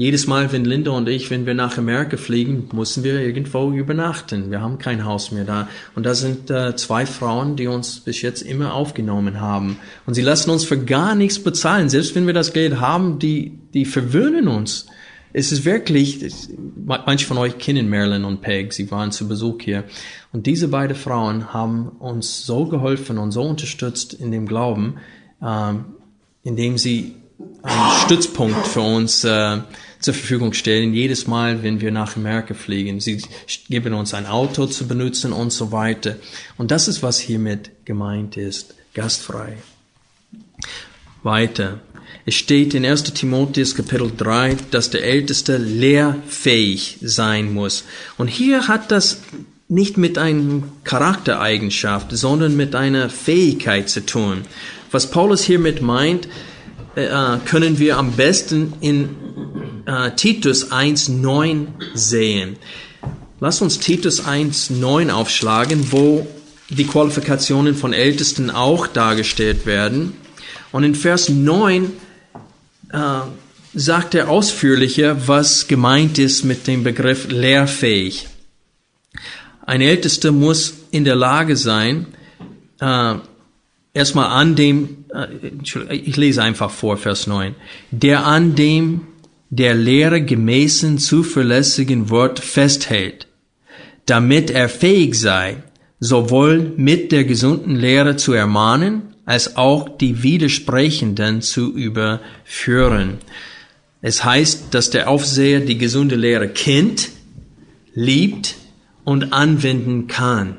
Jedes 0.01 0.27
Mal, 0.27 0.51
wenn 0.51 0.65
Linda 0.65 0.93
und 0.93 1.11
ich, 1.11 1.31
wenn 1.31 1.45
wir 1.45 1.53
nach 1.53 1.77
Amerika 1.77 2.17
fliegen, 2.17 2.71
müssen 2.73 3.05
wir 3.05 3.21
irgendwo 3.21 3.71
übernachten. 3.71 4.51
Wir 4.51 4.63
haben 4.63 4.79
kein 4.79 5.05
Haus 5.05 5.31
mehr 5.31 5.45
da. 5.45 5.69
Und 5.95 6.07
da 6.07 6.15
sind 6.15 6.51
äh, 6.51 6.75
zwei 6.75 7.05
Frauen, 7.05 7.57
die 7.57 7.67
uns 7.67 8.01
bis 8.01 8.23
jetzt 8.23 8.41
immer 8.41 8.73
aufgenommen 8.73 9.43
haben. 9.43 9.77
Und 10.07 10.15
sie 10.15 10.23
lassen 10.23 10.49
uns 10.49 10.65
für 10.65 10.79
gar 10.79 11.15
nichts 11.15 11.43
bezahlen. 11.43 11.91
Selbst 11.91 12.15
wenn 12.15 12.27
wir 12.27 12.33
das 12.33 12.55
Geld 12.55 12.81
haben, 12.81 13.19
die, 13.19 13.59
die 13.75 13.85
verwöhnen 13.85 14.49
uns. 14.49 14.87
Es 15.33 15.53
ist 15.53 15.65
wirklich, 15.65 16.21
manche 16.85 17.27
von 17.27 17.39
euch 17.39 17.59
kennen 17.59 17.89
Marilyn 17.89 18.25
und 18.25 18.41
Peg, 18.41 18.73
sie 18.73 18.91
waren 18.91 19.13
zu 19.13 19.29
Besuch 19.29 19.63
hier. 19.63 19.85
Und 20.33 20.47
diese 20.47 20.69
beiden 20.69 20.97
Frauen 20.97 21.53
haben 21.53 21.89
uns 21.89 22.45
so 22.47 22.67
geholfen 22.67 23.19
und 23.19 23.31
so 23.33 23.43
unterstützt 23.43 24.13
in 24.15 24.33
dem 24.33 24.47
Glauben, 24.47 24.97
ähm, 25.43 25.85
indem 26.43 26.79
sie 26.79 27.15
einen 27.63 27.91
Stützpunkt 28.05 28.67
für 28.67 28.81
uns 28.81 29.25
äh, 29.25 29.59
zur 30.01 30.15
Verfügung 30.15 30.53
stellen, 30.53 30.95
jedes 30.95 31.27
Mal, 31.27 31.63
wenn 31.63 31.81
wir 31.81 31.91
nach 31.91 32.17
Amerika 32.17 32.55
fliegen. 32.55 33.01
Sie 33.01 33.23
geben 33.69 33.95
uns 33.95 34.15
ein 34.15 34.27
Auto 34.27 34.67
zu 34.67 34.89
benutzen 34.89 35.33
und 35.33 35.53
so 35.53 35.73
weiter. 35.73 36.17
Und 36.57 36.71
das 36.71 36.89
ist, 36.89 37.03
was 37.03 37.19
hiermit 37.19 37.71
gemeint 37.85 38.37
ist, 38.37 38.75
gastfrei. 38.95 39.59
Weiter. 41.23 41.81
Es 42.27 42.35
steht 42.35 42.75
in 42.75 42.85
1. 42.85 43.05
Timotheus 43.15 43.75
Kapitel 43.75 44.11
3, 44.17 44.57
dass 44.71 44.91
der 44.91 45.05
Älteste 45.05 45.57
lehrfähig 45.57 46.99
sein 47.01 47.53
muss. 47.53 47.85
Und 48.19 48.29
hier 48.29 48.69
hat 48.69 48.91
das 48.91 49.23
nicht 49.69 49.97
mit 49.97 50.19
einer 50.19 50.63
Charaktereigenschaft, 50.85 52.09
sondern 52.11 52.57
mit 52.57 52.75
einer 52.75 53.09
Fähigkeit 53.09 53.89
zu 53.89 54.05
tun. 54.05 54.43
Was 54.91 55.11
Paulus 55.11 55.43
hiermit 55.43 55.81
meint, 55.81 56.29
äh, 56.97 57.09
können 57.47 57.79
wir 57.79 57.97
am 57.97 58.13
besten 58.13 58.73
in 58.81 59.11
äh, 59.87 60.11
Titus 60.17 60.73
1.9 60.73 61.69
sehen. 61.95 62.57
Lass 63.39 63.63
uns 63.63 63.79
Titus 63.79 64.25
1.9 64.25 65.11
aufschlagen, 65.11 65.93
wo 65.93 66.27
die 66.69 66.85
Qualifikationen 66.85 67.75
von 67.75 67.93
Ältesten 67.93 68.51
auch 68.51 68.87
dargestellt 68.87 69.67
werden. 69.67 70.15
Und 70.73 70.85
in 70.85 70.95
Vers 70.95 71.29
9 71.29 71.93
äh, 72.93 72.99
sagt 73.75 74.15
er 74.15 74.29
ausführlicher, 74.29 75.29
was 75.29 75.69
gemeint 75.69 76.19
ist 76.19 76.45
mit 76.45 76.67
dem 76.67 76.85
Begriff 76.85 77.29
lehrfähig. 77.31 78.29
Ein 79.65 79.81
Ältester 79.81 80.33
muss 80.33 80.75
in 80.91 81.05
der 81.05 81.17
Lage 81.17 81.57
sein, 81.57 82.07
äh, 82.81 83.15
erstmal 83.95 84.27
an 84.27 84.57
dem, 84.57 85.05
äh, 85.15 85.95
ich 85.95 86.17
lese 86.17 86.43
einfach 86.43 86.71
vor, 86.71 86.97
Vers 86.97 87.27
9, 87.27 87.55
der 87.91 88.27
an 88.27 88.55
dem 88.55 89.03
der 89.51 89.75
Lehre 89.75 90.23
gemäßen 90.23 90.99
zuverlässigen 90.99 92.09
Wort 92.09 92.39
festhält, 92.39 93.27
damit 94.07 94.51
er 94.51 94.69
fähig 94.69 95.19
sei, 95.19 95.63
sowohl 95.99 96.73
mit 96.77 97.13
der 97.13 97.25
gesunden 97.25 97.77
Lehre 97.77 98.17
zu 98.17 98.33
ermahnen, 98.33 99.10
als 99.25 99.57
auch 99.57 99.89
die 99.89 100.23
Widersprechenden 100.23 101.43
zu 101.43 101.73
überführen. 101.73 103.19
Es 104.03 104.25
heißt, 104.25 104.73
dass 104.73 104.91
der 104.91 105.09
Aufseher 105.09 105.61
die 105.61 105.79
gesunde 105.79 106.17
Lehre 106.17 106.49
kennt, 106.49 107.11
liebt 107.95 108.57
und 109.05 109.33
anwenden 109.33 110.07
kann. 110.07 110.57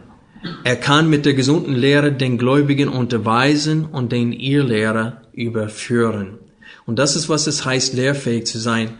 Er 0.64 0.76
kann 0.76 1.10
mit 1.10 1.26
der 1.26 1.34
gesunden 1.34 1.76
Lehre 1.76 2.12
den 2.12 2.38
Gläubigen 2.38 2.90
unterweisen 2.90 3.86
und 3.86 4.12
den 4.12 4.32
Irrlehrer 4.32 5.22
überführen. 5.34 6.40
Und 6.86 7.00
das 7.00 7.16
ist, 7.16 7.30
was 7.30 7.48
es 7.48 7.64
heißt, 7.66 7.94
lehrfähig 7.94 8.46
zu 8.46 8.60
sein. 8.60 8.92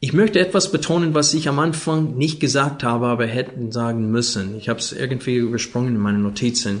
Ich 0.00 0.12
möchte 0.12 0.38
etwas 0.38 0.70
betonen, 0.70 1.14
was 1.14 1.34
ich 1.34 1.48
am 1.48 1.58
Anfang 1.58 2.16
nicht 2.16 2.38
gesagt 2.38 2.84
habe, 2.84 3.06
aber 3.06 3.26
hätten 3.26 3.72
sagen 3.72 4.10
müssen. 4.12 4.56
Ich 4.56 4.68
habe 4.68 4.78
es 4.78 4.92
irgendwie 4.92 5.36
übersprungen 5.36 5.96
in 5.96 6.00
meinen 6.00 6.22
Notizen. 6.22 6.80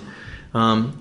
Ähm, 0.54 0.92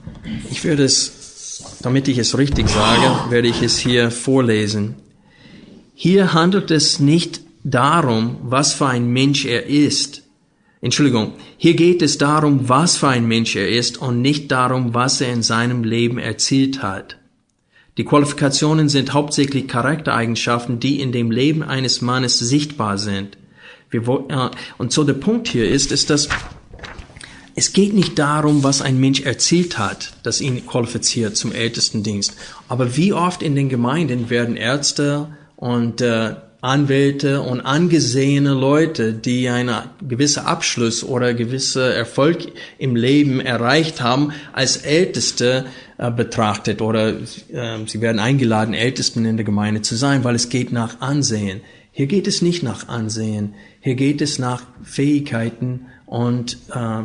ich 0.49 0.63
werde 0.63 0.83
es, 0.83 1.79
damit 1.81 2.07
ich 2.07 2.17
es 2.17 2.37
richtig 2.37 2.69
sage, 2.69 3.31
werde 3.31 3.47
ich 3.47 3.61
es 3.61 3.77
hier 3.77 4.11
vorlesen. 4.11 4.95
Hier 5.93 6.33
handelt 6.33 6.71
es 6.71 6.99
nicht 6.99 7.41
darum, 7.63 8.37
was 8.43 8.73
für 8.73 8.87
ein 8.87 9.07
Mensch 9.07 9.45
er 9.45 9.65
ist. 9.65 10.23
Entschuldigung, 10.79 11.33
hier 11.57 11.75
geht 11.75 12.01
es 12.01 12.17
darum, 12.17 12.69
was 12.69 12.97
für 12.97 13.07
ein 13.07 13.27
Mensch 13.27 13.55
er 13.55 13.67
ist 13.67 13.97
und 13.97 14.21
nicht 14.21 14.51
darum, 14.51 14.93
was 14.93 15.21
er 15.21 15.33
in 15.33 15.41
seinem 15.41 15.83
Leben 15.83 16.19
erzielt 16.19 16.83
hat. 16.83 17.17
Die 17.97 18.05
Qualifikationen 18.05 18.89
sind 18.89 19.13
hauptsächlich 19.13 19.67
Charaktereigenschaften, 19.67 20.79
die 20.79 21.01
in 21.01 21.11
dem 21.11 21.31
Leben 21.31 21.63
eines 21.63 22.01
Mannes 22.01 22.37
sichtbar 22.37 22.99
sind. 22.99 23.37
Äh, 23.91 23.99
und 24.77 24.91
so 24.91 25.03
der 25.03 25.13
Punkt 25.13 25.47
hier 25.47 25.67
ist, 25.67 25.91
ist, 25.91 26.09
dass 26.11 26.29
es 27.57 27.73
geht 27.73 27.95
nicht 27.95 28.19
darum, 28.19 28.63
was 28.63 28.83
ein 28.83 28.99
Mensch 28.99 29.21
erzielt 29.21 29.79
hat, 29.79 30.13
das 30.21 30.41
ihn 30.41 30.67
qualifiziert 30.67 31.35
zum 31.35 31.51
Ältestendienst. 31.51 32.35
Aber 32.67 32.95
wie 32.95 33.13
oft 33.13 33.41
in 33.41 33.55
den 33.55 33.67
Gemeinden 33.67 34.29
werden 34.29 34.55
Ärzte 34.55 35.29
und 35.55 35.99
äh, 35.99 36.35
Anwälte 36.61 37.41
und 37.41 37.61
angesehene 37.61 38.53
Leute, 38.53 39.11
die 39.11 39.49
einen 39.49 39.75
gewissen 40.07 40.45
Abschluss 40.45 41.03
oder 41.03 41.33
gewisse 41.33 41.91
Erfolg 41.91 42.45
im 42.77 42.95
Leben 42.95 43.39
erreicht 43.39 44.01
haben, 44.01 44.33
als 44.53 44.77
Älteste 44.77 45.65
äh, 45.97 46.11
betrachtet 46.11 46.83
oder 46.83 47.09
äh, 47.09 47.87
sie 47.87 48.01
werden 48.01 48.19
eingeladen, 48.19 48.75
Ältesten 48.75 49.25
in 49.25 49.35
der 49.35 49.45
Gemeinde 49.45 49.81
zu 49.81 49.95
sein, 49.95 50.23
weil 50.23 50.35
es 50.35 50.49
geht 50.49 50.71
nach 50.71 51.01
Ansehen. 51.01 51.61
Hier 51.91 52.05
geht 52.05 52.27
es 52.27 52.43
nicht 52.43 52.61
nach 52.61 52.87
Ansehen, 52.87 53.55
hier 53.81 53.95
geht 53.95 54.21
es 54.21 54.37
nach 54.37 54.61
Fähigkeiten 54.83 55.87
und 56.05 56.59
äh, 56.71 57.01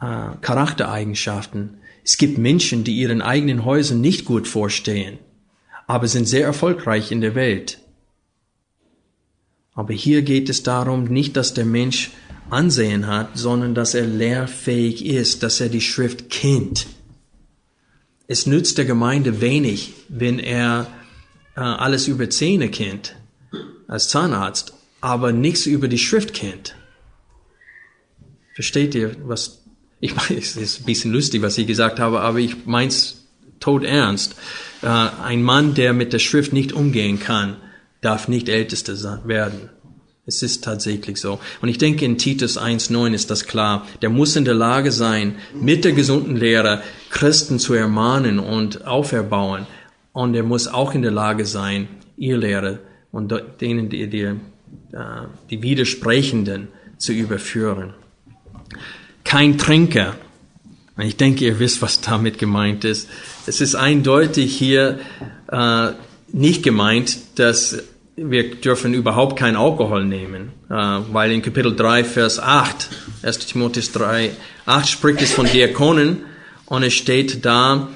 äh, 0.00 0.36
Charaktereigenschaften. 0.40 1.78
Es 2.04 2.18
gibt 2.18 2.38
Menschen, 2.38 2.84
die 2.84 2.96
ihren 2.96 3.22
eigenen 3.22 3.64
Häusern 3.64 4.00
nicht 4.00 4.24
gut 4.24 4.46
vorstehen, 4.46 5.18
aber 5.86 6.08
sind 6.08 6.26
sehr 6.26 6.44
erfolgreich 6.44 7.10
in 7.10 7.20
der 7.20 7.34
Welt. 7.34 7.78
Aber 9.74 9.92
hier 9.92 10.22
geht 10.22 10.48
es 10.48 10.62
darum, 10.62 11.04
nicht, 11.04 11.36
dass 11.36 11.52
der 11.52 11.66
Mensch 11.66 12.10
Ansehen 12.48 13.08
hat, 13.08 13.36
sondern 13.36 13.74
dass 13.74 13.94
er 13.94 14.06
lehrfähig 14.06 15.04
ist, 15.04 15.42
dass 15.42 15.60
er 15.60 15.68
die 15.68 15.80
Schrift 15.80 16.30
kennt. 16.30 16.86
Es 18.28 18.46
nützt 18.46 18.78
der 18.78 18.84
Gemeinde 18.84 19.40
wenig, 19.40 19.94
wenn 20.08 20.38
er 20.38 20.86
äh, 21.56 21.60
alles 21.60 22.06
über 22.06 22.30
Zähne 22.30 22.70
kennt, 22.70 23.16
als 23.88 24.08
Zahnarzt, 24.08 24.74
aber 25.00 25.32
nichts 25.32 25.66
über 25.66 25.88
die 25.88 25.98
Schrift 25.98 26.34
kennt. 26.34 26.76
Versteht 28.54 28.94
ihr, 28.94 29.16
was 29.24 29.65
ich 30.06 30.16
meine? 30.16 30.40
Es 30.40 30.56
ist 30.56 30.80
ein 30.80 30.84
bisschen 30.84 31.12
lustig, 31.12 31.42
was 31.42 31.58
ich 31.58 31.66
gesagt 31.66 32.00
habe, 32.00 32.20
aber 32.20 32.38
ich 32.38 32.66
meins 32.66 33.26
tot 33.60 33.84
ernst. 33.84 34.36
Äh, 34.82 34.86
ein 34.88 35.42
Mann, 35.42 35.74
der 35.74 35.92
mit 35.92 36.12
der 36.12 36.18
Schrift 36.18 36.52
nicht 36.52 36.72
umgehen 36.72 37.18
kann, 37.20 37.56
darf 38.00 38.28
nicht 38.28 38.48
Ältester 38.48 39.22
werden. 39.26 39.70
Es 40.28 40.42
ist 40.42 40.64
tatsächlich 40.64 41.18
so. 41.18 41.38
Und 41.62 41.68
ich 41.68 41.78
denke, 41.78 42.04
in 42.04 42.18
Titus 42.18 42.58
1.9 42.58 43.14
ist 43.14 43.30
das 43.30 43.46
klar. 43.46 43.86
Der 44.02 44.10
muss 44.10 44.34
in 44.34 44.44
der 44.44 44.54
Lage 44.54 44.90
sein, 44.90 45.36
mit 45.54 45.84
der 45.84 45.92
gesunden 45.92 46.36
Lehre 46.36 46.82
Christen 47.10 47.60
zu 47.60 47.74
ermahnen 47.74 48.40
und 48.40 48.86
auferbauen. 48.86 49.66
Und 50.12 50.34
er 50.34 50.42
muss 50.42 50.66
auch 50.66 50.94
in 50.94 51.02
der 51.02 51.12
Lage 51.12 51.46
sein, 51.46 51.88
ihr 52.16 52.38
Lehre 52.38 52.80
und 53.12 53.32
denen, 53.60 53.88
die, 53.88 54.08
die, 54.08 54.22
äh, 54.22 54.36
die 55.50 55.62
Widersprechenden 55.62 56.68
zu 56.98 57.12
überführen. 57.12 57.94
Kein 59.26 59.58
Trinker. 59.58 60.14
Ich 60.98 61.16
denke, 61.16 61.44
ihr 61.44 61.58
wisst, 61.58 61.82
was 61.82 62.00
damit 62.00 62.38
gemeint 62.38 62.84
ist. 62.84 63.08
Es 63.46 63.60
ist 63.60 63.74
eindeutig 63.74 64.56
hier 64.56 65.00
äh, 65.50 65.88
nicht 66.32 66.62
gemeint, 66.62 67.18
dass 67.34 67.82
wir 68.14 68.54
dürfen 68.54 68.94
überhaupt 68.94 69.36
keinen 69.36 69.56
Alkohol 69.56 70.04
nehmen, 70.04 70.52
äh, 70.70 70.74
weil 70.74 71.32
in 71.32 71.42
Kapitel 71.42 71.74
3, 71.74 72.04
Vers 72.04 72.38
8, 72.38 72.88
1 73.22 73.38
Timotheus 73.40 73.90
3, 73.92 74.30
8 74.64 74.88
spricht 74.88 75.20
es 75.20 75.32
von 75.32 75.46
Diakonen 75.46 76.18
und 76.66 76.84
es 76.84 76.94
steht 76.94 77.44
da, 77.44 77.88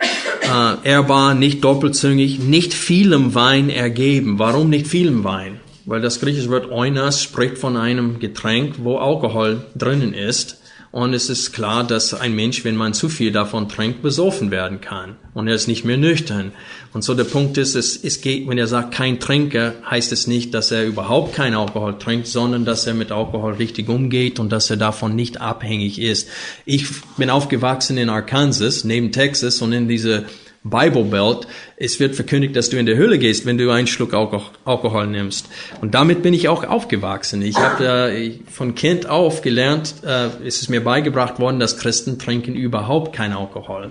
äh, 0.00 0.88
ehrbar, 0.88 1.34
nicht 1.34 1.64
doppelzüngig, 1.64 2.38
nicht 2.38 2.74
vielem 2.74 3.34
Wein 3.34 3.70
ergeben. 3.70 4.38
Warum 4.38 4.70
nicht 4.70 4.86
vielem 4.86 5.24
Wein? 5.24 5.58
Weil 5.84 6.00
das 6.00 6.20
griechische 6.20 6.50
Wort 6.50 6.70
oinas 6.70 7.22
spricht 7.22 7.58
von 7.58 7.76
einem 7.76 8.20
Getränk, 8.20 8.76
wo 8.78 8.98
Alkohol 8.98 9.66
drinnen 9.74 10.14
ist. 10.14 10.59
Und 10.92 11.14
es 11.14 11.30
ist 11.30 11.52
klar, 11.52 11.84
dass 11.84 12.14
ein 12.14 12.34
Mensch, 12.34 12.64
wenn 12.64 12.74
man 12.74 12.94
zu 12.94 13.08
viel 13.08 13.30
davon 13.30 13.68
trinkt, 13.68 14.02
besoffen 14.02 14.50
werden 14.50 14.80
kann. 14.80 15.14
Und 15.34 15.46
er 15.46 15.54
ist 15.54 15.68
nicht 15.68 15.84
mehr 15.84 15.96
nüchtern. 15.96 16.50
Und 16.92 17.04
so 17.04 17.14
der 17.14 17.22
Punkt 17.24 17.58
ist, 17.58 17.76
es, 17.76 17.96
es 18.02 18.20
geht, 18.20 18.48
wenn 18.48 18.58
er 18.58 18.66
sagt 18.66 18.92
kein 18.92 19.20
Trinker, 19.20 19.74
heißt 19.88 20.10
es 20.10 20.26
nicht, 20.26 20.52
dass 20.52 20.72
er 20.72 20.84
überhaupt 20.84 21.32
keinen 21.32 21.54
Alkohol 21.54 21.96
trinkt, 21.98 22.26
sondern 22.26 22.64
dass 22.64 22.88
er 22.88 22.94
mit 22.94 23.12
Alkohol 23.12 23.52
richtig 23.54 23.88
umgeht 23.88 24.40
und 24.40 24.50
dass 24.50 24.68
er 24.68 24.78
davon 24.78 25.14
nicht 25.14 25.40
abhängig 25.40 26.00
ist. 26.00 26.28
Ich 26.64 26.86
bin 27.16 27.30
aufgewachsen 27.30 27.96
in 27.96 28.08
Arkansas, 28.08 28.82
neben 28.82 29.12
Texas 29.12 29.62
und 29.62 29.72
in 29.72 29.86
diese 29.86 30.24
Bible 30.62 31.04
Belt, 31.04 31.46
es 31.78 32.00
wird 32.00 32.14
verkündigt, 32.14 32.54
dass 32.54 32.68
du 32.68 32.76
in 32.76 32.84
der 32.84 32.98
Hölle 32.98 33.18
gehst, 33.18 33.46
wenn 33.46 33.56
du 33.56 33.70
einen 33.70 33.86
Schluck 33.86 34.12
Alkohol 34.12 35.06
nimmst. 35.06 35.48
Und 35.80 35.94
damit 35.94 36.22
bin 36.22 36.34
ich 36.34 36.48
auch 36.48 36.64
aufgewachsen. 36.64 37.40
Ich 37.40 37.56
habe 37.56 38.12
äh, 38.12 38.38
von 38.50 38.74
Kind 38.74 39.08
auf 39.08 39.40
gelernt, 39.40 39.94
äh, 40.04 40.28
es 40.44 40.60
ist 40.60 40.68
mir 40.68 40.84
beigebracht 40.84 41.38
worden, 41.38 41.60
dass 41.60 41.78
Christen 41.78 42.18
trinken 42.18 42.54
überhaupt 42.54 43.14
kein 43.16 43.32
Alkohol. 43.32 43.90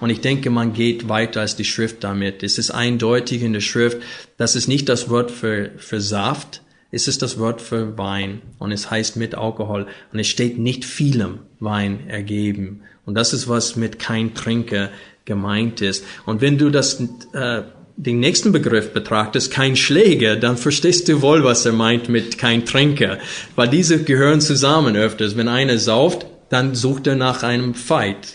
Und 0.00 0.10
ich 0.10 0.20
denke, 0.20 0.50
man 0.50 0.72
geht 0.72 1.08
weiter 1.08 1.40
als 1.40 1.56
die 1.56 1.64
Schrift 1.64 2.04
damit. 2.04 2.44
Es 2.44 2.58
ist 2.58 2.70
eindeutig 2.70 3.42
in 3.42 3.52
der 3.52 3.60
Schrift, 3.60 3.98
das 4.36 4.54
ist 4.54 4.68
nicht 4.68 4.88
das 4.88 5.10
Wort 5.10 5.32
für, 5.32 5.72
für 5.78 6.00
Saft, 6.00 6.60
es 6.92 7.08
ist 7.08 7.22
das 7.22 7.40
Wort 7.40 7.60
für 7.60 7.98
Wein 7.98 8.40
und 8.60 8.70
es 8.70 8.88
heißt 8.88 9.16
mit 9.16 9.34
Alkohol 9.34 9.88
und 10.12 10.18
es 10.20 10.28
steht 10.28 10.60
nicht 10.60 10.84
vielem 10.84 11.40
Wein 11.58 12.08
ergeben. 12.08 12.82
Und 13.04 13.16
das 13.16 13.32
ist 13.32 13.48
was 13.48 13.74
mit 13.74 13.98
kein 13.98 14.34
Trinker 14.34 14.90
gemeint 15.24 15.80
ist. 15.80 16.04
Und 16.26 16.40
wenn 16.40 16.58
du 16.58 16.70
das, 16.70 17.00
äh, 17.32 17.62
den 17.96 18.20
nächsten 18.20 18.52
Begriff 18.52 18.92
betrachtest, 18.92 19.50
kein 19.50 19.76
Schläger, 19.76 20.36
dann 20.36 20.56
verstehst 20.56 21.08
du 21.08 21.22
wohl, 21.22 21.44
was 21.44 21.64
er 21.64 21.72
meint 21.72 22.08
mit 22.08 22.38
kein 22.38 22.64
Trinker. 22.64 23.18
Weil 23.54 23.68
diese 23.68 24.02
gehören 24.02 24.40
zusammen 24.40 24.96
öfters. 24.96 25.36
Wenn 25.36 25.48
einer 25.48 25.78
sauft, 25.78 26.26
dann 26.50 26.74
sucht 26.74 27.06
er 27.06 27.16
nach 27.16 27.42
einem 27.42 27.74
Fight. 27.74 28.34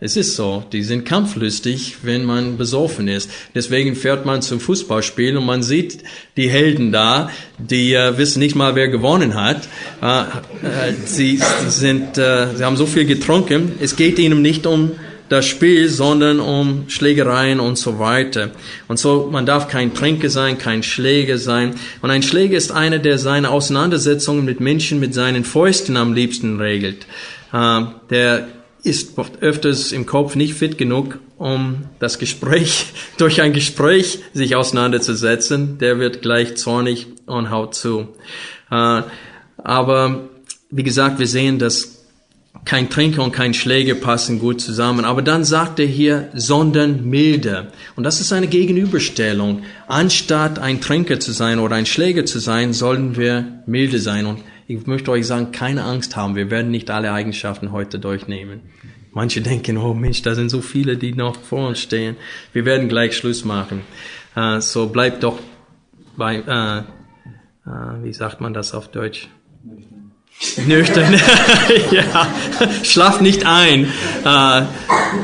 Es 0.00 0.16
ist 0.16 0.36
so, 0.36 0.62
die 0.72 0.84
sind 0.84 1.04
kampflustig, 1.04 1.96
wenn 2.02 2.24
man 2.24 2.56
besoffen 2.56 3.08
ist. 3.08 3.30
Deswegen 3.56 3.96
fährt 3.96 4.24
man 4.26 4.42
zum 4.42 4.60
Fußballspiel 4.60 5.36
und 5.36 5.44
man 5.44 5.64
sieht 5.64 6.04
die 6.36 6.48
Helden 6.48 6.92
da, 6.92 7.30
die 7.58 7.94
äh, 7.94 8.16
wissen 8.16 8.38
nicht 8.38 8.54
mal, 8.54 8.76
wer 8.76 8.86
gewonnen 8.88 9.34
hat. 9.34 9.68
Äh, 10.00 10.20
äh, 10.20 10.92
sie, 11.04 11.40
sind, 11.66 12.16
äh, 12.16 12.54
sie 12.54 12.64
haben 12.64 12.76
so 12.76 12.86
viel 12.86 13.06
getrunken. 13.06 13.72
Es 13.80 13.96
geht 13.96 14.20
ihnen 14.20 14.40
nicht 14.40 14.68
um 14.68 14.92
das 15.28 15.46
Spiel, 15.46 15.88
sondern 15.88 16.40
um 16.40 16.84
Schlägereien 16.88 17.60
und 17.60 17.76
so 17.76 17.98
weiter. 17.98 18.50
Und 18.88 18.98
so, 18.98 19.28
man 19.30 19.46
darf 19.46 19.68
kein 19.68 19.94
Trinker 19.94 20.30
sein, 20.30 20.58
kein 20.58 20.82
Schläger 20.82 21.38
sein. 21.38 21.74
Und 22.00 22.10
ein 22.10 22.22
Schläger 22.22 22.56
ist 22.56 22.72
einer, 22.72 22.98
der 22.98 23.18
seine 23.18 23.50
Auseinandersetzungen 23.50 24.44
mit 24.44 24.60
Menschen 24.60 25.00
mit 25.00 25.14
seinen 25.14 25.44
Fäusten 25.44 25.96
am 25.96 26.14
liebsten 26.14 26.60
regelt. 26.60 27.06
Äh, 27.52 27.82
der 28.10 28.48
ist 28.82 29.18
öfters 29.40 29.92
im 29.92 30.06
Kopf 30.06 30.34
nicht 30.34 30.54
fit 30.54 30.78
genug, 30.78 31.18
um 31.36 31.84
das 31.98 32.18
Gespräch, 32.18 32.86
durch 33.18 33.42
ein 33.42 33.52
Gespräch 33.52 34.20
sich 34.32 34.56
auseinanderzusetzen. 34.56 35.78
Der 35.78 35.98
wird 35.98 36.22
gleich 36.22 36.56
zornig 36.56 37.06
und 37.26 37.50
haut 37.50 37.74
zu. 37.74 38.08
Äh, 38.70 39.02
aber 39.58 40.28
wie 40.70 40.82
gesagt, 40.82 41.18
wir 41.18 41.26
sehen, 41.26 41.58
dass 41.58 41.97
kein 42.68 42.90
Trinker 42.90 43.24
und 43.24 43.32
kein 43.32 43.54
Schläger 43.54 43.94
passen 43.94 44.38
gut 44.38 44.60
zusammen. 44.60 45.06
Aber 45.06 45.22
dann 45.22 45.42
sagt 45.42 45.80
er 45.80 45.86
hier, 45.86 46.28
sondern 46.34 47.08
milde. 47.08 47.72
Und 47.96 48.04
das 48.04 48.20
ist 48.20 48.30
eine 48.30 48.46
Gegenüberstellung. 48.46 49.62
Anstatt 49.86 50.58
ein 50.58 50.82
Trinker 50.82 51.18
zu 51.18 51.32
sein 51.32 51.60
oder 51.60 51.76
ein 51.76 51.86
Schläger 51.86 52.26
zu 52.26 52.40
sein, 52.40 52.74
sollen 52.74 53.16
wir 53.16 53.62
milde 53.64 53.98
sein. 53.98 54.26
Und 54.26 54.40
ich 54.66 54.86
möchte 54.86 55.10
euch 55.10 55.26
sagen, 55.26 55.50
keine 55.50 55.84
Angst 55.84 56.14
haben. 56.14 56.36
Wir 56.36 56.50
werden 56.50 56.70
nicht 56.70 56.90
alle 56.90 57.10
Eigenschaften 57.10 57.72
heute 57.72 57.98
durchnehmen. 57.98 58.60
Manche 59.12 59.40
denken, 59.40 59.78
oh 59.78 59.94
Mensch, 59.94 60.20
da 60.20 60.34
sind 60.34 60.50
so 60.50 60.60
viele, 60.60 60.98
die 60.98 61.14
noch 61.14 61.36
vor 61.36 61.68
uns 61.68 61.80
stehen. 61.80 62.16
Wir 62.52 62.66
werden 62.66 62.90
gleich 62.90 63.16
Schluss 63.16 63.46
machen. 63.46 63.80
Uh, 64.36 64.60
so 64.60 64.88
bleibt 64.88 65.22
doch 65.22 65.38
bei, 66.18 66.42
uh, 66.42 66.82
uh, 67.66 68.04
wie 68.04 68.12
sagt 68.12 68.42
man 68.42 68.52
das 68.52 68.74
auf 68.74 68.88
Deutsch? 68.88 69.30
Nüchtern. 70.66 71.14
ja, 71.90 72.28
schlaft 72.84 73.22
nicht 73.22 73.44
ein 73.44 73.86
äh, 74.24 74.62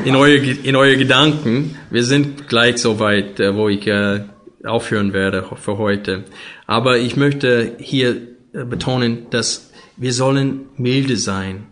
in, 0.03 0.15
eure, 0.15 0.37
in 0.37 0.75
eure 0.75 0.97
Gedanken. 0.97 1.77
Wir 1.89 2.03
sind 2.03 2.47
gleich 2.47 2.79
so 2.79 2.99
weit, 2.99 3.39
äh, 3.39 3.55
wo 3.55 3.69
ich 3.69 3.87
äh, 3.87 4.25
aufhören 4.63 5.13
werde 5.13 5.45
für 5.55 5.77
heute. 5.77 6.25
Aber 6.67 6.97
ich 6.97 7.15
möchte 7.15 7.75
hier 7.79 8.15
äh, 8.53 8.65
betonen, 8.65 9.27
dass 9.29 9.71
wir 9.95 10.13
sollen 10.13 10.65
milde 10.75 11.15
sein. 11.15 11.67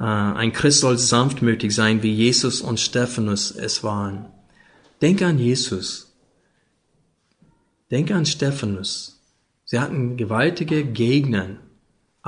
Äh, 0.00 0.04
ein 0.04 0.52
Christ 0.52 0.80
soll 0.80 0.98
sanftmütig 0.98 1.72
sein, 1.72 2.02
wie 2.02 2.12
Jesus 2.12 2.60
und 2.60 2.80
Stephanus 2.80 3.52
es 3.52 3.84
waren. 3.84 4.26
Denke 5.00 5.26
an 5.26 5.38
Jesus. 5.38 6.12
Denke 7.90 8.14
an 8.16 8.26
Stephanus. 8.26 9.20
Sie 9.64 9.78
hatten 9.78 10.16
gewaltige 10.16 10.84
Gegner 10.84 11.58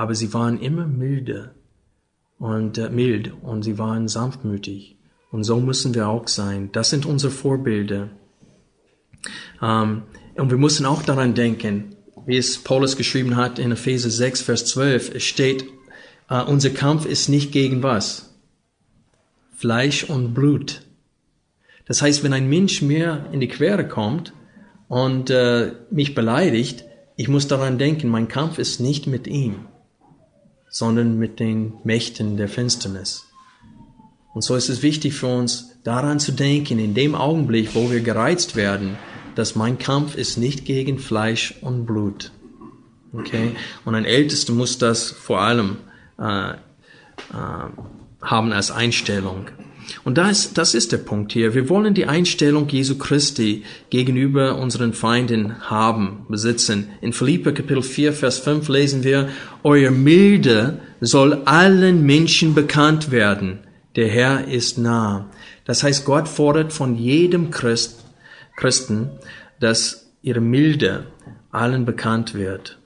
aber 0.01 0.15
sie 0.15 0.33
waren 0.33 0.59
immer 0.59 0.87
milde 0.87 1.53
und 2.39 2.79
äh, 2.79 2.89
mild 2.89 3.33
und 3.43 3.61
sie 3.61 3.77
waren 3.77 4.07
sanftmütig. 4.07 4.97
Und 5.29 5.43
so 5.43 5.59
müssen 5.59 5.93
wir 5.93 6.07
auch 6.07 6.27
sein. 6.27 6.71
Das 6.71 6.89
sind 6.89 7.05
unsere 7.05 7.31
Vorbilder. 7.31 8.09
Ähm, 9.61 10.01
und 10.33 10.49
wir 10.49 10.57
müssen 10.57 10.87
auch 10.87 11.03
daran 11.03 11.35
denken, 11.35 11.95
wie 12.25 12.37
es 12.37 12.63
Paulus 12.63 12.97
geschrieben 12.97 13.35
hat 13.35 13.59
in 13.59 13.71
Epheser 13.71 14.09
6, 14.09 14.41
Vers 14.41 14.65
12. 14.65 15.13
Es 15.13 15.23
steht, 15.23 15.65
äh, 16.31 16.41
unser 16.41 16.71
Kampf 16.71 17.05
ist 17.05 17.29
nicht 17.29 17.51
gegen 17.51 17.83
was? 17.83 18.33
Fleisch 19.55 20.05
und 20.05 20.33
Blut. 20.33 20.81
Das 21.85 22.01
heißt, 22.01 22.23
wenn 22.23 22.33
ein 22.33 22.49
Mensch 22.49 22.81
mir 22.81 23.27
in 23.31 23.39
die 23.39 23.49
Quere 23.49 23.87
kommt 23.87 24.33
und 24.87 25.29
äh, 25.29 25.73
mich 25.91 26.15
beleidigt, 26.15 26.85
ich 27.17 27.27
muss 27.27 27.47
daran 27.47 27.77
denken, 27.77 28.09
mein 28.09 28.27
Kampf 28.27 28.57
ist 28.57 28.79
nicht 28.79 29.05
mit 29.05 29.27
ihm 29.27 29.67
sondern 30.71 31.19
mit 31.19 31.39
den 31.39 31.73
Mächten 31.83 32.37
der 32.37 32.47
Finsternis. 32.47 33.27
Und 34.33 34.41
so 34.41 34.55
ist 34.55 34.69
es 34.69 34.81
wichtig 34.81 35.13
für 35.13 35.27
uns, 35.27 35.77
daran 35.83 36.19
zu 36.19 36.31
denken, 36.31 36.79
in 36.79 36.93
dem 36.93 37.13
Augenblick, 37.13 37.75
wo 37.75 37.91
wir 37.91 37.99
gereizt 37.99 38.55
werden, 38.55 38.97
dass 39.35 39.55
mein 39.55 39.77
Kampf 39.77 40.15
ist 40.15 40.37
nicht 40.37 40.65
gegen 40.65 40.97
Fleisch 40.97 41.55
und 41.61 41.85
Blut. 41.85 42.31
Okay? 43.13 43.51
Und 43.83 43.95
ein 43.95 44.05
Ältester 44.05 44.53
muss 44.53 44.77
das 44.77 45.11
vor 45.11 45.41
allem 45.41 45.77
äh, 46.17 46.51
äh, 46.51 46.55
haben 48.21 48.53
als 48.53 48.71
Einstellung. 48.71 49.47
Und 50.03 50.17
das, 50.17 50.53
das 50.53 50.73
ist 50.73 50.91
der 50.91 50.97
Punkt 50.97 51.31
hier. 51.31 51.53
Wir 51.53 51.69
wollen 51.69 51.93
die 51.93 52.05
Einstellung 52.05 52.67
Jesu 52.69 52.97
Christi 52.97 53.63
gegenüber 53.89 54.57
unseren 54.57 54.93
Feinden 54.93 55.69
haben, 55.69 56.25
besitzen. 56.29 56.89
In 57.01 57.13
Philippa 57.13 57.51
Kapitel 57.51 57.83
4, 57.83 58.13
Vers 58.13 58.39
5 58.39 58.67
lesen 58.69 59.03
wir, 59.03 59.29
Euer 59.63 59.91
Milde 59.91 60.79
soll 60.99 61.41
allen 61.45 62.05
Menschen 62.05 62.53
bekannt 62.53 63.11
werden. 63.11 63.59
Der 63.95 64.07
Herr 64.07 64.47
ist 64.47 64.77
nah. 64.77 65.29
Das 65.65 65.83
heißt, 65.83 66.05
Gott 66.05 66.27
fordert 66.27 66.73
von 66.73 66.95
jedem 66.95 67.51
Christ, 67.51 68.05
Christen, 68.55 69.09
dass 69.59 70.11
ihre 70.21 70.41
Milde 70.41 71.07
allen 71.51 71.85
bekannt 71.85 72.33
wird. 72.33 72.77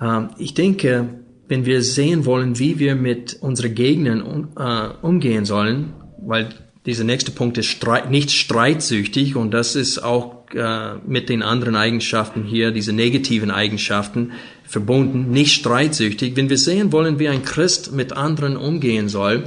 Ähm, 0.00 0.30
ich 0.38 0.54
denke, 0.54 1.08
wenn 1.48 1.66
wir 1.66 1.82
sehen 1.82 2.24
wollen, 2.24 2.58
wie 2.58 2.78
wir 2.78 2.94
mit 2.94 3.36
unseren 3.40 3.74
Gegnern 3.74 4.22
um, 4.22 4.48
äh, 4.56 4.88
umgehen 5.02 5.44
sollen, 5.44 5.92
weil 6.18 6.48
dieser 6.86 7.04
nächste 7.04 7.30
Punkt 7.30 7.58
ist 7.58 7.66
streit, 7.66 8.10
nicht 8.10 8.30
streitsüchtig 8.30 9.36
und 9.36 9.52
das 9.52 9.74
ist 9.74 9.98
auch 9.98 10.50
äh, 10.54 10.96
mit 11.06 11.28
den 11.28 11.42
anderen 11.42 11.76
Eigenschaften 11.76 12.44
hier, 12.44 12.70
diese 12.70 12.92
negativen 12.92 13.50
Eigenschaften 13.50 14.32
verbunden, 14.64 15.30
nicht 15.30 15.54
streitsüchtig. 15.54 16.36
Wenn 16.36 16.50
wir 16.50 16.58
sehen 16.58 16.92
wollen, 16.92 17.18
wie 17.18 17.28
ein 17.28 17.42
Christ 17.42 17.92
mit 17.92 18.12
anderen 18.12 18.56
umgehen 18.56 19.08
soll, 19.08 19.44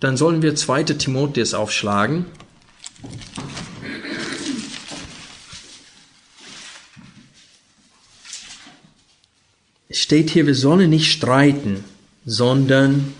dann 0.00 0.16
sollen 0.16 0.42
wir 0.42 0.54
2. 0.54 0.84
Timotheus 0.84 1.54
aufschlagen. 1.54 2.26
Steht 9.90 10.30
hier, 10.30 10.46
wir 10.46 10.54
sollen 10.54 10.90
nicht 10.90 11.10
streiten, 11.10 11.84
sondern 12.24 13.12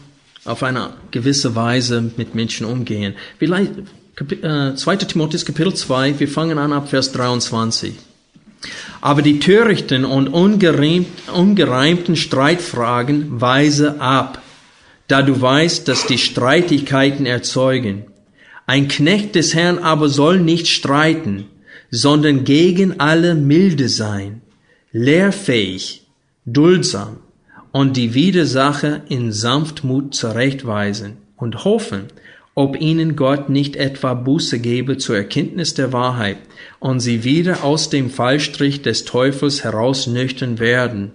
auf 0.44 0.62
eine 0.62 0.90
gewisse 1.10 1.54
Weise 1.54 2.12
mit 2.16 2.34
Menschen 2.34 2.66
umgehen. 2.66 3.14
Vielleicht, 3.38 3.72
äh, 4.42 4.74
2. 4.74 4.96
Timotheus 4.96 5.44
Kapitel 5.44 5.74
2, 5.74 6.18
wir 6.18 6.28
fangen 6.28 6.58
an 6.58 6.72
ab 6.72 6.88
Vers 6.88 7.12
23. 7.12 7.94
Aber 9.00 9.22
die 9.22 9.38
törichten 9.38 10.04
und 10.04 10.28
ungereimten 10.28 12.16
Streitfragen 12.16 13.40
weise 13.40 14.00
ab, 14.00 14.42
da 15.08 15.22
du 15.22 15.40
weißt, 15.40 15.88
dass 15.88 16.06
die 16.06 16.18
Streitigkeiten 16.18 17.24
erzeugen. 17.26 18.04
Ein 18.66 18.88
Knecht 18.88 19.34
des 19.34 19.54
Herrn 19.54 19.78
aber 19.78 20.08
soll 20.08 20.38
nicht 20.38 20.68
streiten, 20.68 21.46
sondern 21.90 22.44
gegen 22.44 23.00
alle 23.00 23.34
milde 23.34 23.88
sein, 23.88 24.42
lehrfähig, 24.92 25.99
duldsam 26.53 27.18
und 27.72 27.96
die 27.96 28.14
Widersacher 28.14 29.03
in 29.09 29.32
Sanftmut 29.32 30.14
zurechtweisen 30.14 31.18
und 31.36 31.64
hoffen, 31.64 32.07
ob 32.55 32.80
ihnen 32.80 33.16
Gott 33.16 33.48
nicht 33.48 33.76
etwa 33.76 34.14
Buße 34.14 34.59
gebe 34.59 34.98
zur 34.98 35.16
Erkenntnis 35.16 35.74
der 35.74 35.92
Wahrheit 35.92 36.38
und 36.78 37.01
sie 37.01 37.24
wieder 37.24 37.64
aus 37.64 37.90
dem 37.90 38.11
Fallstrich 38.11 38.82
des 38.82 39.05
Teufels 39.05 39.64
herausnüchtern 39.64 40.59
werden, 40.59 41.12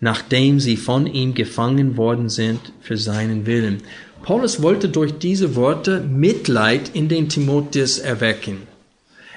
nachdem 0.00 0.60
sie 0.60 0.76
von 0.76 1.06
ihm 1.06 1.34
gefangen 1.34 1.96
worden 1.96 2.28
sind 2.28 2.72
für 2.80 2.96
seinen 2.96 3.46
Willen. 3.46 3.78
Paulus 4.22 4.60
wollte 4.60 4.88
durch 4.88 5.18
diese 5.18 5.54
Worte 5.54 6.00
Mitleid 6.00 6.90
in 6.94 7.08
den 7.08 7.28
Timotheus 7.28 7.98
erwecken. 7.98 8.62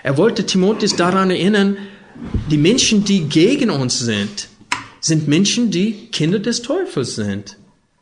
Er 0.01 0.17
wollte 0.17 0.45
Timotheus 0.45 0.95
daran 0.95 1.29
erinnern, 1.29 1.77
die 2.49 2.57
Menschen, 2.57 3.05
die 3.05 3.29
gegen 3.29 3.69
uns 3.69 3.99
sind, 3.99 4.49
sind 4.99 5.27
Menschen, 5.27 5.71
die 5.71 6.07
Kinder 6.11 6.39
des 6.39 6.61
Teufels 6.61 7.15
sind. 7.15 7.57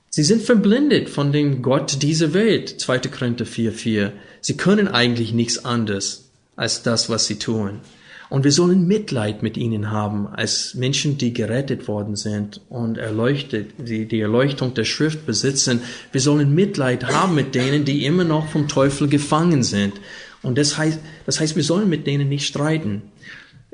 Sie 0.09 0.23
sind 0.23 0.41
verblindet 0.41 1.09
von 1.09 1.31
dem 1.31 1.61
Gott 1.61 2.01
dieser 2.01 2.33
Welt, 2.33 2.79
2. 2.79 2.99
Korinther 2.99 3.45
4,4. 3.45 4.11
Sie 4.41 4.57
können 4.57 4.87
eigentlich 4.87 5.33
nichts 5.33 5.63
anderes 5.63 6.29
als 6.55 6.81
das, 6.81 7.09
was 7.09 7.27
sie 7.27 7.37
tun. 7.37 7.81
Und 8.29 8.43
wir 8.43 8.51
sollen 8.51 8.87
Mitleid 8.87 9.41
mit 9.41 9.55
ihnen 9.55 9.89
haben, 9.91 10.27
als 10.27 10.73
Menschen, 10.73 11.17
die 11.17 11.33
gerettet 11.33 11.87
worden 11.87 12.17
sind 12.17 12.61
und 12.67 12.97
erleuchtet, 12.97 13.71
die 13.77 14.05
die 14.05 14.19
Erleuchtung 14.19 14.73
der 14.73 14.83
Schrift 14.83 15.25
besitzen. 15.25 15.81
Wir 16.11 16.19
sollen 16.19 16.53
Mitleid 16.53 17.05
haben 17.05 17.35
mit 17.35 17.55
denen, 17.55 17.85
die 17.85 18.05
immer 18.05 18.25
noch 18.25 18.49
vom 18.49 18.67
Teufel 18.67 19.07
gefangen 19.07 19.63
sind. 19.63 19.93
Und 20.41 20.57
das 20.57 20.77
heißt, 20.77 20.99
das 21.25 21.39
heißt, 21.39 21.55
wir 21.55 21.63
sollen 21.63 21.89
mit 21.89 22.05
denen 22.05 22.27
nicht 22.27 22.47
streiten. 22.47 23.03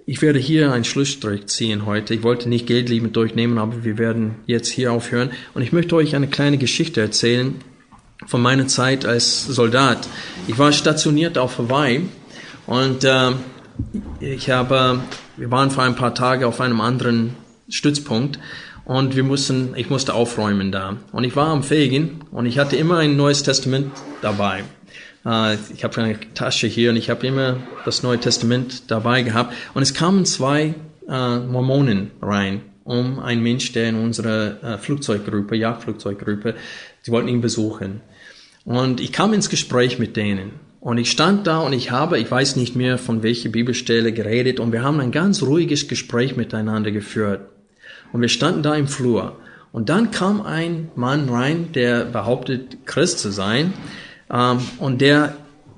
Ich 0.06 0.22
werde 0.22 0.38
hier 0.38 0.74
einen 0.74 0.84
Schlussstrich 0.84 1.48
ziehen 1.48 1.86
heute. 1.86 2.14
Ich 2.14 2.24
wollte 2.24 2.50
nicht 2.50 2.68
Geld 2.68 2.90
liebend 2.90 3.16
durchnehmen, 3.16 3.58
aber 3.58 3.86
wir 3.86 3.98
werden 3.98 4.36
jetzt 4.48 4.68
hier 4.68 4.92
aufhören. 4.92 5.32
Und 5.54 5.62
ich 5.62 5.72
möchte 5.72 5.96
euch 5.96 6.14
eine 6.14 6.28
kleine 6.28 6.58
Geschichte 6.58 7.00
erzählen 7.00 7.56
von 8.28 8.42
meiner 8.42 8.68
Zeit 8.68 9.06
als 9.06 9.46
Soldat. 9.46 10.08
Ich 10.48 10.58
war 10.58 10.74
stationiert 10.74 11.38
auf 11.38 11.58
Hawaii 11.58 12.02
und 12.68 13.06
äh, 13.06 13.32
ich 14.20 14.50
habe, 14.50 15.00
wir 15.38 15.52
waren 15.52 15.72
vor 15.72 15.84
ein 15.84 15.96
paar 15.96 16.14
Tagen 16.14 16.44
auf 16.44 16.60
einem 16.60 16.82
anderen 16.82 17.36
Stützpunkt 17.70 18.40
und 18.84 19.16
wir 19.16 19.24
mussten, 19.24 19.74
ich 19.78 19.90
musste 19.90 20.14
aufräumen 20.14 20.74
da. 20.74 20.98
Und 21.14 21.24
ich 21.24 21.38
war 21.38 21.48
am 21.48 21.64
Fegen 21.64 22.26
und 22.32 22.46
ich 22.46 22.60
hatte 22.60 22.76
immer 22.76 22.98
ein 22.98 23.16
neues 23.16 23.44
Testament 23.44 23.92
dabei. 24.22 24.66
Äh, 25.26 25.56
ich 25.74 25.84
habe 25.84 26.02
eine 26.02 26.20
Tasche 26.34 26.68
hier 26.68 26.92
und 26.92 26.98
ich 26.98 27.10
habe 27.10 27.26
immer 27.28 27.58
das 27.86 28.04
Neue 28.04 28.20
Testament 28.20 28.92
dabei 28.92 29.22
gehabt. 29.22 29.54
Und 29.74 29.82
es 29.82 29.94
kamen 29.94 30.26
zwei 30.26 30.76
äh, 31.08 31.40
Mormonen 31.40 32.12
rein, 32.22 32.62
um 32.84 33.20
einen 33.20 33.44
Mensch, 33.44 33.72
der 33.72 33.90
in 33.90 33.96
unserer 33.96 34.64
äh, 34.64 34.78
Flugzeuggruppe, 34.78 35.56
Jagdflugzeuggruppe, 35.56 36.56
sie 37.02 37.12
wollten 37.12 37.28
ihn 37.28 37.42
besuchen. 37.42 38.02
Und 38.66 39.02
ich 39.02 39.12
kam 39.12 39.34
ins 39.34 39.50
Gespräch 39.50 40.00
mit 40.00 40.16
denen. 40.16 40.52
Und 40.80 40.98
ich 40.98 41.12
stand 41.12 41.48
da 41.48 41.60
und 41.60 41.72
ich 41.72 41.92
habe, 41.92 42.20
ich 42.20 42.30
weiß 42.30 42.58
nicht 42.58 42.76
mehr 42.76 42.98
von 42.98 43.24
welcher 43.24 43.48
Bibelstelle 43.48 44.12
geredet 44.12 44.60
und 44.60 44.74
wir 44.74 44.84
haben 44.84 45.00
ein 45.00 45.12
ganz 45.12 45.42
ruhiges 45.42 45.88
Gespräch 45.88 46.36
miteinander 46.36 46.92
geführt. 46.92 47.42
Und 48.12 48.20
wir 48.22 48.28
standen 48.28 48.64
da 48.64 48.76
im 48.76 48.88
Flur. 48.88 49.38
Und 49.72 49.88
dann 49.88 50.12
kam 50.12 50.42
ein 50.42 50.92
Mann 50.96 51.30
rein, 51.30 51.72
der 51.74 52.04
behauptet, 52.04 52.86
Christ 52.86 53.20
zu 53.20 53.32
sein. 53.32 53.74
Ähm, 54.34 54.60
und 54.80 55.02
der 55.02 55.38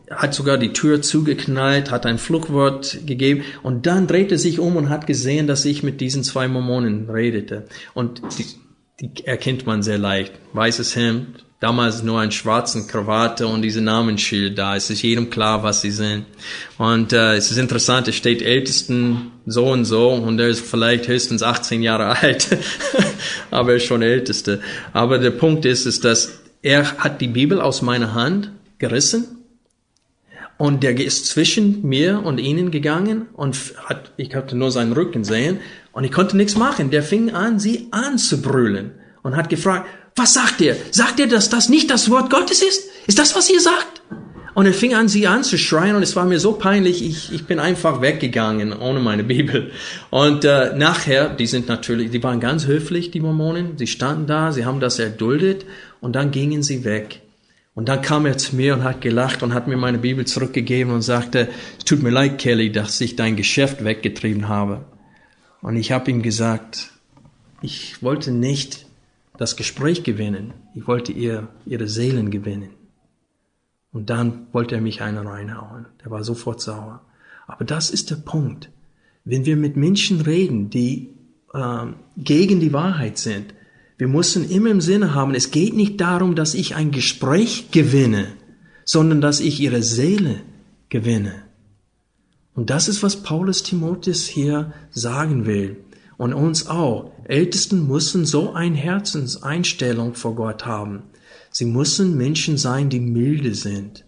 hat 0.09 0.33
sogar 0.33 0.57
die 0.57 0.73
Tür 0.73 1.01
zugeknallt, 1.01 1.91
hat 1.91 2.05
ein 2.05 2.17
Fluchwort 2.17 2.99
gegeben 3.05 3.43
und 3.63 3.85
dann 3.85 4.07
drehte 4.07 4.37
sich 4.37 4.59
um 4.59 4.75
und 4.75 4.89
hat 4.89 5.07
gesehen, 5.07 5.47
dass 5.47 5.65
ich 5.65 5.83
mit 5.83 5.99
diesen 5.99 6.23
zwei 6.23 6.47
Mormonen 6.47 7.09
redete. 7.09 7.65
Und 7.93 8.21
die, 8.37 8.45
die 9.01 9.25
erkennt 9.25 9.65
man 9.65 9.81
sehr 9.81 9.97
leicht. 9.97 10.33
Weißes 10.53 10.95
Hemd, 10.95 11.43
damals 11.59 12.03
nur 12.03 12.19
ein 12.19 12.31
schwarzen 12.31 12.87
Krawatte 12.87 13.47
und 13.47 13.63
diese 13.63 13.81
Namensschild 13.81 14.57
da. 14.57 14.75
Es 14.75 14.91
ist 14.91 15.01
jedem 15.01 15.31
klar, 15.31 15.63
was 15.63 15.81
sie 15.81 15.91
sind. 15.91 16.25
Und 16.77 17.11
äh, 17.11 17.35
es 17.35 17.49
ist 17.49 17.57
interessant, 17.57 18.07
es 18.07 18.15
steht 18.15 18.43
Ältesten 18.43 19.31
so 19.47 19.65
und 19.65 19.85
so 19.85 20.09
und 20.11 20.39
er 20.39 20.49
ist 20.49 20.65
vielleicht 20.65 21.07
höchstens 21.07 21.41
18 21.41 21.81
Jahre 21.81 22.17
alt, 22.21 22.55
aber 23.49 23.71
er 23.71 23.77
ist 23.77 23.85
schon 23.85 24.03
Älteste. 24.03 24.61
Aber 24.93 25.17
der 25.17 25.31
Punkt 25.31 25.65
ist, 25.65 25.87
ist, 25.87 26.05
dass 26.05 26.44
er 26.65 26.97
hat 26.97 27.21
die 27.21 27.27
Bibel 27.27 27.61
aus 27.61 27.83
meiner 27.83 28.15
Hand 28.15 28.49
gerissen 28.79 29.37
und 30.57 30.81
der 30.81 30.99
ist 30.99 31.27
zwischen 31.27 31.87
mir 31.87 32.23
und 32.25 32.39
ihnen 32.39 32.71
gegangen 32.71 33.27
und 33.33 33.55
hat, 33.85 34.13
ich 34.17 34.31
konnte 34.31 34.57
nur 34.57 34.71
seinen 34.71 34.91
Rücken 34.93 35.23
sehen 35.23 35.59
und 35.91 36.05
ich 36.05 36.11
konnte 36.11 36.35
nichts 36.35 36.55
machen. 36.55 36.89
Der 36.89 37.03
fing 37.03 37.29
an, 37.29 37.59
sie 37.59 37.89
anzubrüllen 37.91 38.93
und 39.21 39.35
hat 39.35 39.49
gefragt, 39.49 39.87
was 40.15 40.33
sagt 40.33 40.59
ihr? 40.59 40.75
Sagt 40.89 41.19
ihr, 41.19 41.27
dass 41.27 41.49
das 41.49 41.69
nicht 41.69 41.91
das 41.91 42.09
Wort 42.09 42.31
Gottes 42.31 42.63
ist? 42.63 42.89
Ist 43.05 43.19
das, 43.19 43.35
was 43.35 43.47
ihr 43.47 43.61
sagt? 43.61 43.94
Und 44.55 44.65
er 44.65 44.73
fing 44.73 44.95
an, 44.95 45.09
sie 45.09 45.27
anzuschreien 45.27 45.97
und 45.97 46.01
es 46.01 46.15
war 46.15 46.23
mir 46.23 46.39
so 46.39 46.53
peinlich, 46.53 47.03
ich, 47.03 47.33
ich 47.33 47.45
bin 47.45 47.59
einfach 47.59 48.01
weggegangen 48.01 48.71
ohne 48.71 49.01
meine 49.01 49.25
Bibel. 49.25 49.71
Und 50.11 50.45
äh, 50.45 50.73
nachher, 50.77 51.27
die 51.27 51.45
sind 51.45 51.67
natürlich, 51.67 52.09
die 52.09 52.23
waren 52.23 52.39
ganz 52.39 52.65
höflich, 52.65 53.11
die 53.11 53.19
Mormonen, 53.19 53.77
sie 53.77 53.85
standen 53.85 54.27
da, 54.27 54.53
sie 54.53 54.63
haben 54.63 54.79
das 54.79 54.97
erduldet 54.97 55.65
und 55.99 56.15
dann 56.15 56.31
gingen 56.31 56.63
sie 56.63 56.85
weg. 56.85 57.21
Und 57.73 57.89
dann 57.89 58.01
kam 58.01 58.25
er 58.25 58.37
zu 58.37 58.55
mir 58.55 58.75
und 58.75 58.85
hat 58.85 59.01
gelacht 59.01 59.43
und 59.43 59.53
hat 59.53 59.67
mir 59.67 59.75
meine 59.75 59.97
Bibel 59.97 60.23
zurückgegeben 60.23 60.93
und 60.93 61.01
sagte, 61.01 61.49
es 61.77 61.83
tut 61.83 62.01
mir 62.01 62.09
leid, 62.09 62.37
Kelly, 62.37 62.71
dass 62.71 63.01
ich 63.01 63.17
dein 63.17 63.35
Geschäft 63.35 63.83
weggetrieben 63.83 64.47
habe. 64.47 64.85
Und 65.61 65.75
ich 65.75 65.91
habe 65.91 66.09
ihm 66.09 66.21
gesagt, 66.21 66.91
ich 67.61 68.01
wollte 68.01 68.31
nicht 68.31 68.85
das 69.37 69.57
Gespräch 69.57 70.03
gewinnen, 70.03 70.53
ich 70.75 70.87
wollte 70.87 71.11
ihr, 71.11 71.49
ihre 71.65 71.89
Seelen 71.89 72.31
gewinnen. 72.31 72.69
Und 73.95 74.09
dann 74.09 74.47
wollte 74.51 74.75
er 74.75 74.81
mich 74.81 75.01
einen 75.01 75.25
reinhauen. 75.25 75.85
Der 76.03 76.11
war 76.11 76.21
sofort 76.25 76.59
sauer. 76.59 76.99
Aber 77.47 77.63
das 77.63 77.89
ist 77.89 78.09
der 78.11 78.17
Punkt. 78.17 78.69
Wenn 79.23 79.45
wir 79.45 79.55
mit 79.55 79.77
Menschen 79.77 80.19
reden, 80.19 80.69
die 80.69 81.13
äh, 81.53 81.85
gegen 82.17 82.59
die 82.59 82.73
Wahrheit 82.73 83.17
sind, 83.17 83.53
wir 83.97 84.09
müssen 84.09 84.49
immer 84.49 84.69
im 84.69 84.81
Sinne 84.81 85.13
haben, 85.13 85.33
es 85.33 85.49
geht 85.49 85.77
nicht 85.77 86.01
darum, 86.01 86.35
dass 86.35 86.55
ich 86.55 86.75
ein 86.75 86.91
Gespräch 86.91 87.71
gewinne, 87.71 88.27
sondern 88.83 89.21
dass 89.21 89.39
ich 89.39 89.61
ihre 89.61 89.81
Seele 89.81 90.41
gewinne. 90.89 91.43
Und 92.53 92.71
das 92.71 92.89
ist, 92.89 93.01
was 93.01 93.23
Paulus 93.23 93.63
Timotheus 93.63 94.25
hier 94.25 94.73
sagen 94.91 95.45
will. 95.45 95.77
Und 96.17 96.33
uns 96.33 96.67
auch. 96.67 97.13
Ältesten 97.23 97.87
müssen 97.87 98.25
so 98.25 98.51
eine 98.51 98.75
Herzenseinstellung 98.75 100.15
vor 100.15 100.35
Gott 100.35 100.65
haben. 100.65 101.03
Sie 101.55 101.63
müssen 101.63 102.17
Menschen 102.17 102.57
sein, 102.57 102.89
die 102.89 102.99
milde 102.99 103.55
sind, 103.55 104.03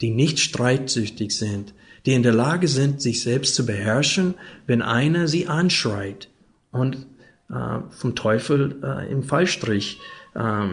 die 0.00 0.08
nicht 0.08 0.38
streitsüchtig 0.38 1.36
sind, 1.36 1.74
die 2.06 2.14
in 2.14 2.22
der 2.22 2.32
Lage 2.32 2.66
sind, 2.66 3.02
sich 3.02 3.20
selbst 3.20 3.54
zu 3.54 3.66
beherrschen, 3.66 4.36
wenn 4.66 4.80
einer 4.80 5.28
sie 5.28 5.48
anschreit 5.48 6.30
und 6.72 7.06
äh, 7.50 7.80
vom 7.90 8.14
Teufel 8.14 8.80
äh, 8.82 9.12
im 9.12 9.22
Fallstrich 9.22 10.00
äh, 10.34 10.68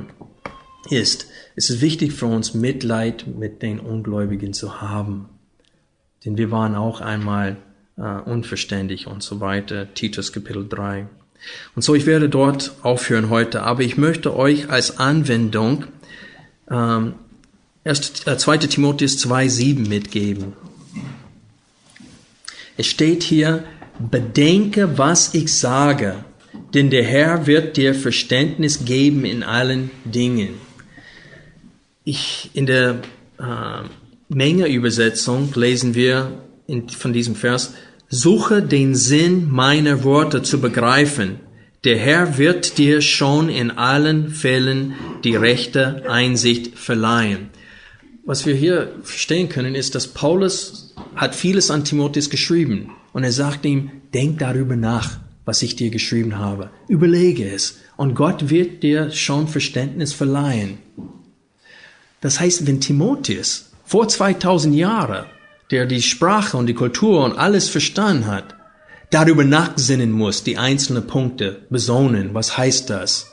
ist. 0.89 1.27
Es 1.57 1.69
ist 1.69 1.81
wichtig 1.81 2.13
für 2.13 2.27
uns, 2.27 2.53
Mitleid 2.53 3.27
mit 3.27 3.61
den 3.61 3.81
Ungläubigen 3.81 4.53
zu 4.53 4.79
haben. 4.79 5.27
Denn 6.23 6.37
wir 6.37 6.49
waren 6.49 6.75
auch 6.75 7.01
einmal 7.01 7.57
äh, 7.97 8.01
unverständlich 8.01 9.07
und 9.07 9.21
so 9.21 9.41
weiter. 9.41 9.93
Titus 9.93 10.31
Kapitel 10.31 10.65
3. 10.65 11.09
Und 11.75 11.81
so, 11.81 11.95
ich 11.95 12.05
werde 12.05 12.29
dort 12.29 12.73
aufhören 12.81 13.29
heute, 13.29 13.63
aber 13.63 13.81
ich 13.81 13.97
möchte 13.97 14.35
euch 14.35 14.69
als 14.69 14.97
Anwendung 14.97 15.85
ähm, 16.69 17.13
erst, 17.83 18.27
äh, 18.27 18.37
2. 18.37 18.57
Timotheus 18.57 19.17
2,7 19.17 19.87
mitgeben. 19.87 20.53
Es 22.77 22.87
steht 22.87 23.23
hier, 23.23 23.63
bedenke, 23.99 24.97
was 24.97 25.33
ich 25.33 25.53
sage, 25.53 26.25
denn 26.73 26.89
der 26.89 27.03
Herr 27.03 27.47
wird 27.47 27.77
dir 27.77 27.95
Verständnis 27.95 28.83
geben 28.85 29.23
in 29.23 29.43
allen 29.43 29.91
Dingen. 30.03 30.55
Ich, 32.03 32.51
in 32.53 32.65
der 32.65 33.01
äh, 33.39 33.87
Menge-Übersetzung 34.27 35.53
lesen 35.55 35.95
wir 35.95 36.43
in, 36.67 36.89
von 36.89 37.13
diesem 37.13 37.35
Vers, 37.35 37.73
suche 38.09 38.61
den 38.61 38.95
Sinn 38.95 39.49
meiner 39.49 40.03
Worte 40.03 40.41
zu 40.41 40.59
begreifen. 40.59 41.39
Der 41.85 41.99
Herr 41.99 42.39
wird 42.39 42.79
dir 42.79 42.99
schon 42.99 43.47
in 43.47 43.69
allen 43.69 44.31
Fällen 44.31 44.95
die 45.23 45.35
rechte 45.35 46.09
Einsicht 46.09 46.79
verleihen. 46.79 47.51
Was 48.25 48.47
wir 48.47 48.55
hier 48.55 48.95
verstehen 49.03 49.49
können, 49.49 49.75
ist, 49.75 49.93
dass 49.93 50.07
Paulus 50.07 50.95
hat 51.15 51.35
vieles 51.35 51.69
an 51.69 51.83
Timotheus 51.83 52.31
geschrieben 52.31 52.89
und 53.13 53.23
er 53.23 53.31
sagt 53.31 53.65
ihm, 53.65 53.91
denk 54.15 54.39
darüber 54.39 54.75
nach, 54.75 55.19
was 55.45 55.61
ich 55.61 55.75
dir 55.75 55.91
geschrieben 55.91 56.39
habe. 56.39 56.71
Überlege 56.87 57.47
es 57.47 57.77
und 57.97 58.15
Gott 58.15 58.49
wird 58.49 58.81
dir 58.81 59.11
schon 59.11 59.47
Verständnis 59.47 60.11
verleihen. 60.11 60.79
Das 62.19 62.39
heißt, 62.39 62.65
wenn 62.65 62.81
Timotheus 62.81 63.73
vor 63.83 64.07
2000 64.07 64.75
Jahren, 64.75 65.27
der 65.69 65.85
die 65.85 66.01
Sprache 66.01 66.57
und 66.57 66.65
die 66.65 66.73
Kultur 66.73 67.23
und 67.23 67.37
alles 67.37 67.69
verstanden 67.69 68.25
hat, 68.25 68.54
darüber 69.15 69.45
nachsinnen 69.45 70.11
muss, 70.11 70.43
die 70.43 70.57
einzelnen 70.57 71.07
Punkte 71.07 71.61
besonnen, 71.69 72.33
was 72.33 72.57
heißt 72.57 72.89
das? 72.89 73.31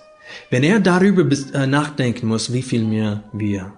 Wenn 0.48 0.62
er 0.62 0.78
darüber 0.78 1.24
äh, 1.54 1.66
nachdenken 1.66 2.28
muss, 2.28 2.52
wie 2.52 2.62
viel 2.62 2.84
mehr 2.84 3.24
wir. 3.32 3.72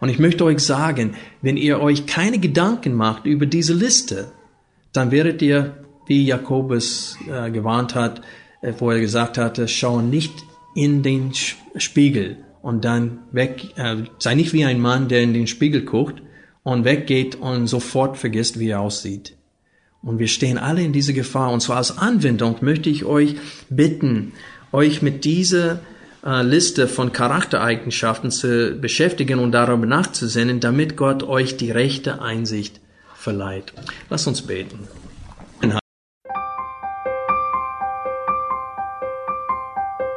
Und 0.00 0.08
ich 0.08 0.18
möchte 0.18 0.44
euch 0.44 0.58
sagen, 0.58 1.14
wenn 1.40 1.56
ihr 1.56 1.80
euch 1.80 2.06
keine 2.06 2.40
Gedanken 2.40 2.94
macht 2.94 3.26
über 3.26 3.46
diese 3.46 3.74
Liste, 3.74 4.32
dann 4.92 5.12
werdet 5.12 5.40
ihr, 5.40 5.84
wie 6.08 6.24
Jakobus 6.24 7.16
äh, 7.30 7.52
gewarnt 7.52 7.94
hat, 7.94 8.22
äh, 8.60 8.72
wo 8.78 8.90
er 8.90 8.98
gesagt 8.98 9.38
hatte, 9.38 9.68
schau 9.68 10.00
nicht 10.00 10.32
in 10.74 11.04
den 11.04 11.30
Spiegel 11.76 12.38
und 12.60 12.84
dann 12.84 13.20
weg, 13.30 13.68
äh, 13.76 13.98
sei 14.18 14.34
nicht 14.34 14.52
wie 14.52 14.64
ein 14.64 14.80
Mann, 14.80 15.06
der 15.06 15.22
in 15.22 15.32
den 15.32 15.46
Spiegel 15.46 15.84
guckt 15.84 16.22
und 16.64 16.84
weggeht 16.84 17.36
und 17.36 17.68
sofort 17.68 18.18
vergisst, 18.18 18.58
wie 18.58 18.70
er 18.70 18.80
aussieht. 18.80 19.36
Und 20.02 20.18
wir 20.18 20.28
stehen 20.28 20.58
alle 20.58 20.82
in 20.82 20.92
dieser 20.92 21.12
Gefahr. 21.12 21.52
Und 21.52 21.60
zwar 21.60 21.76
als 21.76 21.98
Anwendung 21.98 22.56
möchte 22.60 22.88
ich 22.88 23.04
euch 23.04 23.36
bitten, 23.68 24.32
euch 24.72 25.02
mit 25.02 25.24
dieser 25.24 25.80
äh, 26.24 26.42
Liste 26.42 26.88
von 26.88 27.12
Charaktereigenschaften 27.12 28.30
zu 28.30 28.76
beschäftigen 28.80 29.38
und 29.38 29.52
darüber 29.52 29.86
nachzusinnen, 29.86 30.60
damit 30.60 30.96
Gott 30.96 31.22
euch 31.22 31.56
die 31.56 31.70
rechte 31.70 32.22
Einsicht 32.22 32.80
verleiht. 33.14 33.72
Lass 34.08 34.26
uns 34.26 34.42
beten. 34.42 34.88